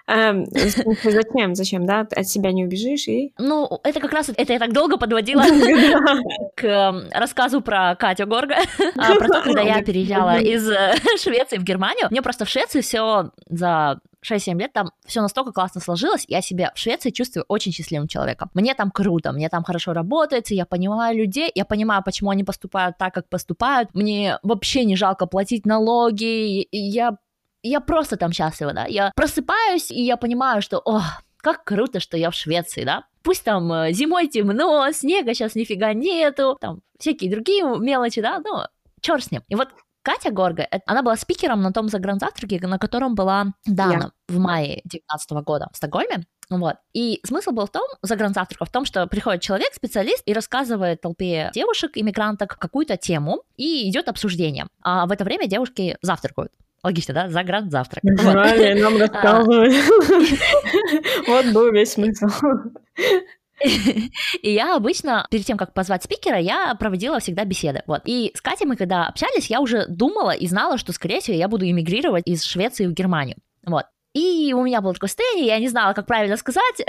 зачем, 0.09 1.55
зачем, 1.55 1.85
да? 1.85 2.07
От 2.15 2.27
себя 2.27 2.51
не 2.51 2.65
убежишь 2.65 3.07
и... 3.07 3.33
Ну, 3.37 3.79
это 3.83 3.99
как 3.99 4.11
раз, 4.11 4.29
это 4.35 4.53
я 4.53 4.59
так 4.59 4.73
долго 4.73 4.97
подводила 4.97 5.43
к 6.55 6.63
эм, 6.63 7.03
рассказу 7.13 7.61
про 7.61 7.95
Катю 7.95 8.25
Горга, 8.25 8.55
про 8.95 9.27
то, 9.27 9.41
когда 9.43 9.61
я 9.61 9.83
переезжала 9.83 10.39
из 10.39 10.69
э, 10.69 10.95
Швеции 11.21 11.57
в 11.57 11.63
Германию. 11.63 12.07
Мне 12.09 12.21
просто 12.21 12.45
в 12.45 12.49
Швеции 12.49 12.81
все 12.81 13.31
за 13.47 13.99
6-7 14.25 14.59
лет 14.59 14.73
там 14.73 14.91
все 15.05 15.21
настолько 15.21 15.51
классно 15.51 15.81
сложилось, 15.81 16.25
я 16.27 16.41
себя 16.41 16.71
в 16.75 16.79
Швеции 16.79 17.11
чувствую 17.11 17.45
очень 17.47 17.71
счастливым 17.71 18.07
человеком. 18.07 18.49
Мне 18.53 18.73
там 18.73 18.91
круто, 18.91 19.31
мне 19.31 19.49
там 19.49 19.63
хорошо 19.63 19.93
работается, 19.93 20.53
я 20.55 20.65
понимаю 20.65 21.17
людей, 21.17 21.51
я 21.53 21.65
понимаю, 21.65 22.03
почему 22.03 22.31
они 22.31 22.43
поступают 22.43 22.97
так, 22.97 23.13
как 23.13 23.29
поступают, 23.29 23.93
мне 23.93 24.39
вообще 24.43 24.85
не 24.85 24.95
жалко 24.95 25.25
платить 25.25 25.65
налоги, 25.65 26.67
я 26.71 27.17
я 27.63 27.79
просто 27.79 28.17
там 28.17 28.31
счастлива, 28.31 28.73
да, 28.73 28.85
я 28.85 29.11
просыпаюсь, 29.15 29.91
и 29.91 30.01
я 30.01 30.17
понимаю, 30.17 30.61
что, 30.61 30.79
о, 30.85 31.01
как 31.37 31.63
круто, 31.63 31.99
что 31.99 32.17
я 32.17 32.31
в 32.31 32.35
Швеции, 32.35 32.83
да, 32.83 33.05
пусть 33.23 33.43
там 33.43 33.71
э, 33.71 33.91
зимой 33.93 34.27
темно, 34.27 34.91
снега 34.91 35.33
сейчас 35.33 35.55
нифига 35.55 35.93
нету, 35.93 36.57
там 36.59 36.81
всякие 36.99 37.31
другие 37.31 37.63
мелочи, 37.63 38.21
да, 38.21 38.39
ну, 38.39 38.63
черт 39.01 39.23
с 39.23 39.31
ним. 39.31 39.43
И 39.47 39.55
вот 39.55 39.69
Катя 40.01 40.31
Горга, 40.31 40.67
она 40.85 41.03
была 41.03 41.15
спикером 41.17 41.61
на 41.61 41.73
том 41.73 41.89
загранзавтраке, 41.89 42.59
на 42.65 42.79
котором 42.79 43.15
была 43.15 43.47
Дана 43.65 44.11
yeah. 44.29 44.33
в 44.33 44.39
мае 44.39 44.81
2019 44.85 45.31
года 45.45 45.67
в 45.73 45.77
Стокгольме. 45.77 46.23
Вот. 46.49 46.77
И 46.93 47.19
смысл 47.23 47.51
был 47.51 47.67
в 47.67 47.71
том, 47.71 47.87
загранзавтрака, 48.01 48.65
в 48.65 48.71
том, 48.71 48.85
что 48.85 49.05
приходит 49.07 49.41
человек, 49.41 49.73
специалист, 49.73 50.23
и 50.25 50.33
рассказывает 50.33 51.01
толпе 51.01 51.51
девушек, 51.53 51.91
иммигранток, 51.95 52.57
какую-то 52.57 52.97
тему, 52.97 53.43
и 53.55 53.87
идет 53.89 54.07
обсуждение. 54.07 54.67
А 54.81 55.05
в 55.05 55.11
это 55.11 55.25
время 55.25 55.47
девушки 55.47 55.97
завтракают. 56.01 56.51
Логично, 56.83 57.13
да? 57.13 57.29
Загранзавтрак. 57.29 58.03
Жаль, 58.03 58.79
нам 58.81 58.97
рассказывали. 58.99 59.75
Вот 61.27 61.53
был 61.53 61.71
весь 61.71 61.93
смысл. 61.93 62.27
И 64.41 64.53
я 64.53 64.75
обычно, 64.75 65.27
перед 65.29 65.45
тем, 65.45 65.57
как 65.57 65.73
позвать 65.73 66.03
спикера, 66.03 66.39
я 66.39 66.73
проводила 66.75 67.19
всегда 67.19 67.43
беседы. 67.43 67.83
Вот. 67.87 68.01
И 68.05 68.31
с 68.33 68.41
Катей 68.41 68.65
мы, 68.65 68.77
когда 68.77 69.07
общались, 69.07 69.49
я 69.49 69.59
уже 69.59 69.85
думала 69.87 70.31
и 70.31 70.47
знала, 70.47 70.77
что, 70.77 70.93
скорее 70.93 71.19
всего, 71.19 71.35
я 71.35 71.47
буду 71.49 71.69
эмигрировать 71.69 72.23
из 72.25 72.43
Швеции 72.43 72.85
в 72.85 72.93
Германию. 72.93 73.37
Вот. 73.65 73.85
И 74.13 74.53
у 74.53 74.63
меня 74.63 74.81
было 74.81 74.93
такое 74.93 75.09
состояние, 75.09 75.47
я 75.47 75.59
не 75.59 75.67
знала, 75.67 75.93
как 75.93 76.07
правильно 76.07 76.37
сказать. 76.37 76.81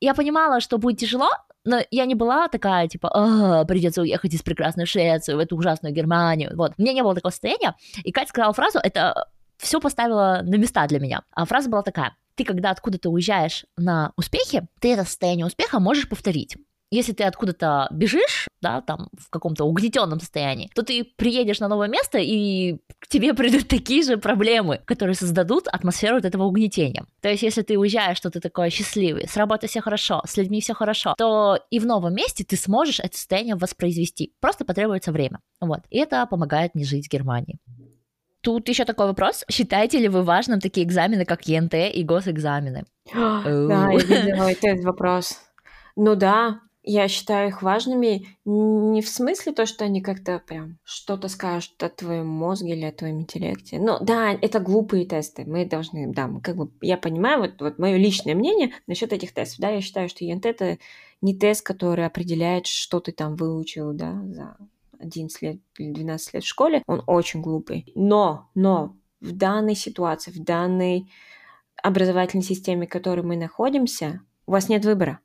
я 0.00 0.14
понимала, 0.14 0.60
что 0.60 0.78
будет 0.78 0.98
тяжело, 0.98 1.28
но 1.64 1.80
я 1.90 2.04
не 2.06 2.14
была 2.14 2.48
такая, 2.48 2.88
типа, 2.88 3.64
придется 3.68 4.02
уехать 4.02 4.34
из 4.34 4.42
прекрасной 4.42 4.86
Швеции 4.86 5.34
в 5.34 5.38
эту 5.38 5.56
ужасную 5.56 5.94
Германию. 5.94 6.56
Вот, 6.56 6.72
у 6.76 6.82
меня 6.82 6.92
не 6.92 7.02
было 7.02 7.14
такого 7.14 7.30
состояния. 7.30 7.74
И 8.02 8.12
Катя 8.12 8.28
сказала 8.28 8.52
фразу, 8.52 8.78
это 8.82 9.28
все 9.58 9.80
поставило 9.80 10.40
на 10.42 10.56
места 10.56 10.86
для 10.86 10.98
меня. 10.98 11.22
А 11.32 11.44
фраза 11.44 11.70
была 11.70 11.82
такая. 11.82 12.16
Ты, 12.34 12.44
когда 12.44 12.70
откуда-то 12.70 13.10
уезжаешь 13.10 13.66
на 13.76 14.12
успехи, 14.16 14.66
ты 14.80 14.94
это 14.94 15.04
состояние 15.04 15.46
успеха 15.46 15.80
можешь 15.80 16.08
повторить 16.08 16.56
если 16.92 17.12
ты 17.12 17.24
откуда-то 17.24 17.88
бежишь, 17.90 18.48
да, 18.62 18.80
там, 18.80 19.08
в 19.18 19.28
каком-то 19.28 19.64
угнетенном 19.64 20.20
состоянии, 20.20 20.70
то 20.74 20.82
ты 20.82 21.04
приедешь 21.04 21.60
на 21.60 21.68
новое 21.68 21.88
место, 21.88 22.18
и 22.18 22.78
к 22.98 23.08
тебе 23.08 23.34
придут 23.34 23.68
такие 23.68 24.02
же 24.02 24.16
проблемы, 24.16 24.80
которые 24.84 25.14
создадут 25.14 25.68
атмосферу 25.68 26.16
вот 26.16 26.24
этого 26.24 26.44
угнетения. 26.44 27.04
То 27.20 27.28
есть, 27.28 27.42
если 27.42 27.62
ты 27.62 27.78
уезжаешь, 27.78 28.16
что 28.16 28.30
ты 28.30 28.40
такой 28.40 28.70
счастливый, 28.70 29.28
с 29.28 29.36
работой 29.36 29.68
все 29.68 29.80
хорошо, 29.80 30.22
с 30.24 30.36
людьми 30.36 30.60
все 30.60 30.74
хорошо, 30.74 31.14
то 31.18 31.58
и 31.70 31.78
в 31.78 31.86
новом 31.86 32.14
месте 32.14 32.44
ты 32.44 32.56
сможешь 32.56 33.00
это 33.00 33.16
состояние 33.16 33.56
воспроизвести. 33.56 34.32
Просто 34.40 34.64
потребуется 34.64 35.12
время. 35.12 35.40
Вот. 35.60 35.80
И 35.90 35.98
это 35.98 36.26
помогает 36.26 36.74
не 36.74 36.84
жить 36.84 37.08
в 37.08 37.10
Германии. 37.10 37.58
Тут 38.42 38.68
еще 38.68 38.84
такой 38.84 39.06
вопрос. 39.06 39.44
Считаете 39.48 39.98
ли 39.98 40.08
вы 40.08 40.22
важным 40.22 40.60
такие 40.60 40.84
экзамены, 40.84 41.24
как 41.24 41.46
ЕНТ 41.46 41.74
и 41.74 42.02
госэкзамены? 42.02 42.84
Да, 43.14 43.90
я 43.92 43.98
видела 43.98 44.50
этот 44.50 44.84
вопрос. 44.84 45.40
Ну 45.96 46.16
да, 46.16 46.60
я 46.82 47.06
считаю 47.08 47.48
их 47.48 47.62
важными 47.62 48.26
не 48.44 49.02
в 49.02 49.08
смысле 49.08 49.52
то, 49.52 49.66
что 49.66 49.84
они 49.84 50.00
как-то 50.00 50.42
прям 50.44 50.78
что-то 50.84 51.28
скажут 51.28 51.80
о 51.82 51.88
твоем 51.88 52.26
мозге 52.26 52.72
или 52.72 52.84
о 52.84 52.92
твоем 52.92 53.20
интеллекте. 53.20 53.78
Ну 53.78 53.98
да, 54.00 54.32
это 54.32 54.58
глупые 54.58 55.06
тесты. 55.06 55.44
Мы 55.44 55.64
должны, 55.64 56.12
да, 56.12 56.28
как 56.42 56.56
бы 56.56 56.70
я 56.80 56.96
понимаю, 56.96 57.40
вот, 57.40 57.60
вот 57.60 57.78
мое 57.78 57.96
личное 57.96 58.34
мнение 58.34 58.72
насчет 58.86 59.12
этих 59.12 59.32
тестов. 59.32 59.60
Да, 59.60 59.70
я 59.70 59.80
считаю, 59.80 60.08
что 60.08 60.24
ЕНТ 60.24 60.46
это 60.46 60.78
не 61.20 61.36
тест, 61.36 61.64
который 61.64 62.04
определяет, 62.04 62.66
что 62.66 62.98
ты 62.98 63.12
там 63.12 63.36
выучил, 63.36 63.92
да, 63.92 64.20
за 64.26 64.56
11 64.98 65.42
лет 65.42 65.60
или 65.78 65.92
12 65.92 66.34
лет 66.34 66.42
в 66.42 66.48
школе. 66.48 66.82
Он 66.86 67.02
очень 67.06 67.42
глупый. 67.42 67.92
Но, 67.94 68.50
но 68.54 68.96
в 69.20 69.32
данной 69.32 69.76
ситуации, 69.76 70.32
в 70.32 70.42
данной 70.42 71.08
образовательной 71.80 72.44
системе, 72.44 72.86
в 72.86 72.90
которой 72.90 73.22
мы 73.22 73.36
находимся, 73.36 74.20
у 74.46 74.52
вас 74.52 74.68
нет 74.68 74.84
выбора. 74.84 75.20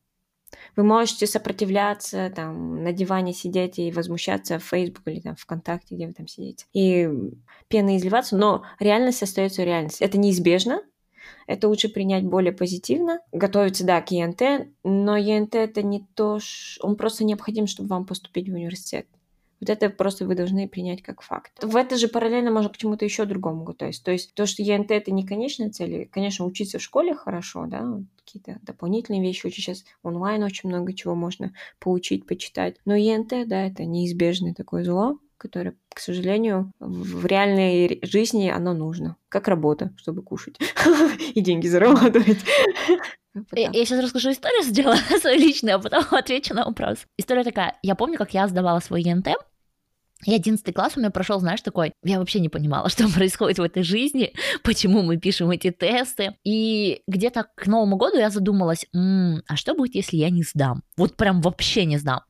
Вы 0.75 0.83
можете 0.83 1.27
сопротивляться, 1.27 2.31
там, 2.35 2.83
на 2.83 2.93
диване 2.93 3.33
сидеть 3.33 3.79
и 3.79 3.91
возмущаться 3.91 4.59
в 4.59 4.63
Facebook 4.63 5.07
или 5.07 5.19
там 5.19 5.35
ВКонтакте, 5.35 5.95
где 5.95 6.07
вы 6.07 6.13
там 6.13 6.27
сидите, 6.27 6.65
и 6.73 7.09
пены 7.67 7.97
изливаться, 7.97 8.37
но 8.37 8.63
реальность 8.79 9.23
остается 9.23 9.63
реальностью. 9.63 10.07
Это 10.07 10.17
неизбежно, 10.17 10.81
это 11.47 11.67
лучше 11.67 11.89
принять 11.89 12.23
более 12.23 12.53
позитивно, 12.53 13.19
готовиться, 13.31 13.85
да, 13.85 14.01
к 14.01 14.11
ЕНТ, 14.11 14.41
но 14.83 15.17
ЕНТ 15.17 15.55
это 15.55 15.81
не 15.81 16.05
то, 16.15 16.39
он 16.81 16.95
просто 16.95 17.23
необходим, 17.23 17.67
чтобы 17.67 17.89
вам 17.89 18.05
поступить 18.05 18.49
в 18.49 18.53
университет. 18.53 19.07
Вот 19.59 19.69
это 19.69 19.89
просто 19.89 20.25
вы 20.25 20.35
должны 20.35 20.67
принять 20.67 21.01
как 21.01 21.21
факт. 21.21 21.51
В 21.61 21.75
это 21.75 21.97
же 21.97 22.07
параллельно 22.07 22.51
можно 22.51 22.69
к 22.69 22.77
чему-то 22.77 23.05
еще 23.05 23.25
другому 23.25 23.63
готовиться. 23.63 24.03
То 24.03 24.11
есть 24.11 24.33
то, 24.33 24.45
что 24.45 24.61
ЕНТ 24.61 24.91
это 24.91 25.11
не 25.11 25.25
конечная 25.25 25.71
цель, 25.71 26.07
конечно, 26.11 26.45
учиться 26.45 26.79
в 26.79 26.81
школе 26.81 27.15
хорошо, 27.15 27.65
да, 27.65 27.99
какие-то 28.17 28.59
дополнительные 28.61 29.21
вещи 29.21 29.47
учить. 29.47 29.65
Сейчас 29.65 29.85
онлайн 30.03 30.43
очень 30.43 30.69
много 30.69 30.93
чего 30.93 31.15
можно 31.15 31.53
поучить, 31.79 32.25
почитать. 32.25 32.75
Но 32.85 32.95
ЕНТ, 32.95 33.47
да, 33.47 33.65
это 33.65 33.85
неизбежное 33.85 34.53
такое 34.53 34.83
зло, 34.83 35.19
которое, 35.37 35.75
к 35.89 35.99
сожалению, 35.99 36.71
в 36.79 37.25
реальной 37.25 37.99
жизни 38.03 38.49
оно 38.49 38.73
нужно. 38.73 39.15
Как 39.29 39.47
работа, 39.47 39.93
чтобы 39.97 40.21
кушать 40.21 40.57
и 41.33 41.41
деньги 41.41 41.67
зарабатывать. 41.67 42.39
Я, 43.53 43.69
я 43.71 43.85
сейчас 43.85 44.03
расскажу 44.03 44.31
историю 44.31 44.63
сначала 44.63 44.95
свою 45.21 45.39
личную, 45.39 45.75
а 45.75 45.79
потом 45.79 46.03
отвечу 46.11 46.53
на 46.53 46.65
вопрос. 46.65 46.99
История 47.17 47.43
такая. 47.43 47.77
Я 47.83 47.95
помню, 47.95 48.17
как 48.17 48.33
я 48.33 48.47
сдавала 48.47 48.79
свой 48.79 49.01
ЕНТ, 49.01 49.29
и 50.25 50.33
одиннадцатый 50.33 50.73
класс 50.73 50.93
у 50.95 50.99
меня 50.99 51.11
прошел, 51.11 51.39
знаешь, 51.39 51.61
такой, 51.61 51.93
я 52.03 52.17
вообще 52.17 52.39
не 52.39 52.49
понимала, 52.49 52.89
что 52.89 53.07
происходит 53.07 53.59
в 53.59 53.63
этой 53.63 53.83
жизни, 53.83 54.33
почему 54.63 55.03
мы 55.03 55.17
пишем 55.17 55.51
эти 55.51 55.71
тесты. 55.71 56.35
И 56.43 57.01
где-то 57.07 57.45
к 57.55 57.67
Новому 57.67 57.97
году 57.97 58.17
я 58.17 58.29
задумалась, 58.29 58.85
м-м, 58.93 59.43
а 59.47 59.55
что 59.55 59.75
будет, 59.75 59.95
если 59.95 60.17
я 60.17 60.29
не 60.29 60.43
сдам? 60.43 60.83
Вот 60.97 61.15
прям 61.15 61.41
вообще 61.41 61.85
не 61.85 61.97
сдам. 61.97 62.21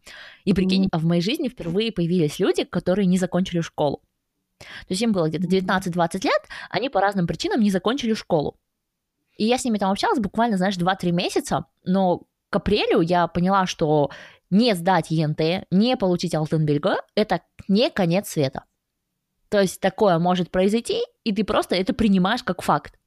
И 0.43 0.53
прикинь, 0.53 0.89
в 0.91 1.05
моей 1.05 1.21
жизни 1.21 1.47
впервые 1.47 1.91
появились 1.91 2.39
люди, 2.39 2.65
которые 2.65 3.05
не 3.05 3.17
закончили 3.17 3.61
школу. 3.61 4.01
То 4.59 4.89
есть 4.89 5.01
им 5.01 5.11
было 5.11 5.29
где-то 5.29 5.45
19-20 5.45 6.23
лет, 6.23 6.41
они 6.69 6.89
по 6.89 6.99
разным 6.99 7.27
причинам 7.27 7.61
не 7.61 7.69
закончили 7.69 8.13
школу. 8.13 8.57
И 9.37 9.45
я 9.45 9.57
с 9.57 9.65
ними 9.65 9.77
там 9.77 9.91
общалась 9.91 10.19
буквально, 10.19 10.57
знаешь, 10.57 10.77
2-3 10.77 11.11
месяца, 11.11 11.65
но 11.83 12.23
к 12.49 12.55
апрелю 12.55 13.01
я 13.01 13.27
поняла, 13.27 13.65
что 13.65 14.09
не 14.49 14.73
сдать 14.75 15.11
ЕНТ, 15.11 15.67
не 15.71 15.97
получить 15.97 16.33
Алтенбельга– 16.33 16.97
это 17.15 17.41
не 17.67 17.89
конец 17.89 18.29
света. 18.29 18.63
То 19.49 19.61
есть 19.61 19.79
такое 19.79 20.19
может 20.19 20.51
произойти, 20.51 21.01
и 21.23 21.33
ты 21.33 21.43
просто 21.43 21.75
это 21.75 21.93
принимаешь 21.93 22.43
как 22.43 22.61
факт. 22.61 22.97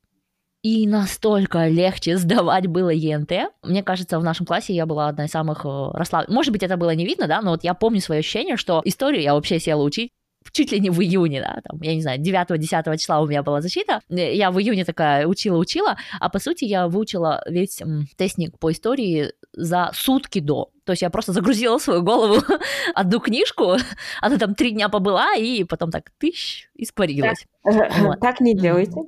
И 0.63 0.87
настолько 0.87 1.69
легче 1.69 2.19
сдавать 2.19 2.67
было 2.67 2.91
ЕНТ. 2.91 3.33
Мне 3.63 3.83
кажется, 3.83 4.19
в 4.19 4.25
нашем 4.25 4.45
классе 4.45 4.75
я 4.75 4.85
была 4.85 5.09
одна 5.09 5.25
из 5.25 5.31
самых 5.31 5.65
э, 5.65 5.91
расслабленных. 5.95 6.35
Может 6.35 6.53
быть, 6.53 6.63
это 6.63 6.77
было 6.77 6.95
не 6.95 7.07
видно, 7.07 7.27
да, 7.27 7.41
но 7.41 7.53
вот 7.53 7.65
я 7.65 7.73
помню 7.73 8.01
свое 8.01 8.19
ощущение, 8.19 8.57
что 8.57 8.83
историю 8.85 9.23
я 9.23 9.35
вообще 9.35 9.59
села 9.59 9.83
учить 9.83 10.11
чуть 10.53 10.73
ли 10.73 10.81
не 10.81 10.91
в 10.91 11.01
июне, 11.01 11.41
да, 11.41 11.61
там, 11.63 11.81
я 11.83 11.95
не 11.95 12.03
знаю, 12.03 12.21
9-10 12.21 12.97
числа 12.97 13.21
у 13.21 13.27
меня 13.27 13.43
была 13.43 13.61
защита, 13.61 14.01
я 14.09 14.51
в 14.51 14.59
июне 14.59 14.85
такая 14.85 15.27
учила-учила, 15.27 15.97
а 16.19 16.29
по 16.29 16.39
сути 16.39 16.65
я 16.65 16.89
выучила 16.89 17.43
весь 17.47 17.81
м, 17.81 18.07
тестник 18.17 18.59
по 18.59 18.73
истории 18.73 19.33
за 19.53 19.91
сутки 19.95 20.41
до. 20.41 20.71
То 20.85 20.93
есть 20.93 21.03
я 21.03 21.11
просто 21.11 21.33
загрузила 21.33 21.79
свою 21.79 22.03
голову 22.03 22.43
одну 22.95 23.21
книжку, 23.21 23.77
она 24.21 24.39
там 24.39 24.55
три 24.55 24.73
дня 24.73 24.89
побыла, 24.89 25.35
и 25.37 25.65
потом 25.65 25.91
так 25.91 26.11
тыщ, 26.19 26.69
испарилась. 26.75 27.47
Так, 27.63 27.99
вот. 27.99 28.21
так 28.21 28.41
не 28.41 28.55
делайте. 28.55 29.03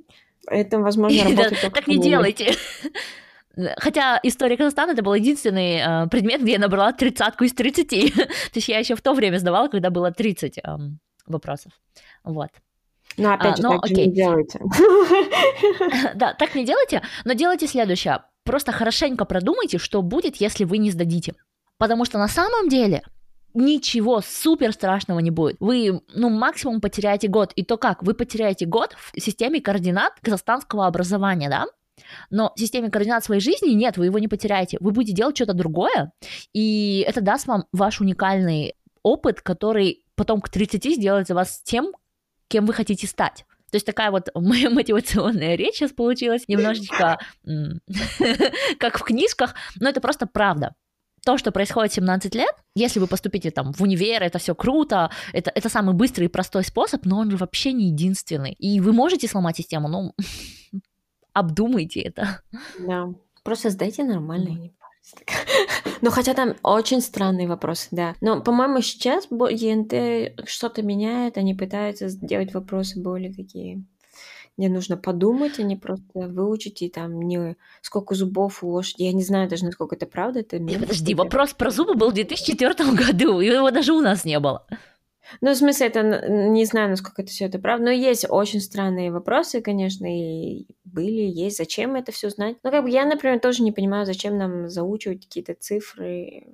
Это, 0.49 0.79
возможно, 0.79 1.25
работает 1.25 1.73
Так 1.73 1.87
не 1.87 2.01
делайте. 2.01 2.55
Хотя 3.77 4.19
история 4.23 4.57
Казахстана 4.57 4.93
это 4.93 5.03
был 5.03 5.13
единственный 5.13 5.77
э, 5.77 6.09
предмет, 6.09 6.41
где 6.41 6.53
я 6.53 6.59
набрала 6.59 6.93
тридцатку 6.93 7.45
из 7.45 7.53
30. 7.53 8.15
То 8.15 8.29
есть 8.55 8.69
я 8.69 8.79
еще 8.79 8.95
в 8.95 9.03
то 9.03 9.13
время 9.13 9.39
сдавала, 9.39 9.69
когда 9.69 9.91
было 9.91 10.11
30 10.11 10.59
э, 10.59 10.63
вопросов. 11.27 11.73
Вот. 12.25 12.51
Ну, 13.17 13.33
опять 13.33 13.59
же, 13.59 13.63
а, 13.63 13.69
но, 13.69 13.75
так 13.79 13.91
окей. 13.91 14.07
не 14.07 14.15
делайте. 14.15 14.61
Да, 16.15 16.35
так 16.35 16.55
не 16.55 16.65
делайте, 16.65 17.03
но 17.25 17.35
делайте 17.35 17.67
следующее. 17.67 18.23
Просто 18.45 18.73
хорошенько 18.73 19.25
продумайте, 19.25 19.79
что 19.79 20.03
будет, 20.03 20.37
если 20.37 20.65
вы 20.65 20.79
не 20.79 20.91
сдадите. 20.91 21.35
Потому 21.79 22.05
что 22.05 22.19
на 22.19 22.29
самом 22.29 22.69
деле 22.69 23.03
ничего 23.55 24.21
супер 24.21 24.73
страшного 24.73 25.19
не 25.19 25.31
будет. 25.31 25.57
Вы, 25.61 26.01
ну, 26.15 26.31
максимум 26.31 26.81
потеряете 26.81 27.29
год. 27.29 27.53
И 27.55 27.65
то 27.65 27.77
как? 27.77 28.03
Вы 28.03 28.15
потеряете 28.15 28.67
год 28.67 28.97
в 28.97 29.21
системе 29.21 29.61
координат 29.61 30.15
казахстанского 30.23 30.87
образования, 30.87 31.49
да? 31.49 31.67
Но 32.31 32.53
в 32.57 32.59
системе 32.59 32.91
координат 32.91 33.25
своей 33.25 33.41
жизни 33.41 33.71
нет, 33.71 33.97
вы 33.97 34.07
его 34.07 34.19
не 34.19 34.29
потеряете. 34.29 34.79
Вы 34.81 34.93
будете 34.93 35.13
делать 35.15 35.37
что-то 35.37 35.53
другое, 35.55 36.13
и 36.53 37.05
это 37.07 37.21
даст 37.21 37.47
вам 37.47 37.67
ваш 37.73 38.01
уникальный 38.01 38.75
опыт, 39.03 39.41
который 39.41 40.02
потом 40.23 40.41
к 40.41 40.49
30 40.49 40.95
сделает 40.95 41.29
вас 41.31 41.61
тем, 41.65 41.93
кем 42.47 42.65
вы 42.65 42.75
хотите 42.75 43.09
стать. 43.09 43.45
То 43.73 43.77
есть 43.77 43.85
такая 43.87 44.13
вот 44.13 44.29
моя 44.37 44.71
мотивационная 44.71 45.57
речь 45.57 45.75
сейчас 45.75 45.91
получилась, 45.91 46.47
немножечко 46.47 47.19
как 48.79 49.01
в 49.01 49.03
книжках, 49.03 49.57
но 49.81 49.89
это 49.89 50.01
просто 50.01 50.27
правда. 50.27 50.77
То, 51.25 51.39
что 51.39 51.51
происходит 51.51 51.91
в 51.91 51.95
17 51.97 52.35
лет, 52.37 52.55
если 52.77 53.01
вы 53.01 53.09
поступите 53.09 53.51
там 53.51 53.73
в 53.73 53.81
универ, 53.81 54.23
это 54.23 54.39
все 54.39 54.55
круто, 54.55 55.11
это, 55.33 55.51
это 55.53 55.69
самый 55.69 55.95
быстрый 55.95 56.25
и 56.25 56.29
простой 56.29 56.63
способ, 56.63 57.05
но 57.05 57.19
он 57.19 57.31
же 57.33 57.37
вообще 57.37 57.73
не 57.73 57.89
единственный. 57.89 58.53
И 58.53 58.81
вы 58.81 58.93
можете 58.93 59.27
сломать 59.27 59.57
систему, 59.57 59.89
но 59.89 60.15
обдумайте 61.33 62.01
это. 62.01 62.43
Да, 62.79 63.09
просто 63.43 63.71
сдайте 63.71 64.05
нормально. 64.05 64.71
Ну, 66.05 66.11
хотя 66.11 66.35
там 66.35 66.57
очень 66.65 67.01
странный 67.01 67.47
вопрос, 67.47 67.87
да. 67.93 68.17
Но, 68.21 68.41
по-моему, 68.43 68.81
сейчас 68.81 69.29
ЕНТ 69.31 70.49
что-то 70.49 70.83
меняет, 70.83 71.39
они 71.39 71.55
пытаются 71.55 72.09
сделать 72.09 72.53
вопросы 72.53 73.01
более 73.01 73.33
такие 73.33 73.85
где 74.59 74.69
нужно 74.69 74.97
подумать, 74.97 75.59
а 75.59 75.63
не 75.63 75.77
просто 75.77 76.29
выучить, 76.29 76.83
и 76.83 76.91
там 76.91 77.23
не 77.23 77.57
сколько 77.81 78.15
зубов 78.15 78.63
у 78.63 78.69
лошади. 78.69 79.05
Я 79.05 79.13
не 79.13 79.23
знаю 79.23 79.49
даже, 79.49 79.65
насколько 79.65 79.97
это 79.97 80.07
правда. 80.07 80.41
Это 80.41 80.59
Подожди, 80.59 81.15
вопрос 81.15 81.55
про 81.55 81.71
зубы 81.71 81.95
был 81.95 82.11
в 82.11 82.15
2004 82.15 82.75
году, 82.93 83.41
и 83.41 83.47
его 83.47 83.71
даже 83.71 83.93
у 83.93 84.01
нас 84.01 84.25
не 84.25 84.39
было. 84.39 84.67
Ну, 85.41 85.53
в 85.53 85.57
смысле, 85.57 85.87
это 85.87 86.29
не 86.29 86.65
знаю, 86.67 86.91
насколько 86.91 87.23
это 87.23 87.31
все 87.31 87.47
это 87.47 87.59
правда, 87.59 87.87
но 87.87 87.91
есть 87.91 88.27
очень 88.29 88.61
странные 88.61 89.11
вопросы, 89.11 89.63
конечно, 89.63 90.05
и 90.07 90.67
были, 90.93 91.23
есть. 91.23 91.57
Зачем 91.57 91.95
это 91.95 92.13
все 92.13 92.31
знать? 92.31 92.57
Ну, 92.63 92.71
как 92.71 92.85
бы 92.85 92.91
я, 92.91 93.05
например, 93.05 93.41
тоже 93.41 93.63
не 93.63 93.73
понимаю, 93.73 94.07
зачем 94.07 94.37
нам 94.37 94.69
заучивать 94.69 95.27
какие-то 95.27 95.55
цифры, 95.55 96.47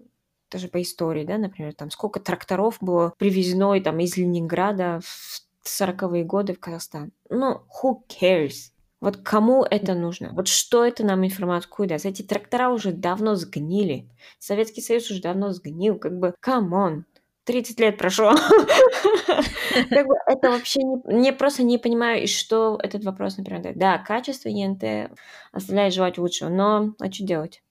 даже 0.50 0.68
по 0.68 0.80
истории, 0.80 1.24
да, 1.24 1.38
например, 1.38 1.74
там 1.74 1.90
сколько 1.90 2.20
тракторов 2.20 2.78
было 2.80 3.12
привезено 3.18 3.78
там 3.80 3.98
из 4.00 4.16
Ленинграда 4.16 5.00
в 5.02 5.42
40-е 5.64 6.24
годы 6.24 6.54
в 6.54 6.60
Казахстан. 6.60 7.12
Ну, 7.28 7.62
who 7.82 7.96
cares? 8.08 8.70
Вот 9.00 9.18
кому 9.18 9.62
это 9.62 9.94
нужно? 9.94 10.30
Вот 10.32 10.48
что 10.48 10.84
это 10.84 11.04
нам 11.04 11.24
информацию 11.24 11.86
даст? 11.86 12.04
Эти 12.04 12.22
трактора 12.22 12.70
уже 12.70 12.92
давно 12.92 13.36
сгнили. 13.36 14.08
Советский 14.40 14.80
Союз 14.80 15.08
уже 15.10 15.22
давно 15.22 15.52
сгнил. 15.52 15.98
Как 15.98 16.18
бы, 16.18 16.34
come 16.44 16.70
on. 16.70 17.02
30 17.48 17.80
лет 17.80 17.96
прошло. 17.96 18.34
Как 19.90 20.06
бы 20.06 20.14
это 20.26 20.50
вообще 20.50 20.80
не... 20.82 21.20
Не 21.20 21.32
просто 21.32 21.62
не 21.62 21.78
понимаю, 21.78 22.22
и 22.22 22.26
что 22.26 22.78
этот 22.82 23.04
вопрос, 23.04 23.38
например, 23.38 23.62
дает. 23.62 23.78
Да, 23.78 23.96
качество 23.96 24.50
ЕНТ 24.50 25.10
оставляет 25.50 25.94
желать 25.94 26.18
лучшего, 26.18 26.50
но 26.50 26.92
а 27.00 27.10
что 27.10 27.24
делать? 27.24 27.62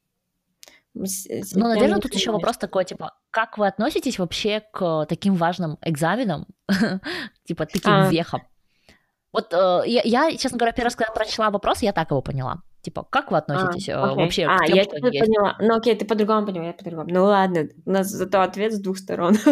Ну, 0.96 1.68
наверное, 1.68 2.00
тут 2.00 2.16
еще 2.16 2.32
вопрос 2.32 2.58
такой, 2.58 2.86
типа, 2.86 3.14
как 3.30 3.60
вы 3.60 3.68
относитесь 3.68 4.18
вообще 4.18 4.64
к 4.72 5.06
таким 5.08 5.36
важным 5.36 5.78
экзаменам, 5.82 6.48
типа, 7.46 7.68
таким 7.68 7.94
а. 7.94 8.10
вехам? 8.10 8.42
Вот 9.32 9.54
э, 9.54 9.84
я, 9.86 10.36
честно 10.38 10.58
говоря, 10.58 10.72
первый 10.72 10.88
раз, 10.88 10.96
когда 10.96 11.14
прочла 11.14 11.52
вопрос, 11.52 11.84
я 11.84 11.94
так 11.94 12.10
его 12.10 12.24
поняла. 12.24 12.64
Типа, 12.88 13.04
как 13.10 13.32
вы 13.32 13.38
относитесь 13.38 13.90
а, 13.90 14.14
э, 14.14 14.16
вообще 14.16 14.46
а, 14.46 14.60
к 14.60 14.66
тем, 14.68 14.78
я 14.78 14.84
что 14.86 14.96
есть? 14.96 15.20
поняла. 15.20 15.58
Ну, 15.60 15.76
окей, 15.76 15.94
ты 15.94 16.06
по-другому 16.06 16.48
поняла, 16.48 16.68
я 16.68 16.74
по-другому. 16.74 17.10
Ну, 17.12 17.26
ладно, 17.26 17.68
у 17.86 17.92
нас 17.92 18.08
зато 18.08 18.42
ответ 18.42 18.72
с 18.72 18.80
двух 18.80 18.98
сторон. 18.98 19.36
Тоже 19.44 19.52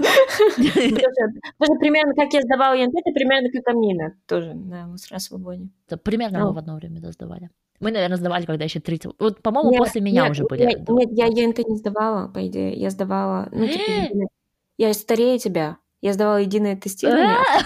примерно, 1.78 2.14
как 2.14 2.32
я 2.32 2.42
сдавала 2.44 2.76
ЕНТ, 2.76 2.94
это 2.96 3.12
примерно 3.14 3.50
как 3.52 3.68
Амина. 3.68 4.14
Тоже 4.26 4.54
на 4.54 5.20
свободе. 5.20 5.68
Примерно 6.04 6.40
мы 6.40 6.46
ну. 6.46 6.54
в 6.54 6.58
одно 6.58 6.78
время 6.78 7.02
сдавали. 7.12 7.50
Мы, 7.82 7.92
наверное, 7.92 8.16
сдавали, 8.16 8.46
когда 8.46 8.64
еще 8.64 8.80
30. 8.80 9.12
Вот, 9.20 9.42
по-моему, 9.42 9.76
после 9.76 10.00
меня 10.00 10.30
уже 10.30 10.46
были. 10.46 10.64
Нет, 10.64 11.10
я 11.12 11.26
ЕНТ 11.26 11.58
не 11.68 11.76
сдавала, 11.76 12.30
по 12.30 12.48
идее. 12.48 12.72
Я 12.72 12.90
сдавала... 12.90 13.50
Ну, 13.52 13.68
типа, 13.68 13.82
Э? 13.86 14.10
я 14.78 14.94
старее 14.94 15.40
тебя. 15.40 15.76
Я 16.00 16.14
сдавала 16.14 16.38
единое 16.38 16.78
тестирование. 16.78 17.36
А! 17.36 17.64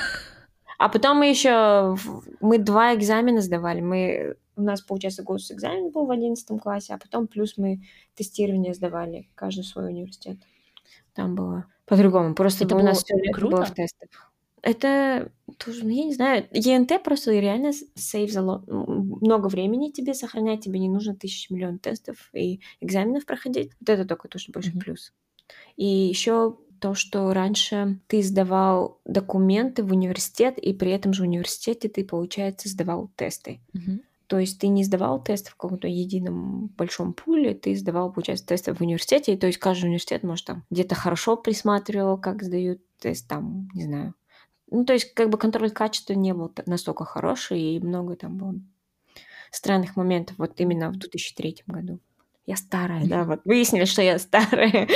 А 0.79 0.87
потом 0.87 1.17
мы 1.17 1.29
еще... 1.29 1.97
Мы 2.39 2.57
два 2.57 2.95
экзамена 2.95 3.41
сдавали. 3.41 3.81
Мы... 3.81 4.35
У 4.59 4.63
нас, 4.63 4.81
получается, 4.81 5.23
госэкзамен 5.23 5.89
был 5.89 6.05
в 6.05 6.11
одиннадцатом 6.11 6.59
классе, 6.59 6.93
а 6.93 6.97
потом 6.97 7.27
плюс 7.27 7.57
мы 7.57 7.81
тестирование 8.15 8.73
сдавали, 8.73 9.29
каждый 9.35 9.63
свой 9.63 9.87
университет. 9.87 10.37
Там 11.13 11.35
было 11.35 11.65
по-другому. 11.85 12.35
Просто 12.35 12.65
Это 12.65 12.75
у 12.75 12.79
нас 12.79 12.97
было 12.97 13.03
все 13.03 13.15
лето 13.15 13.29
было 13.29 13.39
круто? 13.39 13.65
в 13.65 13.73
тестах. 13.73 14.09
Это 14.61 15.31
тоже, 15.57 15.85
ну, 15.85 15.91
я 15.91 16.03
не 16.03 16.13
знаю, 16.13 16.45
ЕНТ 16.51 17.01
просто 17.03 17.31
реально 17.31 17.71
сейв 17.95 18.31
за 18.31 18.41
много 18.41 19.47
времени 19.47 19.91
тебе 19.91 20.13
сохранять, 20.13 20.65
тебе 20.65 20.79
не 20.79 20.89
нужно 20.89 21.15
тысяч 21.15 21.49
миллион 21.49 21.79
тестов 21.79 22.29
и 22.33 22.59
экзаменов 22.81 23.25
проходить. 23.25 23.71
Вот 23.79 23.89
это 23.89 24.05
только 24.05 24.27
тоже 24.27 24.51
большой 24.51 24.71
Мгм. 24.71 24.81
плюс. 24.81 25.13
И 25.77 25.85
еще 25.85 26.57
то, 26.81 26.95
что 26.95 27.33
раньше 27.33 27.99
ты 28.07 28.21
сдавал 28.23 29.01
документы 29.05 29.83
в 29.83 29.91
университет, 29.91 30.57
и 30.57 30.73
при 30.73 30.91
этом 30.91 31.13
же 31.13 31.23
университете 31.23 31.89
ты, 31.89 32.05
получается, 32.05 32.69
сдавал 32.69 33.09
тесты. 33.15 33.61
Мгм. 33.73 34.01
То 34.29 34.37
есть 34.37 34.59
ты 34.59 34.67
не 34.67 34.83
сдавал 34.83 35.23
тесты 35.23 35.49
в 35.49 35.55
каком-то 35.55 35.87
едином 35.87 36.67
большом 36.77 37.13
пуле, 37.13 37.55
ты 37.55 37.75
сдавал, 37.75 38.13
получается, 38.13 38.45
тесты 38.45 38.75
в 38.75 38.81
университете. 38.81 39.35
То 39.35 39.47
есть 39.47 39.57
каждый 39.57 39.85
университет, 39.85 40.21
может, 40.21 40.45
там 40.45 40.65
где-то 40.69 40.93
хорошо 40.93 41.35
присматривал, 41.35 42.15
как 42.15 42.43
сдают 42.43 42.79
тест, 42.99 43.27
там, 43.27 43.69
не 43.73 43.85
знаю. 43.85 44.13
Ну, 44.69 44.85
то 44.85 44.93
есть 44.93 45.15
как 45.15 45.31
бы 45.31 45.39
контроль 45.39 45.71
качества 45.71 46.13
не 46.13 46.35
был 46.35 46.53
настолько 46.67 47.05
хороший, 47.05 47.59
и 47.59 47.79
много 47.79 48.15
там 48.15 48.37
было 48.37 48.53
странных 49.49 49.95
моментов 49.95 50.37
вот 50.37 50.53
именно 50.61 50.91
в 50.91 50.97
2003 50.97 51.63
году. 51.65 51.99
Я 52.45 52.55
старая, 52.55 53.07
да, 53.07 53.23
вот 53.23 53.41
выяснили, 53.45 53.85
что 53.85 54.03
я 54.03 54.19
старая. 54.19 54.87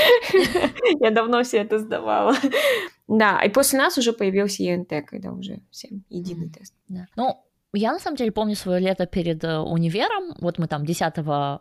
Я 0.99 1.09
давно 1.09 1.43
все 1.43 1.57
это 1.57 1.79
сдавала. 1.79 2.35
Да, 3.05 3.43
и 3.43 3.49
после 3.49 3.79
нас 3.79 3.97
уже 3.97 4.13
появился 4.13 4.63
ЕНТ, 4.63 5.05
когда 5.05 5.33
уже 5.33 5.59
всем 5.71 6.05
единый 6.09 6.49
тест. 6.49 6.73
Ну, 7.17 7.43
я 7.73 7.91
на 7.91 7.99
самом 7.99 8.17
деле 8.17 8.31
помню 8.31 8.55
свое 8.55 8.79
лето 8.79 9.05
перед 9.05 9.43
э, 9.43 9.57
универом. 9.57 10.35
Вот 10.39 10.59
мы 10.59 10.67
там 10.67 10.85
10 10.85 11.01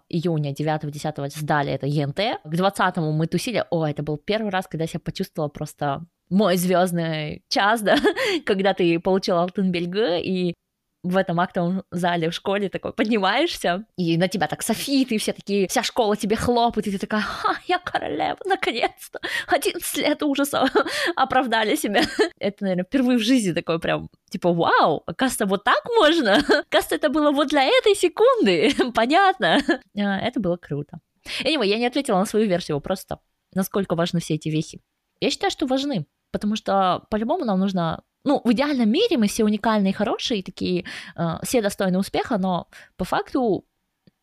июня, 0.08 0.52
9-10 0.52 1.30
сдали 1.38 1.72
это 1.72 1.86
ЕНТ. 1.86 2.16
К 2.44 2.56
20 2.56 2.96
мы 2.98 3.26
тусили. 3.26 3.64
О, 3.70 3.86
это 3.86 4.02
был 4.02 4.18
первый 4.18 4.50
раз, 4.50 4.66
когда 4.66 4.84
я 4.84 4.88
себя 4.88 5.00
почувствовала 5.00 5.48
просто 5.48 6.04
мой 6.28 6.56
звездный 6.56 7.44
час, 7.48 7.80
да, 7.82 7.96
когда 8.44 8.74
ты 8.74 8.98
получил 9.00 9.38
Алтенбельге, 9.38 10.22
и 10.22 10.54
в 11.02 11.16
этом 11.16 11.40
актовом 11.40 11.82
зале 11.90 12.30
в 12.30 12.34
школе 12.34 12.68
такой 12.68 12.92
поднимаешься, 12.92 13.84
и 13.96 14.16
на 14.16 14.28
тебя 14.28 14.46
так 14.46 14.62
софит, 14.62 15.10
и 15.10 15.18
все 15.18 15.32
такие, 15.32 15.66
вся 15.68 15.82
школа 15.82 16.16
тебе 16.16 16.36
хлопает, 16.36 16.86
и 16.86 16.92
ты 16.92 16.98
такая, 16.98 17.22
ха, 17.22 17.56
я 17.66 17.78
королева, 17.78 18.38
наконец-то, 18.44 19.20
11 19.48 19.96
лет 19.96 20.22
ужаса 20.22 20.68
оправдали 21.16 21.74
себя. 21.74 22.02
Это, 22.38 22.64
наверное, 22.64 22.84
впервые 22.84 23.18
в 23.18 23.22
жизни 23.22 23.52
такой 23.52 23.80
прям, 23.80 24.08
типа, 24.30 24.52
вау, 24.52 25.02
оказывается, 25.06 25.46
вот 25.46 25.64
так 25.64 25.82
можно? 25.96 26.34
Оказывается, 26.68 26.94
это 26.94 27.08
было 27.08 27.32
вот 27.32 27.48
для 27.48 27.64
этой 27.64 27.94
секунды, 27.94 28.72
понятно. 28.94 29.60
А, 29.96 30.18
Это 30.18 30.40
было 30.40 30.56
круто. 30.56 31.00
Anyway, 31.44 31.66
я 31.66 31.78
не 31.78 31.86
ответила 31.86 32.18
на 32.18 32.26
свою 32.26 32.46
версию, 32.46 32.80
просто 32.80 33.18
насколько 33.54 33.94
важны 33.94 34.20
все 34.20 34.34
эти 34.34 34.48
вехи. 34.48 34.80
Я 35.20 35.30
считаю, 35.30 35.50
что 35.50 35.66
важны, 35.66 36.06
потому 36.32 36.56
что 36.56 37.04
по-любому 37.10 37.44
нам 37.44 37.58
нужно 37.58 38.02
ну, 38.24 38.40
в 38.44 38.52
идеальном 38.52 38.90
мире 38.90 39.18
мы 39.18 39.26
все 39.26 39.44
уникальные, 39.44 39.92
хорошие, 39.92 40.42
такие, 40.42 40.84
э, 41.16 41.38
все 41.42 41.60
достойны 41.62 41.98
успеха, 41.98 42.38
но 42.38 42.68
по 42.96 43.04
факту 43.04 43.64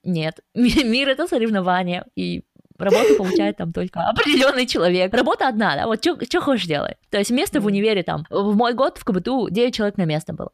нет. 0.04 0.40
Ми- 0.56 0.84
Мир— 0.84 1.10
это 1.10 1.28
соревнование, 1.28 2.06
и 2.16 2.44
работу 2.78 3.16
получает 3.18 3.58
там 3.58 3.74
только 3.74 4.00
определенный 4.08 4.66
человек. 4.66 5.14
Работа 5.14 5.48
одна, 5.48 5.76
да, 5.76 5.86
вот 5.86 6.04
что 6.04 6.42
хочешь 6.42 6.66
делай. 6.68 6.96
То 7.10 7.18
есть 7.18 7.32
место 7.32 7.60
в 7.60 7.66
универе 7.66 8.04
там, 8.04 8.26
в 8.30 8.56
мой 8.56 8.74
год 8.74 8.98
в 8.98 9.04
КБТУ 9.04 9.50
9 9.50 9.76
человек 9.76 9.98
на 9.98 10.06
место 10.06 10.34
было. 10.34 10.52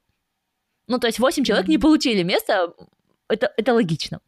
Ну, 0.88 1.00
то 1.00 1.08
есть 1.08 1.20
8 1.20 1.44
человек 1.44 1.68
не 1.68 1.78
получили 1.78 2.24
место, 2.24 2.74
это, 3.28 3.52
это 3.58 3.74
логично. 3.74 4.20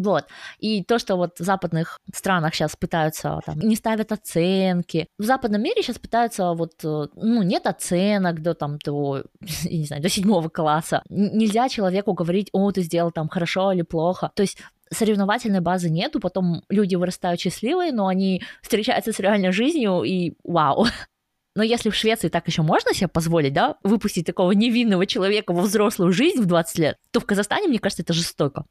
Вот. 0.00 0.26
И 0.58 0.82
то, 0.82 0.98
что 0.98 1.16
вот 1.16 1.38
в 1.38 1.44
западных 1.44 1.98
странах 2.14 2.54
сейчас 2.54 2.74
пытаются, 2.74 3.40
там, 3.44 3.58
не 3.58 3.76
ставят 3.76 4.12
оценки. 4.12 5.06
В 5.18 5.24
западном 5.24 5.62
мире 5.62 5.82
сейчас 5.82 5.98
пытаются 5.98 6.52
вот, 6.52 6.72
э, 6.84 7.06
ну, 7.14 7.42
нет 7.42 7.66
оценок 7.66 8.40
до 8.42 8.54
там, 8.54 8.78
до, 8.78 9.24
я 9.62 9.78
не 9.78 9.84
знаю, 9.84 10.02
до 10.02 10.08
седьмого 10.08 10.48
класса. 10.48 11.02
Нельзя 11.10 11.68
человеку 11.68 12.14
говорить, 12.14 12.48
о, 12.52 12.72
ты 12.72 12.82
сделал 12.82 13.10
там 13.10 13.28
хорошо 13.28 13.72
или 13.72 13.82
плохо. 13.82 14.30
То 14.34 14.42
есть 14.42 14.58
соревновательной 14.92 15.60
базы 15.60 15.90
нету, 15.90 16.18
потом 16.18 16.62
люди 16.68 16.94
вырастают 16.94 17.40
счастливые, 17.40 17.92
но 17.92 18.06
они 18.06 18.42
встречаются 18.62 19.12
с 19.12 19.20
реальной 19.20 19.52
жизнью 19.52 20.02
и 20.02 20.34
вау. 20.44 20.86
Но 21.56 21.64
если 21.64 21.90
в 21.90 21.96
Швеции 21.96 22.28
так 22.28 22.46
еще 22.46 22.62
можно 22.62 22.94
себе 22.94 23.08
позволить, 23.08 23.52
да, 23.52 23.76
выпустить 23.82 24.24
такого 24.24 24.52
невинного 24.52 25.04
человека 25.04 25.52
во 25.52 25.62
взрослую 25.62 26.12
жизнь 26.12 26.40
в 26.40 26.46
20 26.46 26.78
лет, 26.78 26.96
то 27.12 27.20
в 27.20 27.26
Казахстане, 27.26 27.66
мне 27.68 27.80
кажется, 27.80 28.02
это 28.02 28.12
жестоко. 28.12 28.64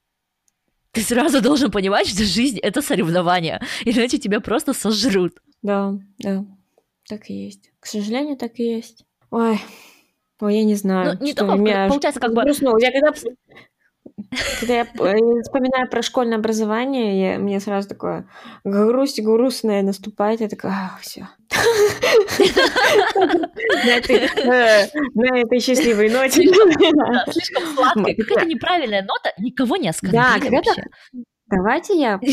Ты 0.92 1.02
сразу 1.02 1.42
должен 1.42 1.72
понимать, 1.72 2.08
что 2.08 2.24
жизнь— 2.24 2.60
это 2.62 2.82
соревнование, 2.82 3.62
иначе 3.86 4.18
тебя 4.18 4.40
просто 4.40 4.74
сожрут. 4.74 5.40
Да, 5.62 5.94
да, 6.18 6.46
так 7.08 7.30
и 7.30 7.34
есть. 7.34 7.72
К 7.80 7.86
сожалению, 7.86 8.38
так 8.38 8.60
и 8.60 8.64
есть. 8.64 9.06
Ой, 9.30 9.60
ой, 10.40 10.56
я 10.56 10.64
не 10.64 10.76
знаю. 10.76 11.18
Ну, 11.20 11.26
не 11.26 11.32
что 11.34 11.46
только, 11.46 11.62
меня 11.62 11.88
получается, 11.88 12.20
как 12.20 12.34
бы... 12.34 12.42
Я 12.80 12.92
когда, 12.92 13.14
когда 14.60 14.74
я 14.76 14.82
э, 14.84 15.42
вспоминаю 15.44 15.90
про 15.90 16.02
школьное 16.02 16.38
образование, 16.38 17.34
я- 17.34 17.40
мне 17.40 17.60
сразу 17.60 17.88
такое 17.90 18.26
грусть 18.64 19.22
грустная 19.22 19.82
наступает. 19.82 20.42
Я 20.42 20.48
такая, 20.50 20.72
ах, 20.74 21.00
все. 21.02 21.28
На 23.84 23.90
этой 23.98 24.16
э, 24.18 24.88
на 25.14 25.38
этой 25.40 25.60
счастливой 25.60 26.10
ноте. 26.10 26.44
Слишком 27.32 27.64
сладкая, 27.76 28.16
какая-то 28.16 28.46
неправильная 28.46 29.02
нота, 29.02 29.32
никого 29.38 29.78
не 29.78 29.90
оскорбили 29.90 30.50
вообще. 30.56 30.84
Давайте 31.48 32.00
я... 32.00 32.20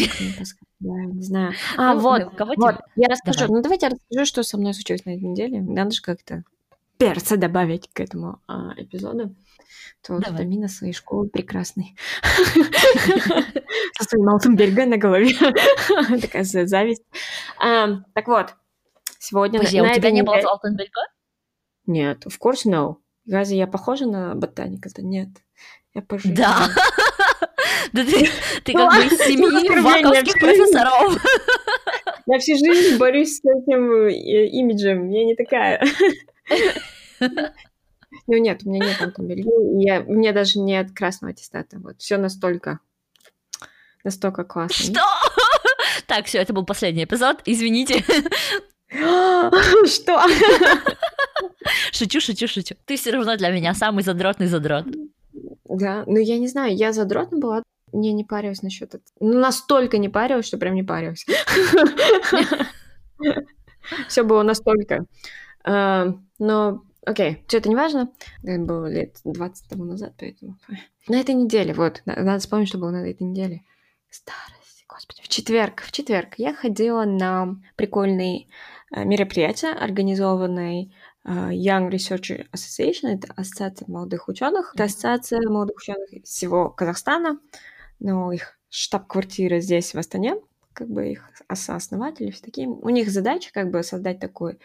Я 0.79 1.07
не 1.07 1.23
знаю. 1.23 1.55
А, 1.79 1.95
Ну, 1.95 2.01
вот, 2.01 2.39
ну, 2.39 2.53
вот, 2.59 2.75
я 2.97 3.09
расскажу. 3.09 3.47
Ну, 3.49 3.63
давайте 3.63 3.87
я 3.87 3.93
расскажу, 3.93 4.27
что 4.27 4.43
со 4.43 4.59
мной 4.59 4.75
случилось 4.75 5.07
на 5.07 5.11
этой 5.17 5.23
неделе. 5.23 5.63
Надо 5.63 5.93
же 5.93 6.03
как-то 6.03 6.43
перца 6.99 7.37
добавить 7.37 7.89
к 7.93 8.01
этому 8.01 8.41
а, 8.47 8.73
эпизоду. 8.77 9.35
То 10.07 10.19
Давай. 10.19 10.39
Тамина 10.39 10.69
своей 10.69 10.93
школы 10.93 11.29
прекрасный. 11.29 11.97
Со 13.99 14.05
своим 14.05 14.29
Алтенберга 14.29 14.87
на 14.87 14.97
голове. 14.99 15.35
Такая 16.21 16.45
за- 16.45 16.67
зависть. 16.67 17.03
Так 17.59 18.27
вот, 18.29 18.55
сегодня... 19.19 19.59
Подожди, 19.59 19.79
а 19.79 19.85
у 19.85 19.95
тебя 19.95 20.11
не 20.11 20.23
было 20.23 20.41
Золотенберга? 20.41 21.01
Нет, 21.87 22.27
of 22.27 22.35
course 22.43 22.67
no. 22.67 22.97
Разве 23.29 23.59
я 23.59 23.67
похожа 23.67 24.07
на 24.07 24.35
ботаника-то? 24.35 25.03
Нет. 25.03 25.29
Я 25.95 26.03
поживу. 26.03 26.35
Да. 26.35 26.69
Да 27.93 28.05
ты, 28.05 28.29
ты 28.65 28.73
Ну, 28.73 28.89
как 28.89 28.99
бы 28.99 29.07
из 29.07 29.13
ладно, 29.13 29.25
семьи 29.27 29.81
ваковских 29.81 30.35
профессоров. 30.41 31.23
Я 32.27 32.39
всю 32.41 32.57
жизнь 32.57 32.99
борюсь 32.99 33.37
с 33.37 33.41
этим 33.41 33.93
э, 34.09 34.47
имиджем. 34.49 35.09
Я 35.09 35.25
не 35.25 35.35
такая. 35.37 35.83
Ну 38.29 38.39
нет, 38.39 38.63
у 38.65 38.71
меня 38.71 38.87
нет 38.87 39.03
Антонберги. 39.03 39.85
Я, 39.85 40.01
у 40.01 40.15
меня 40.15 40.33
даже 40.33 40.59
нет 40.59 40.93
красного 40.95 41.33
аттестата. 41.33 41.79
Вот 41.79 42.01
все 42.01 42.17
настолько, 42.17 42.81
настолько 44.05 44.45
классно. 44.45 44.77
Что? 44.77 45.01
Так, 46.07 46.27
все, 46.27 46.39
это 46.39 46.53
был 46.53 46.65
последний 46.65 47.05
эпизод. 47.05 47.43
Извините. 47.47 48.05
Что? 49.87 50.23
Шучу, 51.93 52.21
шучу, 52.21 52.47
шучу. 52.47 52.77
Ты 52.85 52.97
все 52.97 53.11
равно 53.11 53.37
для 53.37 53.51
меня 53.51 53.75
самый 53.75 54.05
задротный 54.05 54.47
задрот. 54.47 54.85
Да, 55.65 56.05
ну 56.07 56.19
я 56.19 56.39
не 56.39 56.47
знаю, 56.47 56.77
я 56.77 56.93
задротна 56.93 57.39
была. 57.39 57.63
Не, 57.93 58.13
не 58.13 58.25
парилась 58.25 58.63
насчет 58.63 58.91
этого. 58.91 59.03
Ну, 59.21 59.39
настолько 59.39 59.99
не 59.99 60.09
парилась, 60.09 60.47
что 60.47 60.59
прям 60.59 60.75
не 60.75 60.85
парилась. 60.85 61.27
Все 64.09 64.23
было 64.23 64.43
настолько. 64.43 65.07
Но, 66.39 66.85
окей, 67.05 67.45
все 67.47 67.59
это 67.59 67.69
не 67.69 67.77
важно. 67.77 68.13
Это 68.43 68.63
было 68.63 68.87
лет 68.87 69.17
20 69.25 69.69
тому 69.69 69.85
назад, 69.85 70.15
поэтому... 70.19 70.59
На 71.09 71.21
этой 71.21 71.35
неделе, 71.35 71.73
вот, 71.73 72.03
на- 72.05 72.17
надо 72.17 72.41
вспомнить, 72.41 72.69
что 72.69 72.79
было 72.79 72.91
на 72.91 73.09
этой 73.09 73.23
неделе. 73.23 73.63
Старость, 74.11 74.85
господи. 74.89 75.23
В 75.23 75.29
четверг, 75.29 75.83
в 75.83 75.93
четверг 75.93 76.35
я 76.37 76.53
ходила 76.53 77.05
на 77.05 77.61
прикольный 77.77 78.49
э, 78.91 79.05
мероприятие, 79.05 79.71
организованное 79.71 80.91
э, 81.25 81.31
Young 81.53 81.91
Research 81.91 82.49
Association, 82.51 83.15
это 83.15 83.33
ассоциация 83.37 83.87
молодых 83.89 84.27
ученых, 84.27 84.73
это 84.75 84.85
ассоциация 84.85 85.49
молодых 85.49 85.77
ученых 85.77 86.25
всего 86.25 86.71
Казахстана, 86.71 87.39
но 88.01 88.33
их 88.33 88.59
штаб-квартира 88.69 89.61
здесь, 89.61 89.95
в 89.95 89.99
Астане, 89.99 90.35
как 90.73 90.89
бы 90.89 91.13
их 91.13 91.31
сооснователи, 91.55 92.31
все 92.31 92.43
такие. 92.43 92.69
У 92.69 92.89
них 92.91 93.11
задача 93.11 93.51
как 93.53 93.71
бы 93.71 93.83
создать 93.83 94.19
такое 94.19 94.55
а, 94.55 94.59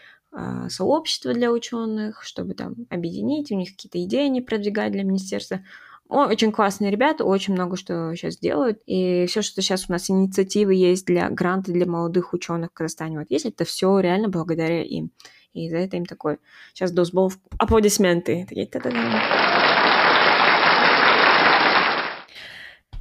сообщество 0.69 1.33
для 1.33 1.51
ученых, 1.51 2.23
чтобы 2.23 2.53
там 2.53 2.75
объединить, 2.89 3.51
у 3.51 3.55
них 3.55 3.71
какие-то 3.71 4.01
идеи 4.03 4.27
не 4.27 4.41
продвигать 4.41 4.91
для 4.91 5.03
министерства. 5.03 5.61
очень 6.07 6.51
классные 6.51 6.91
ребята, 6.91 7.25
очень 7.25 7.53
много 7.53 7.75
что 7.75 8.15
сейчас 8.15 8.37
делают. 8.37 8.81
И 8.85 9.25
все, 9.27 9.41
что 9.41 9.61
сейчас 9.61 9.89
у 9.89 9.91
нас 9.91 10.09
инициативы 10.09 10.73
есть 10.73 11.05
для 11.05 11.29
гранта 11.29 11.71
для 11.71 11.85
молодых 11.85 12.33
ученых 12.33 12.71
в 12.71 12.73
Казахстане, 12.73 13.19
вот 13.19 13.27
есть, 13.29 13.45
это 13.45 13.65
все 13.65 13.99
реально 13.99 14.29
благодаря 14.29 14.83
им. 14.83 15.11
И 15.53 15.69
за 15.69 15.77
это 15.77 15.97
им 15.97 16.05
такой 16.05 16.37
сейчас 16.73 16.91
дозбол 16.91 17.33
аплодисменты. 17.57 18.47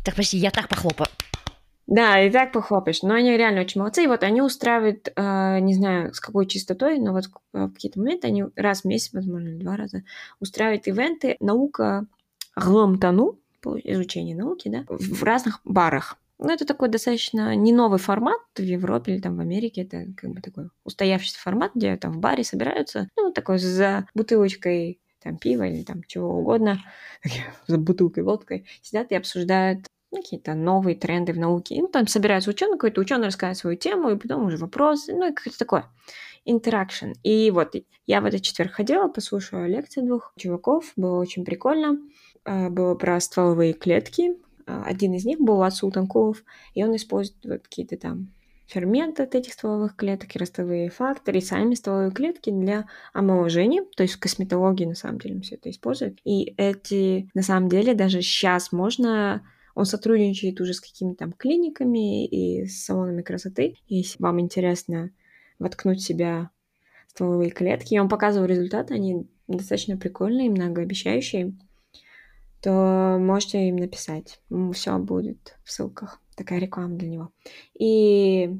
Так, 0.02 0.16
почти 0.16 0.38
я 0.38 0.50
так 0.50 0.68
похлопаю. 0.68 1.08
Да, 1.90 2.24
и 2.24 2.30
так 2.30 2.52
похлопаешь. 2.52 3.02
Но 3.02 3.14
они 3.14 3.36
реально 3.36 3.62
очень 3.62 3.80
молодцы. 3.80 4.04
И 4.04 4.06
вот 4.06 4.22
они 4.22 4.40
устраивают, 4.40 5.12
э, 5.14 5.58
не 5.58 5.74
знаю, 5.74 6.14
с 6.14 6.20
какой 6.20 6.46
частотой, 6.46 7.00
но 7.00 7.12
вот 7.12 7.24
в 7.52 7.72
какие-то 7.72 7.98
моменты 7.98 8.28
они 8.28 8.44
раз 8.54 8.82
в 8.82 8.84
месяц, 8.84 9.12
возможно, 9.12 9.58
два 9.58 9.76
раза 9.76 10.04
устраивают 10.38 10.86
ивенты 10.86 11.36
«Наука 11.40 12.06
Гломтану», 12.54 13.40
изучение 13.82 14.36
науки, 14.36 14.68
да, 14.68 14.84
в 14.88 15.22
разных 15.24 15.60
барах. 15.64 16.16
Ну, 16.38 16.50
это 16.50 16.64
такой 16.64 16.88
достаточно 16.88 17.54
не 17.56 17.72
новый 17.72 17.98
формат 17.98 18.40
в 18.56 18.62
Европе 18.62 19.14
или 19.14 19.20
там 19.20 19.36
в 19.36 19.40
Америке. 19.40 19.82
Это 19.82 20.06
как 20.16 20.30
бы 20.30 20.40
такой 20.40 20.70
устоявшийся 20.84 21.40
формат, 21.40 21.72
где 21.74 21.96
там 21.96 22.12
в 22.12 22.18
баре 22.18 22.44
собираются, 22.44 23.08
ну, 23.16 23.32
такой 23.32 23.58
за 23.58 24.06
бутылочкой 24.14 25.00
там 25.22 25.36
пива 25.36 25.64
или 25.64 25.82
там 25.82 26.02
чего 26.04 26.38
угодно, 26.38 26.78
за 27.66 27.78
бутылкой 27.78 28.22
водкой, 28.22 28.66
сидят 28.80 29.10
и 29.10 29.16
обсуждают 29.16 29.86
ну, 30.10 30.20
какие-то 30.20 30.54
новые 30.54 30.96
тренды 30.96 31.32
в 31.32 31.38
науке. 31.38 31.76
Ну, 31.80 31.88
там 31.88 32.06
собираются 32.06 32.50
ученые, 32.50 32.74
какой-то 32.74 33.00
ученый 33.00 33.26
рассказывает 33.26 33.58
свою 33.58 33.76
тему, 33.76 34.10
и 34.10 34.16
потом 34.16 34.46
уже 34.46 34.56
вопросы, 34.56 35.14
ну, 35.14 35.30
и 35.30 35.32
как-то 35.32 35.58
такое. 35.58 35.86
Интеракшн. 36.44 37.12
И 37.22 37.50
вот 37.50 37.74
я 38.06 38.20
в 38.20 38.24
этот 38.24 38.42
четверг 38.42 38.72
ходила, 38.72 39.08
послушала 39.08 39.66
лекции 39.66 40.00
двух 40.00 40.32
чуваков, 40.36 40.92
было 40.96 41.20
очень 41.20 41.44
прикольно. 41.44 41.98
А, 42.44 42.70
было 42.70 42.94
про 42.94 43.20
стволовые 43.20 43.72
клетки. 43.72 44.36
А, 44.66 44.82
один 44.84 45.14
из 45.14 45.24
них 45.24 45.38
был 45.40 45.62
от 45.62 45.74
Султанкулов, 45.74 46.42
и 46.74 46.82
он 46.82 46.96
использует 46.96 47.62
какие-то 47.62 47.96
там 47.96 48.32
ферменты 48.66 49.24
от 49.24 49.34
этих 49.34 49.52
стволовых 49.52 49.96
клеток 49.96 50.34
и 50.34 50.38
ростовые 50.38 50.90
факторы, 50.90 51.38
и 51.38 51.42
сами 51.42 51.74
стволовые 51.74 52.12
клетки 52.12 52.50
для 52.50 52.86
омоложения, 53.12 53.84
то 53.96 54.04
есть 54.04 54.14
в 54.14 54.20
косметологии 54.20 54.84
на 54.84 54.94
самом 54.94 55.18
деле 55.18 55.40
все 55.40 55.56
это 55.56 55.70
используют. 55.70 56.20
И 56.24 56.54
эти, 56.56 57.28
на 57.34 57.42
самом 57.42 57.68
деле, 57.68 57.94
даже 57.94 58.22
сейчас 58.22 58.70
можно 58.70 59.42
он 59.74 59.84
сотрудничает 59.84 60.60
уже 60.60 60.74
с 60.74 60.80
какими-то 60.80 61.18
там 61.18 61.32
клиниками 61.32 62.26
и 62.26 62.66
с 62.66 62.84
салонами 62.84 63.22
красоты. 63.22 63.76
Если 63.86 64.22
вам 64.22 64.40
интересно 64.40 65.10
воткнуть 65.58 66.02
себя 66.02 66.50
в 67.08 67.12
стволовые 67.12 67.50
клетки, 67.50 67.94
я 67.94 68.00
вам 68.00 68.08
показываю 68.08 68.48
результаты, 68.48 68.94
они 68.94 69.26
достаточно 69.48 69.96
прикольные, 69.96 70.50
многообещающие, 70.50 71.54
то 72.62 73.16
можете 73.18 73.68
им 73.68 73.76
написать. 73.76 74.40
Все 74.72 74.98
будет 74.98 75.56
в 75.64 75.72
ссылках. 75.72 76.20
Такая 76.36 76.58
реклама 76.58 76.96
для 76.96 77.08
него. 77.08 77.32
И 77.78 78.50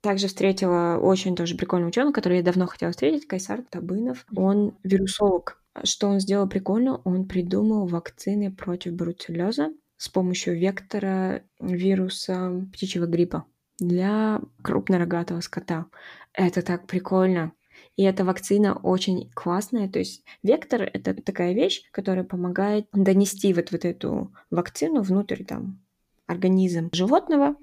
также 0.00 0.28
встретила 0.28 0.98
очень 1.00 1.36
тоже 1.36 1.56
прикольного 1.56 1.88
ученого, 1.88 2.12
который 2.12 2.38
я 2.38 2.42
давно 2.42 2.66
хотела 2.66 2.92
встретить, 2.92 3.26
Кайсар 3.26 3.62
Табынов. 3.62 4.26
Он 4.36 4.76
вирусолог. 4.82 5.62
Что 5.82 6.08
он 6.08 6.20
сделал 6.20 6.48
прикольно? 6.48 7.00
Он 7.04 7.26
придумал 7.26 7.86
вакцины 7.86 8.52
против 8.52 8.92
бруцеллеза 8.92 9.72
с 9.96 10.08
помощью 10.08 10.58
вектора 10.58 11.42
вируса 11.60 12.66
птичьего 12.72 13.06
гриппа 13.06 13.46
для 13.78 14.40
крупнорогатого 14.62 15.40
скота. 15.40 15.86
Это 16.32 16.62
так 16.62 16.86
прикольно. 16.86 17.52
И 17.96 18.02
эта 18.02 18.24
вакцина 18.24 18.74
очень 18.74 19.30
классная. 19.34 19.88
То 19.88 19.98
есть 20.00 20.24
вектор— 20.42 20.82
это 20.92 21.14
такая 21.14 21.54
вещь, 21.54 21.82
которая 21.92 22.24
помогает 22.24 22.86
донести 22.92 23.52
вот, 23.52 23.70
вот 23.72 23.84
эту 23.84 24.32
вакцину 24.50 25.02
внутрь 25.02 25.44
там 25.44 25.80
организм 26.26 26.88
животного, 26.92 27.56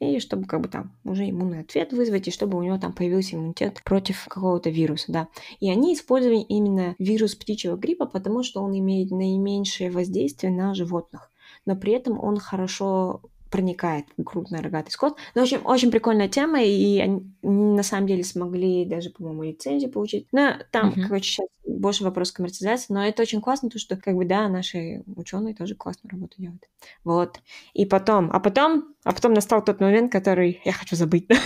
и 0.00 0.20
чтобы 0.20 0.44
как 0.44 0.60
бы 0.60 0.68
там 0.68 0.96
уже 1.04 1.28
иммунный 1.28 1.60
ответ 1.60 1.92
вызвать, 1.92 2.28
и 2.28 2.30
чтобы 2.30 2.58
у 2.58 2.62
него 2.62 2.78
там 2.78 2.92
появился 2.92 3.34
иммунитет 3.34 3.82
против 3.84 4.26
какого-то 4.28 4.70
вируса, 4.70 5.10
да. 5.10 5.28
И 5.58 5.70
они 5.70 5.94
использовали 5.94 6.38
именно 6.38 6.94
вирус 6.98 7.34
птичьего 7.34 7.76
гриппа, 7.76 8.06
потому 8.06 8.44
что 8.44 8.62
он 8.62 8.78
имеет 8.78 9.10
наименьшее 9.10 9.90
воздействие 9.90 10.52
на 10.52 10.74
животных, 10.74 11.32
но 11.68 11.76
при 11.76 11.92
этом 11.92 12.18
он 12.18 12.38
хорошо 12.38 13.20
проникает 13.50 14.06
крупный 14.24 14.60
рогатый 14.60 14.90
скот. 14.90 15.18
Ну, 15.34 15.42
в 15.42 15.44
общем, 15.44 15.60
очень 15.64 15.90
прикольная 15.90 16.28
тема, 16.28 16.62
и 16.62 16.98
они 16.98 17.30
на 17.42 17.82
самом 17.82 18.06
деле 18.06 18.24
смогли 18.24 18.86
даже, 18.86 19.10
по-моему, 19.10 19.42
лицензию 19.42 19.90
получить. 19.90 20.28
Но 20.32 20.54
там, 20.70 20.90
uh-huh. 20.90 21.02
короче, 21.06 21.30
сейчас 21.30 21.46
больше 21.66 22.04
вопрос 22.04 22.32
коммерциализации, 22.32 22.92
но 22.92 23.06
это 23.06 23.22
очень 23.22 23.42
классно, 23.42 23.68
то 23.68 23.78
что, 23.78 23.96
как 23.96 24.14
бы, 24.14 24.24
да, 24.24 24.48
наши 24.48 25.02
ученые 25.14 25.54
тоже 25.54 25.74
классную 25.74 26.10
работу 26.10 26.36
делают. 26.38 26.64
Вот. 27.04 27.40
И 27.74 27.84
потом, 27.84 28.30
а 28.32 28.40
потом, 28.40 28.94
а 29.04 29.12
потом 29.12 29.34
настал 29.34 29.62
тот 29.62 29.80
момент, 29.80 30.10
который 30.10 30.62
я 30.64 30.72
хочу 30.72 30.96
забыть. 30.96 31.28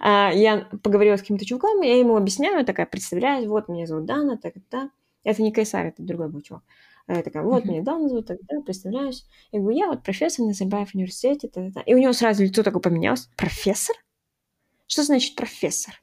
А, 0.00 0.32
я 0.32 0.68
поговорила 0.82 1.16
с 1.16 1.20
каким-то 1.20 1.46
чуваком, 1.46 1.80
я 1.80 1.98
ему 1.98 2.16
объясняю, 2.16 2.66
такая, 2.66 2.86
представляюсь, 2.86 3.46
вот, 3.46 3.68
меня 3.68 3.86
зовут 3.86 4.04
Дана, 4.04 4.36
так-то. 4.36 4.90
Это 5.22 5.42
не 5.42 5.52
Кайсар, 5.52 5.86
это 5.86 6.02
другой 6.02 6.28
был 6.28 6.40
чувак. 6.40 6.62
А 7.06 7.14
я 7.14 7.22
такая, 7.22 7.44
вот, 7.44 7.64
меня 7.64 7.82
Дана 7.82 8.08
зовут, 8.08 8.26
так, 8.26 8.38
да, 8.48 8.60
представляюсь. 8.60 9.26
Я 9.52 9.60
говорю, 9.60 9.76
я 9.76 9.86
вот 9.86 10.02
профессор 10.02 10.40
на 10.44 10.48
Назарбаев 10.48 10.94
университете, 10.94 11.48
та, 11.48 11.66
та, 11.66 11.70
та. 11.70 11.80
и 11.82 11.94
у 11.94 11.98
него 11.98 12.12
сразу 12.12 12.42
лицо 12.42 12.62
такое 12.62 12.82
поменялось. 12.82 13.28
Профессор? 13.36 13.94
Что 14.88 15.04
значит 15.04 15.36
профессор? 15.36 16.00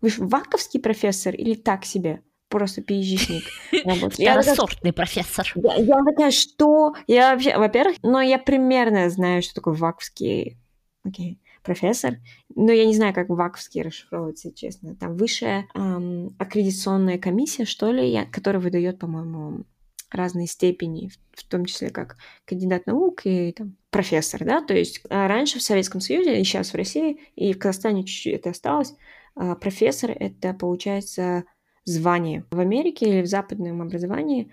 Вы 0.00 0.08
же 0.08 0.24
ваковский 0.24 0.80
профессор 0.80 1.34
или 1.34 1.54
так 1.54 1.84
себе? 1.84 2.22
Просто 2.48 2.80
PhD-шник. 2.80 3.44
Второсортный 4.12 4.92
профессор. 4.92 5.52
Я, 5.54 5.74
я 5.76 5.96
такая, 6.04 6.30
что? 6.30 6.94
Я 7.06 7.32
вообще, 7.32 7.56
во-первых, 7.56 7.96
но 8.02 8.20
я 8.20 8.38
примерно 8.38 9.08
знаю, 9.10 9.42
что 9.42 9.54
такое 9.54 9.74
ваковский 9.74 10.58
окей, 11.04 11.38
профессор, 11.62 12.16
но 12.54 12.72
я 12.72 12.86
не 12.86 12.94
знаю, 12.94 13.14
как 13.14 13.28
ваковский 13.28 13.82
расшифровывается, 13.82 14.52
честно. 14.52 14.96
Там 14.96 15.16
высшая 15.16 15.68
эм, 15.74 16.34
аккредитационная 16.38 17.18
комиссия, 17.18 17.64
что 17.64 17.90
ли, 17.90 18.10
я, 18.10 18.24
которая 18.24 18.60
выдает, 18.60 18.98
по-моему, 18.98 19.64
разные 20.10 20.46
степени, 20.46 21.10
в 21.32 21.44
том 21.44 21.64
числе 21.64 21.90
как 21.90 22.16
кандидат 22.44 22.86
наук 22.86 23.22
и 23.24 23.52
там, 23.52 23.76
профессор, 23.90 24.44
да, 24.44 24.60
то 24.60 24.74
есть 24.74 25.02
а 25.08 25.28
раньше 25.28 25.58
в 25.58 25.62
Советском 25.62 26.00
Союзе, 26.00 26.40
и 26.40 26.44
сейчас 26.44 26.72
в 26.72 26.76
России, 26.76 27.20
и 27.36 27.52
в 27.52 27.58
Казахстане 27.58 28.04
чуть-чуть 28.04 28.34
это 28.34 28.50
осталось, 28.50 28.94
а, 29.34 29.54
профессор— 29.54 30.10
это, 30.18 30.54
получается, 30.54 31.44
звание. 31.84 32.44
В 32.50 32.60
Америке 32.60 33.06
или 33.08 33.22
в 33.22 33.26
западном 33.26 33.82
образовании 33.82 34.52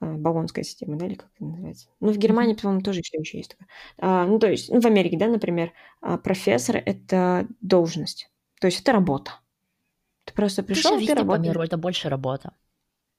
а, 0.00 0.12
Болонская 0.14 0.64
система, 0.64 0.96
да, 0.96 1.06
или 1.06 1.14
как 1.14 1.28
это 1.34 1.44
называется. 1.44 1.88
Ну, 2.00 2.12
в 2.12 2.18
Германии, 2.18 2.54
по-моему, 2.54 2.82
тоже 2.82 3.02
все 3.02 3.18
еще 3.18 3.38
есть 3.38 3.50
такое. 3.50 3.68
А, 3.98 4.26
ну, 4.26 4.38
то 4.38 4.50
есть, 4.50 4.70
ну, 4.70 4.80
в 4.80 4.86
Америке, 4.86 5.16
да, 5.16 5.28
например, 5.28 5.72
профессор— 6.22 6.76
это 6.84 7.46
должность, 7.60 8.30
то 8.60 8.66
есть 8.66 8.80
это 8.80 8.92
работа. 8.92 9.32
Ты 10.24 10.34
просто 10.34 10.62
пришел, 10.62 10.98
ты, 10.98 11.06
ты 11.06 11.14
работаешь. 11.14 11.44
по 11.44 11.48
миру 11.48 11.62
это 11.62 11.76
больше 11.76 12.08
работа. 12.08 12.52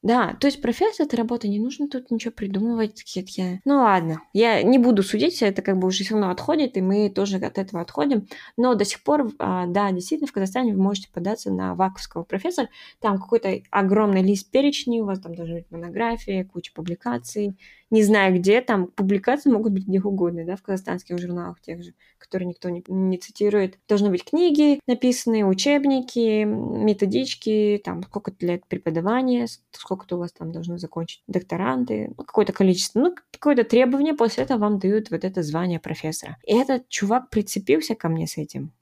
Да, 0.04 0.38
то 0.39 0.45
есть 0.45 0.62
профессия 0.62 1.04
это 1.04 1.18
работа, 1.18 1.48
не 1.48 1.60
нужно 1.60 1.88
тут 1.88 2.12
ничего 2.12 2.32
придумывать. 2.32 3.04
Такие, 3.14 3.62
ну 3.66 3.78
ладно, 3.78 4.22
я 4.32 4.62
не 4.62 4.78
буду 4.78 5.02
судить, 5.02 5.41
это 5.41 5.64
как 5.64 5.80
бы 5.80 5.88
уже 5.88 6.04
все 6.04 6.14
равно 6.14 6.30
отходит, 6.30 6.78
и 6.78 6.82
мы 6.82 7.10
тоже 7.10 7.38
от 7.38 7.58
этого 7.58 7.82
отходим. 7.82 8.28
Но 8.58 8.76
до 8.76 8.86
сих 8.86 9.04
пор, 9.04 9.32
а, 9.39 9.66
да, 9.66 9.91
действительно, 9.91 10.28
в 10.28 10.32
Казахстане 10.32 10.74
вы 10.76 10.82
можете 10.82 11.10
податься 11.12 11.52
на 11.52 11.74
ваковского 11.74 12.24
профессора. 12.24 12.70
Там 13.02 13.18
какой-то 13.18 13.60
огромный 13.72 14.22
лист 14.22 14.52
перечней, 14.52 15.02
у 15.02 15.06
вас 15.06 15.20
там 15.20 15.34
должны 15.34 15.56
быть 15.56 15.72
монографии, 15.72 16.43
куча 16.43 16.72
публикаций, 16.74 17.58
не 17.89 18.03
знаю 18.03 18.35
где, 18.35 18.61
там 18.61 18.88
публикации 18.88 19.49
могут 19.49 19.73
быть 19.73 19.88
где 19.88 19.99
угодно, 20.01 20.45
да, 20.45 20.55
в 20.55 20.61
казахстанских 20.61 21.17
журналах 21.19 21.61
тех 21.61 21.83
же, 21.83 21.93
которые 22.17 22.47
никто 22.47 22.69
не, 22.69 22.83
не 22.88 23.17
цитирует. 23.17 23.79
Должны 23.88 24.09
быть 24.09 24.25
книги 24.25 24.79
написанные, 24.88 25.45
учебники, 25.45 26.43
методички, 26.43 27.81
там 27.83 28.03
сколько-то 28.03 28.45
лет 28.45 28.65
преподавания, 28.67 29.47
сколько-то 29.71 30.17
у 30.17 30.19
вас 30.19 30.33
там 30.33 30.51
должно 30.51 30.77
закончить 30.77 31.23
докторанты, 31.27 32.13
ну, 32.17 32.23
какое-то 32.23 32.53
количество, 32.53 32.99
ну, 32.99 33.15
какое-то 33.31 33.63
требование, 33.63 34.13
после 34.13 34.43
этого 34.43 34.59
вам 34.59 34.79
дают 34.79 35.09
вот 35.09 35.23
это 35.23 35.41
звание 35.41 35.79
профессора. 35.79 36.38
И 36.45 36.53
этот 36.53 36.89
чувак 36.89 37.29
прицепился 37.29 37.95
ко 37.95 38.09
мне 38.09 38.27
с 38.27 38.38
этим. 38.38 38.73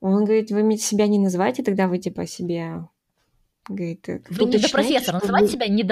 Он 0.00 0.24
говорит, 0.24 0.50
вы 0.50 0.76
себя 0.76 1.06
не 1.08 1.18
называйте, 1.18 1.62
тогда 1.62 1.88
вы 1.88 1.98
типа 1.98 2.26
себе 2.26 2.86
Говорит, 3.68 4.06
вы 4.30 4.46
не 4.46 4.58
до 4.58 4.68
профессор, 4.68 5.14
называть 5.14 5.50
себя 5.50 5.68
не 5.68 5.84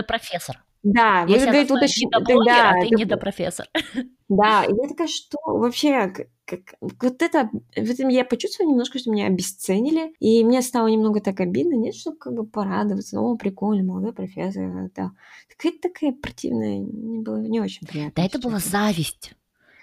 Да, 0.83 1.27
вы, 1.27 1.39
говорит, 1.39 1.71
уточните. 1.71 2.19
Да, 2.47 2.71
а 2.71 2.81
ты 2.81 2.95
не 2.95 3.05
до 3.05 3.17
профессор. 3.17 3.67
Да, 4.31 4.65
и 4.65 4.75
я 4.75 4.89
такая, 4.89 5.07
что 5.09 5.39
вообще, 5.43 6.09
как, 6.09 6.27
как, 6.45 6.61
вот 7.01 7.23
это, 7.23 7.49
в 7.75 7.91
этом 7.91 8.09
я 8.09 8.27
почувствовала 8.27 8.71
немножко, 8.71 8.99
что 8.99 9.11
меня 9.11 9.27
обесценили, 9.27 10.13
и 10.21 10.45
мне 10.45 10.61
стало 10.61 10.89
немного 10.89 11.23
так 11.23 11.41
обидно, 11.41 11.77
нет, 11.77 11.95
чтобы 11.95 12.19
как 12.19 12.35
бы 12.35 12.47
порадоваться, 12.47 13.19
о, 13.19 13.39
прикольно, 13.39 13.85
молодой 13.85 14.13
профессор, 14.13 14.91
да. 14.95 15.13
Такая 15.49 15.73
такая 15.81 16.13
противная, 16.13 16.77
не 16.77 17.21
было 17.21 17.39
не 17.39 17.63
очень 17.63 17.87
приятно. 17.87 18.13
Да, 18.17 18.27
это 18.27 18.39
была 18.39 18.59
зависть. 18.59 19.33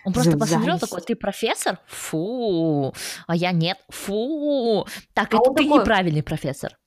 Он 0.06 0.14
просто 0.14 0.34
За 0.34 0.38
посмотрел 0.38 0.78
такой, 0.78 1.02
ты 1.02 1.16
профессор? 1.16 1.80
Фу, 1.88 2.94
а 3.26 3.36
я 3.36 3.52
нет, 3.52 3.80
фу. 3.90 4.86
Так, 5.16 5.34
а 5.34 5.38
это 5.38 5.50
ты 5.56 5.64
такой... 5.64 5.80
неправильный 5.80 6.22
профессор. 6.22 6.78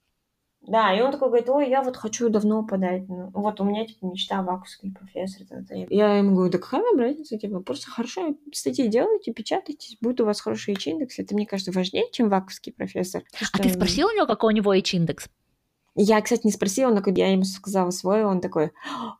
Да, 0.68 0.94
и 0.94 1.00
он 1.00 1.10
такой 1.10 1.28
говорит, 1.28 1.48
ой, 1.48 1.70
я 1.70 1.82
вот 1.82 1.96
хочу 1.96 2.28
давно 2.28 2.62
подать. 2.62 3.08
Ну, 3.08 3.30
вот 3.32 3.58
у 3.60 3.64
меня, 3.64 3.86
типа, 3.86 4.04
мечта 4.04 4.42
вакуумский 4.42 4.92
профессор. 4.92 5.46
Я 5.88 6.18
ему 6.18 6.34
говорю, 6.34 6.52
да 6.52 6.58
какая 6.58 6.82
вам 6.82 6.98
разница, 6.98 7.38
типа, 7.38 7.60
просто 7.60 7.90
хорошо 7.90 8.34
статьи 8.52 8.86
делайте, 8.88 9.32
печатайте, 9.32 9.96
будет 10.02 10.20
у 10.20 10.26
вас 10.26 10.42
хороший 10.42 10.74
H-индекс. 10.74 11.18
Это, 11.18 11.34
мне 11.34 11.46
кажется, 11.46 11.72
важнее, 11.72 12.04
чем 12.12 12.28
вакуумский 12.28 12.72
профессор. 12.72 13.22
А 13.52 13.58
ты 13.58 13.70
спросил 13.70 14.08
у 14.08 14.12
него, 14.12 14.26
какой 14.26 14.52
у 14.52 14.56
него 14.56 14.72
H-индекс? 14.72 15.28
Я, 15.94 16.20
кстати, 16.20 16.42
не 16.44 16.52
спросила, 16.52 16.92
но 16.92 17.00
когда 17.00 17.22
я 17.22 17.32
ему 17.32 17.44
сказала 17.44 17.90
свой, 17.90 18.24
он 18.24 18.40
такой, 18.40 18.70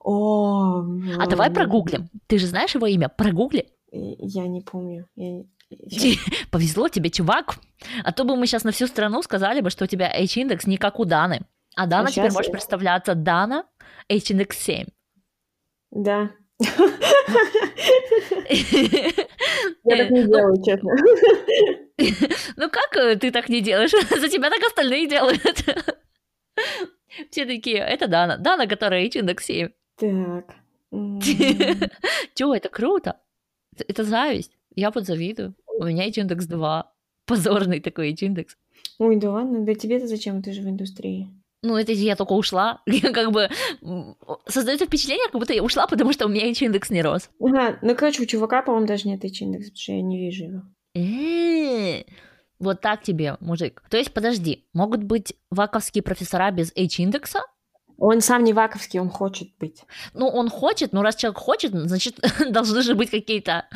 о... 0.01 0.85
А 1.19 1.27
давай 1.27 1.51
прогуглим. 1.51 2.11
Ты 2.27 2.39
же 2.39 2.47
знаешь 2.47 2.75
его 2.75 2.87
имя? 2.87 3.09
Прогугли. 3.09 3.67
Я 3.91 4.47
не 4.47 4.61
помню. 4.61 5.07
Я... 5.17 5.45
Повезло 6.51 6.89
тебе, 6.89 7.11
чувак. 7.11 7.59
А 8.05 8.13
то 8.13 8.25
бы 8.25 8.37
мы 8.37 8.47
сейчас 8.47 8.65
на 8.65 8.73
всю 8.73 8.87
страну 8.87 9.23
сказали 9.23 9.61
бы, 9.61 9.71
что 9.71 9.85
у 9.85 9.87
тебя 9.89 10.09
H-индекс 10.09 10.67
не 10.67 10.77
как 10.77 10.99
у 11.01 11.05
Даны. 11.05 11.41
А 11.77 11.87
Дана 11.87 12.09
а 12.09 12.11
теперь 12.11 12.33
может 12.33 12.53
представляться 12.53 13.15
Дана 13.15 13.65
H-индекс 14.11 14.59
7. 14.59 14.87
Да. 15.91 16.31
Я 19.85 19.97
так 19.97 20.11
не 20.11 20.25
делаю, 20.25 20.55
ну, 20.57 20.65
честно. 20.65 20.91
Ну 22.57 22.69
как 22.71 22.97
э, 22.97 23.17
ты 23.17 23.31
так 23.31 23.49
не 23.49 23.61
делаешь? 23.61 23.91
За 24.21 24.29
тебя 24.29 24.51
так 24.51 24.63
остальные 24.65 25.09
делают. 25.09 25.43
Все 27.31 27.47
такие, 27.47 27.79
это 27.79 28.09
Дана. 28.09 28.37
Дана, 28.37 28.67
которая 28.67 29.05
H-индекс 29.05 29.45
7. 29.45 29.69
Так. 29.97 30.55
Чё, 32.35 32.55
это 32.55 32.69
круто. 32.69 33.21
Это 33.77 34.05
зависть. 34.05 34.57
Я 34.75 34.91
вот 34.91 35.07
завидую. 35.07 35.55
У 35.79 35.85
меня 35.85 36.05
H-индекс 36.05 36.47
2. 36.47 36.93
Позорный 37.29 37.81
такой 37.81 38.11
H-индекс. 38.13 38.57
Ой, 38.99 39.17
да 39.17 39.31
ладно, 39.31 39.65
да 39.65 39.75
тебе-то 39.75 40.07
зачем? 40.07 40.43
Ты 40.43 40.53
же 40.53 40.63
в 40.63 40.69
индустрии. 40.69 41.29
Ну, 41.63 41.77
это 41.77 41.93
я 41.93 42.17
только 42.17 42.33
ушла. 42.33 42.83
как 43.13 43.33
бы 43.33 43.49
создается 44.47 44.87
впечатление, 44.87 45.27
как 45.31 45.41
будто 45.41 45.53
я 45.53 45.63
ушла, 45.63 45.87
потому 45.87 46.13
что 46.13 46.27
у 46.27 46.29
меня 46.29 46.49
H-индекс 46.49 46.91
не 46.91 47.03
рос. 47.03 47.31
Ага, 47.41 47.79
ну, 47.83 47.95
короче, 47.95 48.23
у 48.23 48.27
чувака, 48.27 48.63
по-моему, 48.63 48.87
даже 48.87 49.09
нет 49.09 49.25
H-индекса, 49.25 49.71
потому 49.71 49.81
что 49.81 49.93
я 49.93 50.03
не 50.03 50.19
вижу 50.19 50.45
его. 50.45 50.63
Э, 50.95 52.05
вот 52.59 52.81
так 52.81 53.03
тебе, 53.03 53.37
мужик. 53.41 53.83
То 53.91 53.97
есть, 53.97 54.13
подожди, 54.13 54.65
могут 54.73 55.03
быть 55.03 55.35
ваковские 55.51 56.03
профессора 56.03 56.51
без 56.51 56.73
H-индекса? 56.77 57.43
Он 57.99 58.21
сам 58.21 58.45
не 58.45 58.53
ваковский, 58.53 59.01
он 59.01 59.11
хочет 59.11 59.49
быть. 59.59 59.83
Ну, 60.15 60.29
он 60.29 60.49
хочет, 60.49 60.93
но 60.93 61.03
раз 61.03 61.17
человек 61.17 61.39
хочет, 61.39 61.73
значит, 61.73 62.21
должны 62.51 62.83
же 62.83 62.95
быть 62.95 63.11
какие-то 63.11 63.69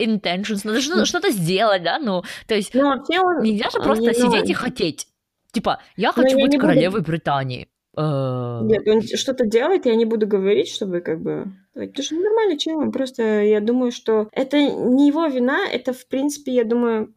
intentions, 0.00 0.60
надо 0.64 0.80
что- 0.80 1.04
что-то 1.04 1.30
сделать, 1.30 1.82
да, 1.82 1.98
ну, 1.98 2.22
то 2.46 2.54
есть 2.54 2.74
ну, 2.74 2.88
вообще 2.88 3.20
он, 3.20 3.42
нельзя 3.42 3.70
же 3.70 3.78
просто 3.78 4.08
не, 4.08 4.14
сидеть 4.14 4.50
и 4.50 4.54
хотеть. 4.54 5.08
Типа, 5.52 5.80
я 5.96 6.12
хочу 6.12 6.36
быть 6.38 6.54
я 6.54 6.58
королевой 6.58 7.00
буду... 7.00 7.12
Британии. 7.12 7.68
Э. 7.96 8.60
Нет, 8.64 8.86
он 8.88 9.02
что-то 9.02 9.46
делает, 9.46 9.86
я 9.86 9.94
не 9.94 10.04
буду 10.04 10.26
говорить, 10.26 10.68
чтобы 10.68 11.00
как 11.00 11.22
бы... 11.22 11.52
Потому 11.74 12.02
что 12.02 12.16
нормально 12.16 12.58
чем, 12.58 12.92
просто 12.92 13.42
я 13.42 13.60
думаю, 13.60 13.92
что 13.92 14.28
это 14.32 14.60
не 14.60 15.08
его 15.08 15.26
вина, 15.26 15.66
это, 15.70 15.92
в 15.92 16.06
принципе, 16.08 16.52
я 16.52 16.64
думаю, 16.64 17.14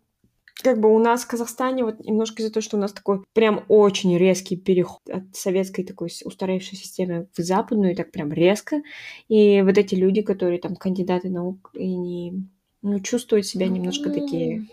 как 0.63 0.79
бы 0.79 0.93
у 0.93 0.99
нас 0.99 1.23
в 1.23 1.27
Казахстане 1.27 1.83
вот 1.83 1.99
немножко 1.99 2.41
из-за 2.41 2.51
того, 2.51 2.61
что 2.61 2.77
у 2.77 2.79
нас 2.79 2.91
такой 2.91 3.23
прям 3.33 3.63
очень 3.67 4.17
резкий 4.17 4.55
переход 4.55 5.01
от 5.09 5.35
советской 5.35 5.83
такой 5.83 6.09
устаревшей 6.25 6.77
системы 6.77 7.27
в 7.35 7.41
западную, 7.41 7.95
так 7.95 8.11
прям 8.11 8.31
резко. 8.31 8.81
И 9.27 9.61
вот 9.61 9.77
эти 9.77 9.95
люди, 9.95 10.21
которые 10.21 10.59
там 10.59 10.75
кандидаты 10.75 11.29
наук 11.29 11.71
и 11.73 11.95
не 11.95 12.47
ну, 12.87 12.99
чувствуют 12.99 13.45
себя 13.45 13.67
немножко 13.67 14.09
такие... 14.09 14.67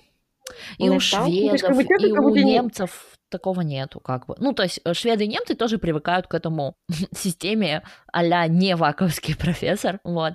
И 0.79 0.91
у 0.91 1.01
шведов, 1.01 1.29
ну, 1.29 1.53
есть, 1.53 1.65
и 1.65 2.13
у 2.13 2.35
немцев 2.35 3.15
такого 3.31 3.63
нету, 3.63 3.99
как 3.99 4.27
бы. 4.27 4.37
Ну, 4.39 4.53
то 4.53 4.63
есть 4.63 4.81
э, 4.85 4.95
шведы 4.95 5.25
и 5.25 5.29
немцы 5.29 5.55
тоже 5.55 5.79
привыкают 5.79 6.27
к 6.27 6.35
этому 6.35 6.77
системе 7.17 7.83
а-ля 8.13 8.47
не 8.47 8.77
ваковский 8.77 9.37
профессор, 9.45 10.01
вот. 10.05 10.35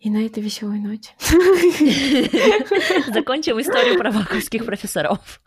И 0.00 0.10
на 0.10 0.24
этой 0.26 0.42
веселой 0.42 0.78
ноте. 0.78 1.10
Закончим 3.12 3.60
историю 3.60 3.98
про 3.98 4.10
ваковских 4.10 4.66
профессоров. 4.66 5.40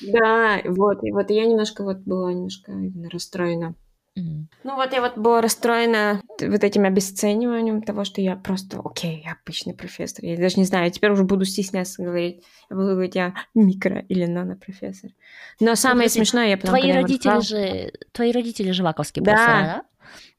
Да, 0.00 0.60
вот, 0.64 1.04
и 1.04 1.12
вот 1.12 1.30
я 1.30 1.46
немножко 1.46 1.84
вот 1.84 1.98
была 1.98 2.32
немножко 2.32 2.72
расстроена 3.10 3.74
Mm. 4.16 4.44
Ну 4.64 4.76
вот 4.76 4.92
я 4.92 5.00
вот 5.00 5.16
была 5.16 5.40
расстроена 5.40 6.20
вот 6.38 6.64
этим 6.64 6.84
обесцениванием 6.84 7.82
того, 7.82 8.04
что 8.04 8.20
я 8.20 8.36
просто, 8.36 8.80
окей, 8.84 9.22
я 9.24 9.38
обычный 9.42 9.74
профессор. 9.74 10.24
Я 10.24 10.36
даже 10.36 10.58
не 10.58 10.64
знаю, 10.64 10.84
я 10.84 10.90
теперь 10.90 11.10
уже 11.12 11.24
буду 11.24 11.46
стесняться 11.46 12.02
говорить. 12.02 12.44
Я 12.68 12.76
буду 12.76 12.88
говорить, 12.90 13.14
я 13.14 13.34
микро- 13.56 14.04
или 14.08 14.26
нано-профессор. 14.26 15.10
Но 15.60 15.74
самое 15.76 16.08
Подожди, 16.08 16.18
смешное, 16.18 16.48
я 16.48 16.56
потом... 16.58 16.76
Твои 16.76 16.92
родители 16.92 17.40
же... 17.40 17.92
Твои 18.12 18.32
родители 18.32 18.70
же 18.72 18.82
ваковские 18.82 19.24
да. 19.24 19.32
профессора, 19.32 19.64
да? 19.64 19.84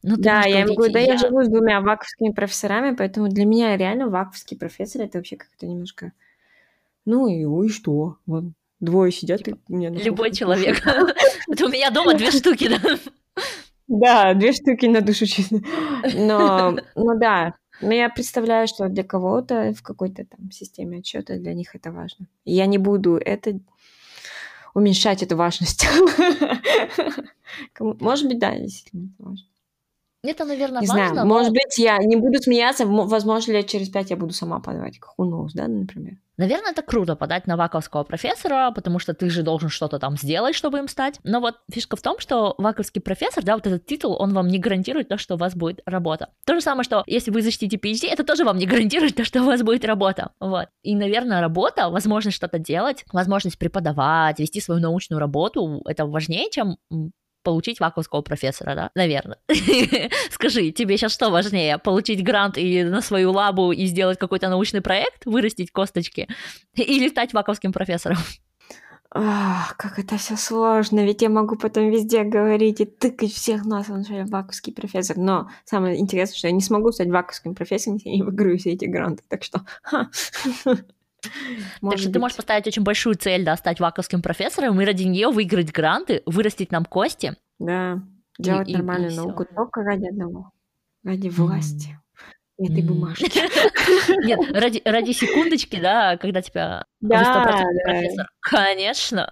Ну, 0.03 0.15
да, 0.17 0.43
я 0.43 0.61
им 0.61 0.75
говорю, 0.75 0.93
да, 0.93 0.99
я... 0.99 1.13
я 1.13 1.17
живу 1.17 1.43
с 1.43 1.47
двумя 1.47 1.81
ваковскими 1.81 2.31
профессорами, 2.31 2.95
поэтому 2.95 3.27
для 3.29 3.45
меня 3.45 3.75
реально 3.75 4.07
ваковский 4.07 4.55
профессор 4.55 5.01
это 5.01 5.17
вообще 5.17 5.35
как-то 5.35 5.65
немножко... 5.65 6.11
Ну 7.05 7.27
и, 7.27 7.65
и 7.65 7.69
что? 7.69 8.17
Вот 8.27 8.45
двое 8.79 9.11
сидят, 9.11 9.43
типа, 9.43 9.57
и 9.67 9.75
мне... 9.75 9.89
Любой 9.89 10.31
человек. 10.31 10.85
Это 11.47 11.65
у 11.65 11.69
меня 11.69 11.89
дома 11.89 12.13
две 12.13 12.31
штуки, 12.31 12.69
да? 12.69 12.97
Да, 13.99 14.33
две 14.33 14.53
штуки 14.53 14.87
на 14.87 15.01
душу, 15.01 15.27
честно. 15.27 15.61
Но, 16.15 16.77
ну 16.95 17.19
да, 17.19 17.53
но 17.79 17.93
я 17.93 18.09
представляю, 18.09 18.67
что 18.67 18.89
для 18.89 19.03
кого-то 19.03 19.73
в 19.73 19.83
какой-то 19.83 20.25
там 20.25 20.49
системе 20.51 20.97
отчета 20.97 21.37
для 21.37 21.53
них 21.53 21.75
это 21.75 21.91
важно. 21.91 22.25
Я 22.43 22.65
не 22.65 22.79
буду 22.79 23.17
это 23.17 23.59
уменьшать 24.73 25.21
эту 25.21 25.35
важность. 25.35 25.87
Может 27.79 28.27
быть, 28.27 28.39
да, 28.39 28.57
действительно 28.57 29.11
это 29.13 29.29
важно. 29.29 29.47
Это, 30.25 30.45
наверное, 30.45 30.81
не 30.81 30.87
важно. 30.87 31.07
Знаю, 31.09 31.27
но... 31.27 31.33
Может 31.33 31.51
быть, 31.51 31.77
я 31.77 31.97
не 31.97 32.15
буду 32.15 32.41
смеяться, 32.41 32.85
возможно, 32.85 33.51
лет 33.51 33.67
через 33.67 33.89
пять 33.89 34.09
я 34.09 34.15
буду 34.15 34.33
сама 34.33 34.59
подавать, 34.59 34.99
knows, 35.19 35.49
да, 35.53 35.67
например. 35.67 36.15
Наверное, 36.37 36.71
это 36.71 36.81
круто 36.81 37.15
подать 37.15 37.45
на 37.45 37.57
ваковского 37.57 38.03
профессора, 38.03 38.71
потому 38.71 38.99
что 38.99 39.13
ты 39.13 39.29
же 39.29 39.43
должен 39.43 39.69
что-то 39.69 39.99
там 39.99 40.17
сделать, 40.17 40.55
чтобы 40.55 40.79
им 40.79 40.87
стать. 40.87 41.19
Но 41.23 41.41
вот 41.41 41.55
фишка 41.69 41.97
в 41.97 42.01
том, 42.01 42.19
что 42.19 42.55
ваковский 42.57 43.01
профессор, 43.01 43.43
да, 43.43 43.55
вот 43.55 43.67
этот 43.67 43.85
титул, 43.85 44.15
он 44.17 44.33
вам 44.33 44.47
не 44.47 44.59
гарантирует 44.59 45.09
то, 45.09 45.17
что 45.17 45.35
у 45.35 45.37
вас 45.37 45.55
будет 45.55 45.81
работа. 45.85 46.29
То 46.45 46.55
же 46.55 46.61
самое, 46.61 46.85
что 46.85 47.03
если 47.05 47.29
вы 47.29 47.41
защитите 47.41 47.75
PhD, 47.77 48.07
это 48.07 48.23
тоже 48.23 48.45
вам 48.45 48.57
не 48.57 48.65
гарантирует 48.65 49.15
то, 49.15 49.25
что 49.25 49.41
у 49.41 49.45
вас 49.45 49.61
будет 49.61 49.85
работа. 49.85 50.31
Вот. 50.39 50.69
И, 50.81 50.95
наверное, 50.95 51.41
работа, 51.41 51.89
возможность 51.89 52.37
что-то 52.37 52.59
делать, 52.59 53.03
возможность 53.11 53.59
преподавать, 53.59 54.39
вести 54.39 54.61
свою 54.61 54.79
научную 54.79 55.19
работу, 55.19 55.83
это 55.85 56.05
важнее, 56.05 56.49
чем 56.49 56.77
получить 57.43 57.79
ваковского 57.79 58.21
профессора, 58.21 58.75
да? 58.75 58.91
Наверное. 58.95 59.37
Скажи, 60.31 60.71
тебе 60.71 60.97
сейчас 60.97 61.13
что 61.13 61.29
важнее? 61.29 61.77
Получить 61.77 62.23
грант 62.23 62.57
и 62.57 62.83
на 62.83 63.01
свою 63.01 63.31
лабу 63.31 63.71
и 63.71 63.85
сделать 63.85 64.17
какой-то 64.17 64.49
научный 64.49 64.81
проект, 64.81 65.25
вырастить 65.25 65.71
косточки? 65.71 66.27
Или 66.75 67.09
стать 67.09 67.33
ваковским 67.33 67.71
профессором? 67.71 68.17
Ах, 69.15 69.77
как 69.77 69.99
это 69.99 70.17
все 70.17 70.35
сложно, 70.35 71.05
ведь 71.05 71.21
я 71.21 71.29
могу 71.29 71.55
потом 71.55 71.91
везде 71.91 72.23
говорить 72.23 72.81
и 72.81 72.85
тыкать 72.85 73.31
всех 73.31 73.63
нас, 73.63 73.87
он 73.87 74.03
же 74.03 74.25
ваковский 74.25 74.73
профессор. 74.73 75.17
Но 75.17 75.49
самое 75.65 75.99
интересное, 75.99 76.35
что 76.35 76.47
я 76.47 76.53
не 76.53 76.61
смогу 76.61 76.91
стать 76.91 77.09
ваковским 77.09 77.53
профессором, 77.53 77.97
если 77.97 78.09
я 78.09 78.15
не 78.15 78.23
выиграю 78.23 78.57
все 78.57 78.71
эти 78.71 78.85
гранты. 78.85 79.23
Так 79.27 79.43
что... 79.43 79.61
так 81.81 81.97
что 81.97 82.11
ты 82.11 82.19
можешь 82.19 82.37
поставить 82.37 82.67
очень 82.67 82.83
большую 82.83 83.15
цель, 83.15 83.43
да, 83.43 83.55
стать 83.57 83.79
ваковским 83.79 84.21
профессором 84.21 84.79
и 84.79 84.85
ради 84.85 85.03
нее 85.03 85.29
выиграть 85.29 85.71
гранты, 85.71 86.21
вырастить 86.25 86.71
нам 86.71 86.85
кости. 86.85 87.35
Да, 87.59 88.01
делать 88.37 88.69
и, 88.69 88.73
нормальную 88.73 89.11
и, 89.11 89.13
и 89.13 89.17
науку 89.17 89.45
всё. 89.45 89.55
только 89.55 89.81
ради 89.83 90.07
одного, 90.07 90.51
ради 91.03 91.29
власти. 91.29 91.89
Mm. 91.89 92.65
Этой 92.65 92.83
бумажки. 92.83 93.25
Нет, 94.25 94.39
ради, 94.51 94.81
ради 94.85 95.11
секундочки, 95.11 95.79
да, 95.79 96.17
когда 96.17 96.41
тебя 96.41 96.85
да, 97.01 97.23
да. 97.23 97.63
профессор. 97.83 98.27
Конечно. 98.41 99.31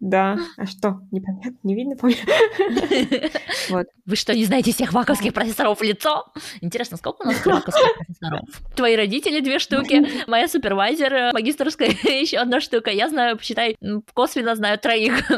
Да, 0.00 0.38
а 0.56 0.64
что, 0.64 1.02
непонятно, 1.10 1.58
не 1.62 1.74
видно, 1.74 1.94
вот. 3.68 3.86
Вы 4.06 4.16
что, 4.16 4.34
не 4.34 4.46
знаете 4.46 4.72
всех 4.72 4.94
ваковских 4.94 5.34
профессоров 5.34 5.78
в 5.78 5.82
лицо? 5.82 6.32
Интересно, 6.62 6.96
сколько 6.96 7.22
у 7.22 7.26
нас 7.26 7.36
ваковских 7.44 7.96
профессоров? 7.96 8.40
Твои 8.74 8.96
родители 8.96 9.40
две 9.40 9.58
штуки, 9.58 10.06
моя 10.26 10.48
супервайзер, 10.48 11.12
э, 11.12 11.32
магистрская 11.32 11.90
еще 11.90 12.38
одна 12.38 12.62
штука. 12.62 12.90
Я 12.90 13.10
знаю, 13.10 13.36
посчитай, 13.36 13.76
косвенно 14.14 14.56
знаю 14.56 14.78
троих. 14.78 15.30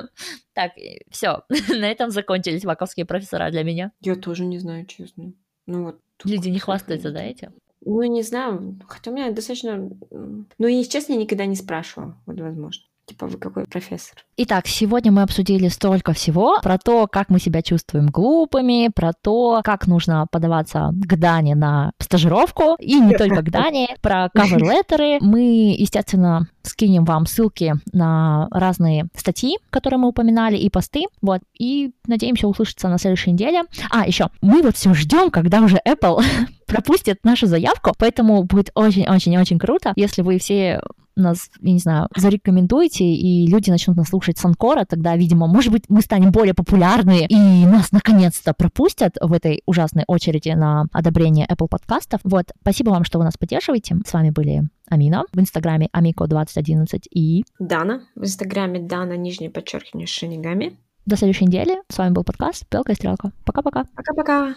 Так, 0.55 0.73
все, 1.11 1.43
на 1.49 1.91
этом 1.91 2.11
закончились 2.11 2.65
ваковские 2.65 3.05
профессора 3.05 3.51
для 3.51 3.65
меня. 3.65 3.91
Я 4.01 4.15
тоже 4.15 4.45
не 4.45 4.59
знаю, 4.61 4.87
честно. 4.87 5.33
Ну 5.67 5.85
вот. 5.85 6.01
Люди 6.23 6.51
не 6.51 6.61
хвастаются, 6.61 7.11
да, 7.11 7.21
этим? 7.21 7.53
Ну, 7.85 8.01
не 8.05 8.23
знаю, 8.23 8.79
хотя 8.87 9.11
у 9.11 9.15
меня 9.15 9.33
достаточно... 9.33 9.91
Ну, 10.11 10.67
если 10.69 10.91
честно, 10.91 11.15
я 11.15 11.19
никогда 11.19 11.47
не 11.47 11.57
спрашивала, 11.57 12.17
вот, 12.27 12.39
возможно. 12.39 12.85
Типа, 13.07 13.27
вы 13.27 13.37
какой 13.37 13.65
профессор? 13.65 14.25
Итак, 14.37 14.69
сегодня 14.69 15.11
мы 15.11 15.23
обсудили 15.23 15.67
столько 15.69 16.13
всего 16.13 16.61
про 16.63 16.79
то, 16.79 17.09
как 17.09 17.31
мы 17.31 17.41
себя 17.41 17.61
чувствуем 17.61 18.07
глупыми, 18.07 18.91
про 18.95 19.13
то, 19.13 19.61
как 19.65 19.89
нужно 19.89 20.27
подаваться 20.31 20.93
к 20.93 21.17
Дане 21.19 21.57
на 21.57 21.93
стажировку, 21.99 22.77
и 22.79 23.01
не 23.01 23.17
только 23.17 23.43
к 23.43 23.51
Дане, 23.51 23.97
про 24.01 24.29
кавер-леттеры. 24.33 25.19
Мы, 25.21 25.75
естественно, 25.77 26.47
скинем 26.63 27.05
вам 27.05 27.27
ссылки 27.27 27.75
на 27.93 28.47
разные 28.53 29.09
статьи, 29.17 29.59
которые 29.71 29.99
мы 29.99 30.09
упоминали, 30.09 30.57
и 30.57 30.71
посты, 30.71 31.07
вот, 31.21 31.41
и 31.59 31.91
надеемся 32.07 32.47
услышаться 32.47 32.89
на 32.89 32.99
следующей 32.99 33.33
неделе. 33.33 33.63
А, 33.91 34.07
еще, 34.07 34.29
мы 34.41 34.63
вот 34.63 34.77
все 34.77 34.95
ждем, 34.95 35.31
когда 35.31 35.61
уже 35.61 35.81
Apple 35.87 36.23
пропустит 36.67 37.25
нашу 37.25 37.47
заявку, 37.47 37.93
поэтому 37.99 38.45
будет 38.45 38.71
очень-очень-очень 38.75 39.59
круто, 39.59 39.93
если 39.97 40.23
вы 40.23 40.39
все 40.39 40.81
нас, 41.17 41.51
я 41.61 41.73
не 41.73 41.79
знаю, 41.79 42.09
зарекомендуете, 42.17 43.05
и 43.05 43.47
люди 43.47 43.71
начнут 43.71 43.97
нас 43.97 44.09
слушать 44.09 44.39
с 44.39 44.45
Анкора, 44.45 44.85
тогда, 44.85 45.17
видимо, 45.17 45.47
может 45.47 45.73
быть, 45.73 45.85
мы 45.89 46.01
станем 46.01 46.31
более 46.31 46.55
популярны, 46.55 47.27
и 47.29 47.67
нас 47.67 47.93
наконец-то 47.93 48.55
пропустят 48.55 49.17
в 49.21 49.33
этой 49.33 49.63
ужасной 49.67 50.05
очереди 50.07 50.51
на 50.51 50.87
одобрение 50.93 51.47
Apple 51.47 51.69
подкастов. 51.69 52.21
Вот, 52.25 52.47
спасибо 52.61 52.91
вам, 52.91 53.05
что 53.05 53.19
вы 53.19 53.25
нас 53.25 53.37
поддерживаете. 53.37 53.97
С 54.07 54.13
вами 54.13 54.31
были 54.31 54.63
Амина, 54.89 55.25
в 55.33 55.39
Инстаграме 55.39 55.89
Амико2011 55.93 57.09
и... 57.11 57.45
Дана, 57.59 58.03
в 58.15 58.23
Инстаграме 58.23 58.81
Дана, 58.81 59.17
нижнее 59.17 59.51
подчеркивание, 59.51 60.07
Шинигами. 60.07 60.77
До 61.05 61.17
следующей 61.17 61.47
недели. 61.47 61.79
С 61.89 61.99
вами 61.99 62.13
был 62.13 62.23
подкаст 62.23 62.65
«Белка 62.71 62.93
и 62.93 62.95
стрелка». 62.95 63.33
Пока-пока. 63.45 63.87
Пока-пока. 63.97 64.55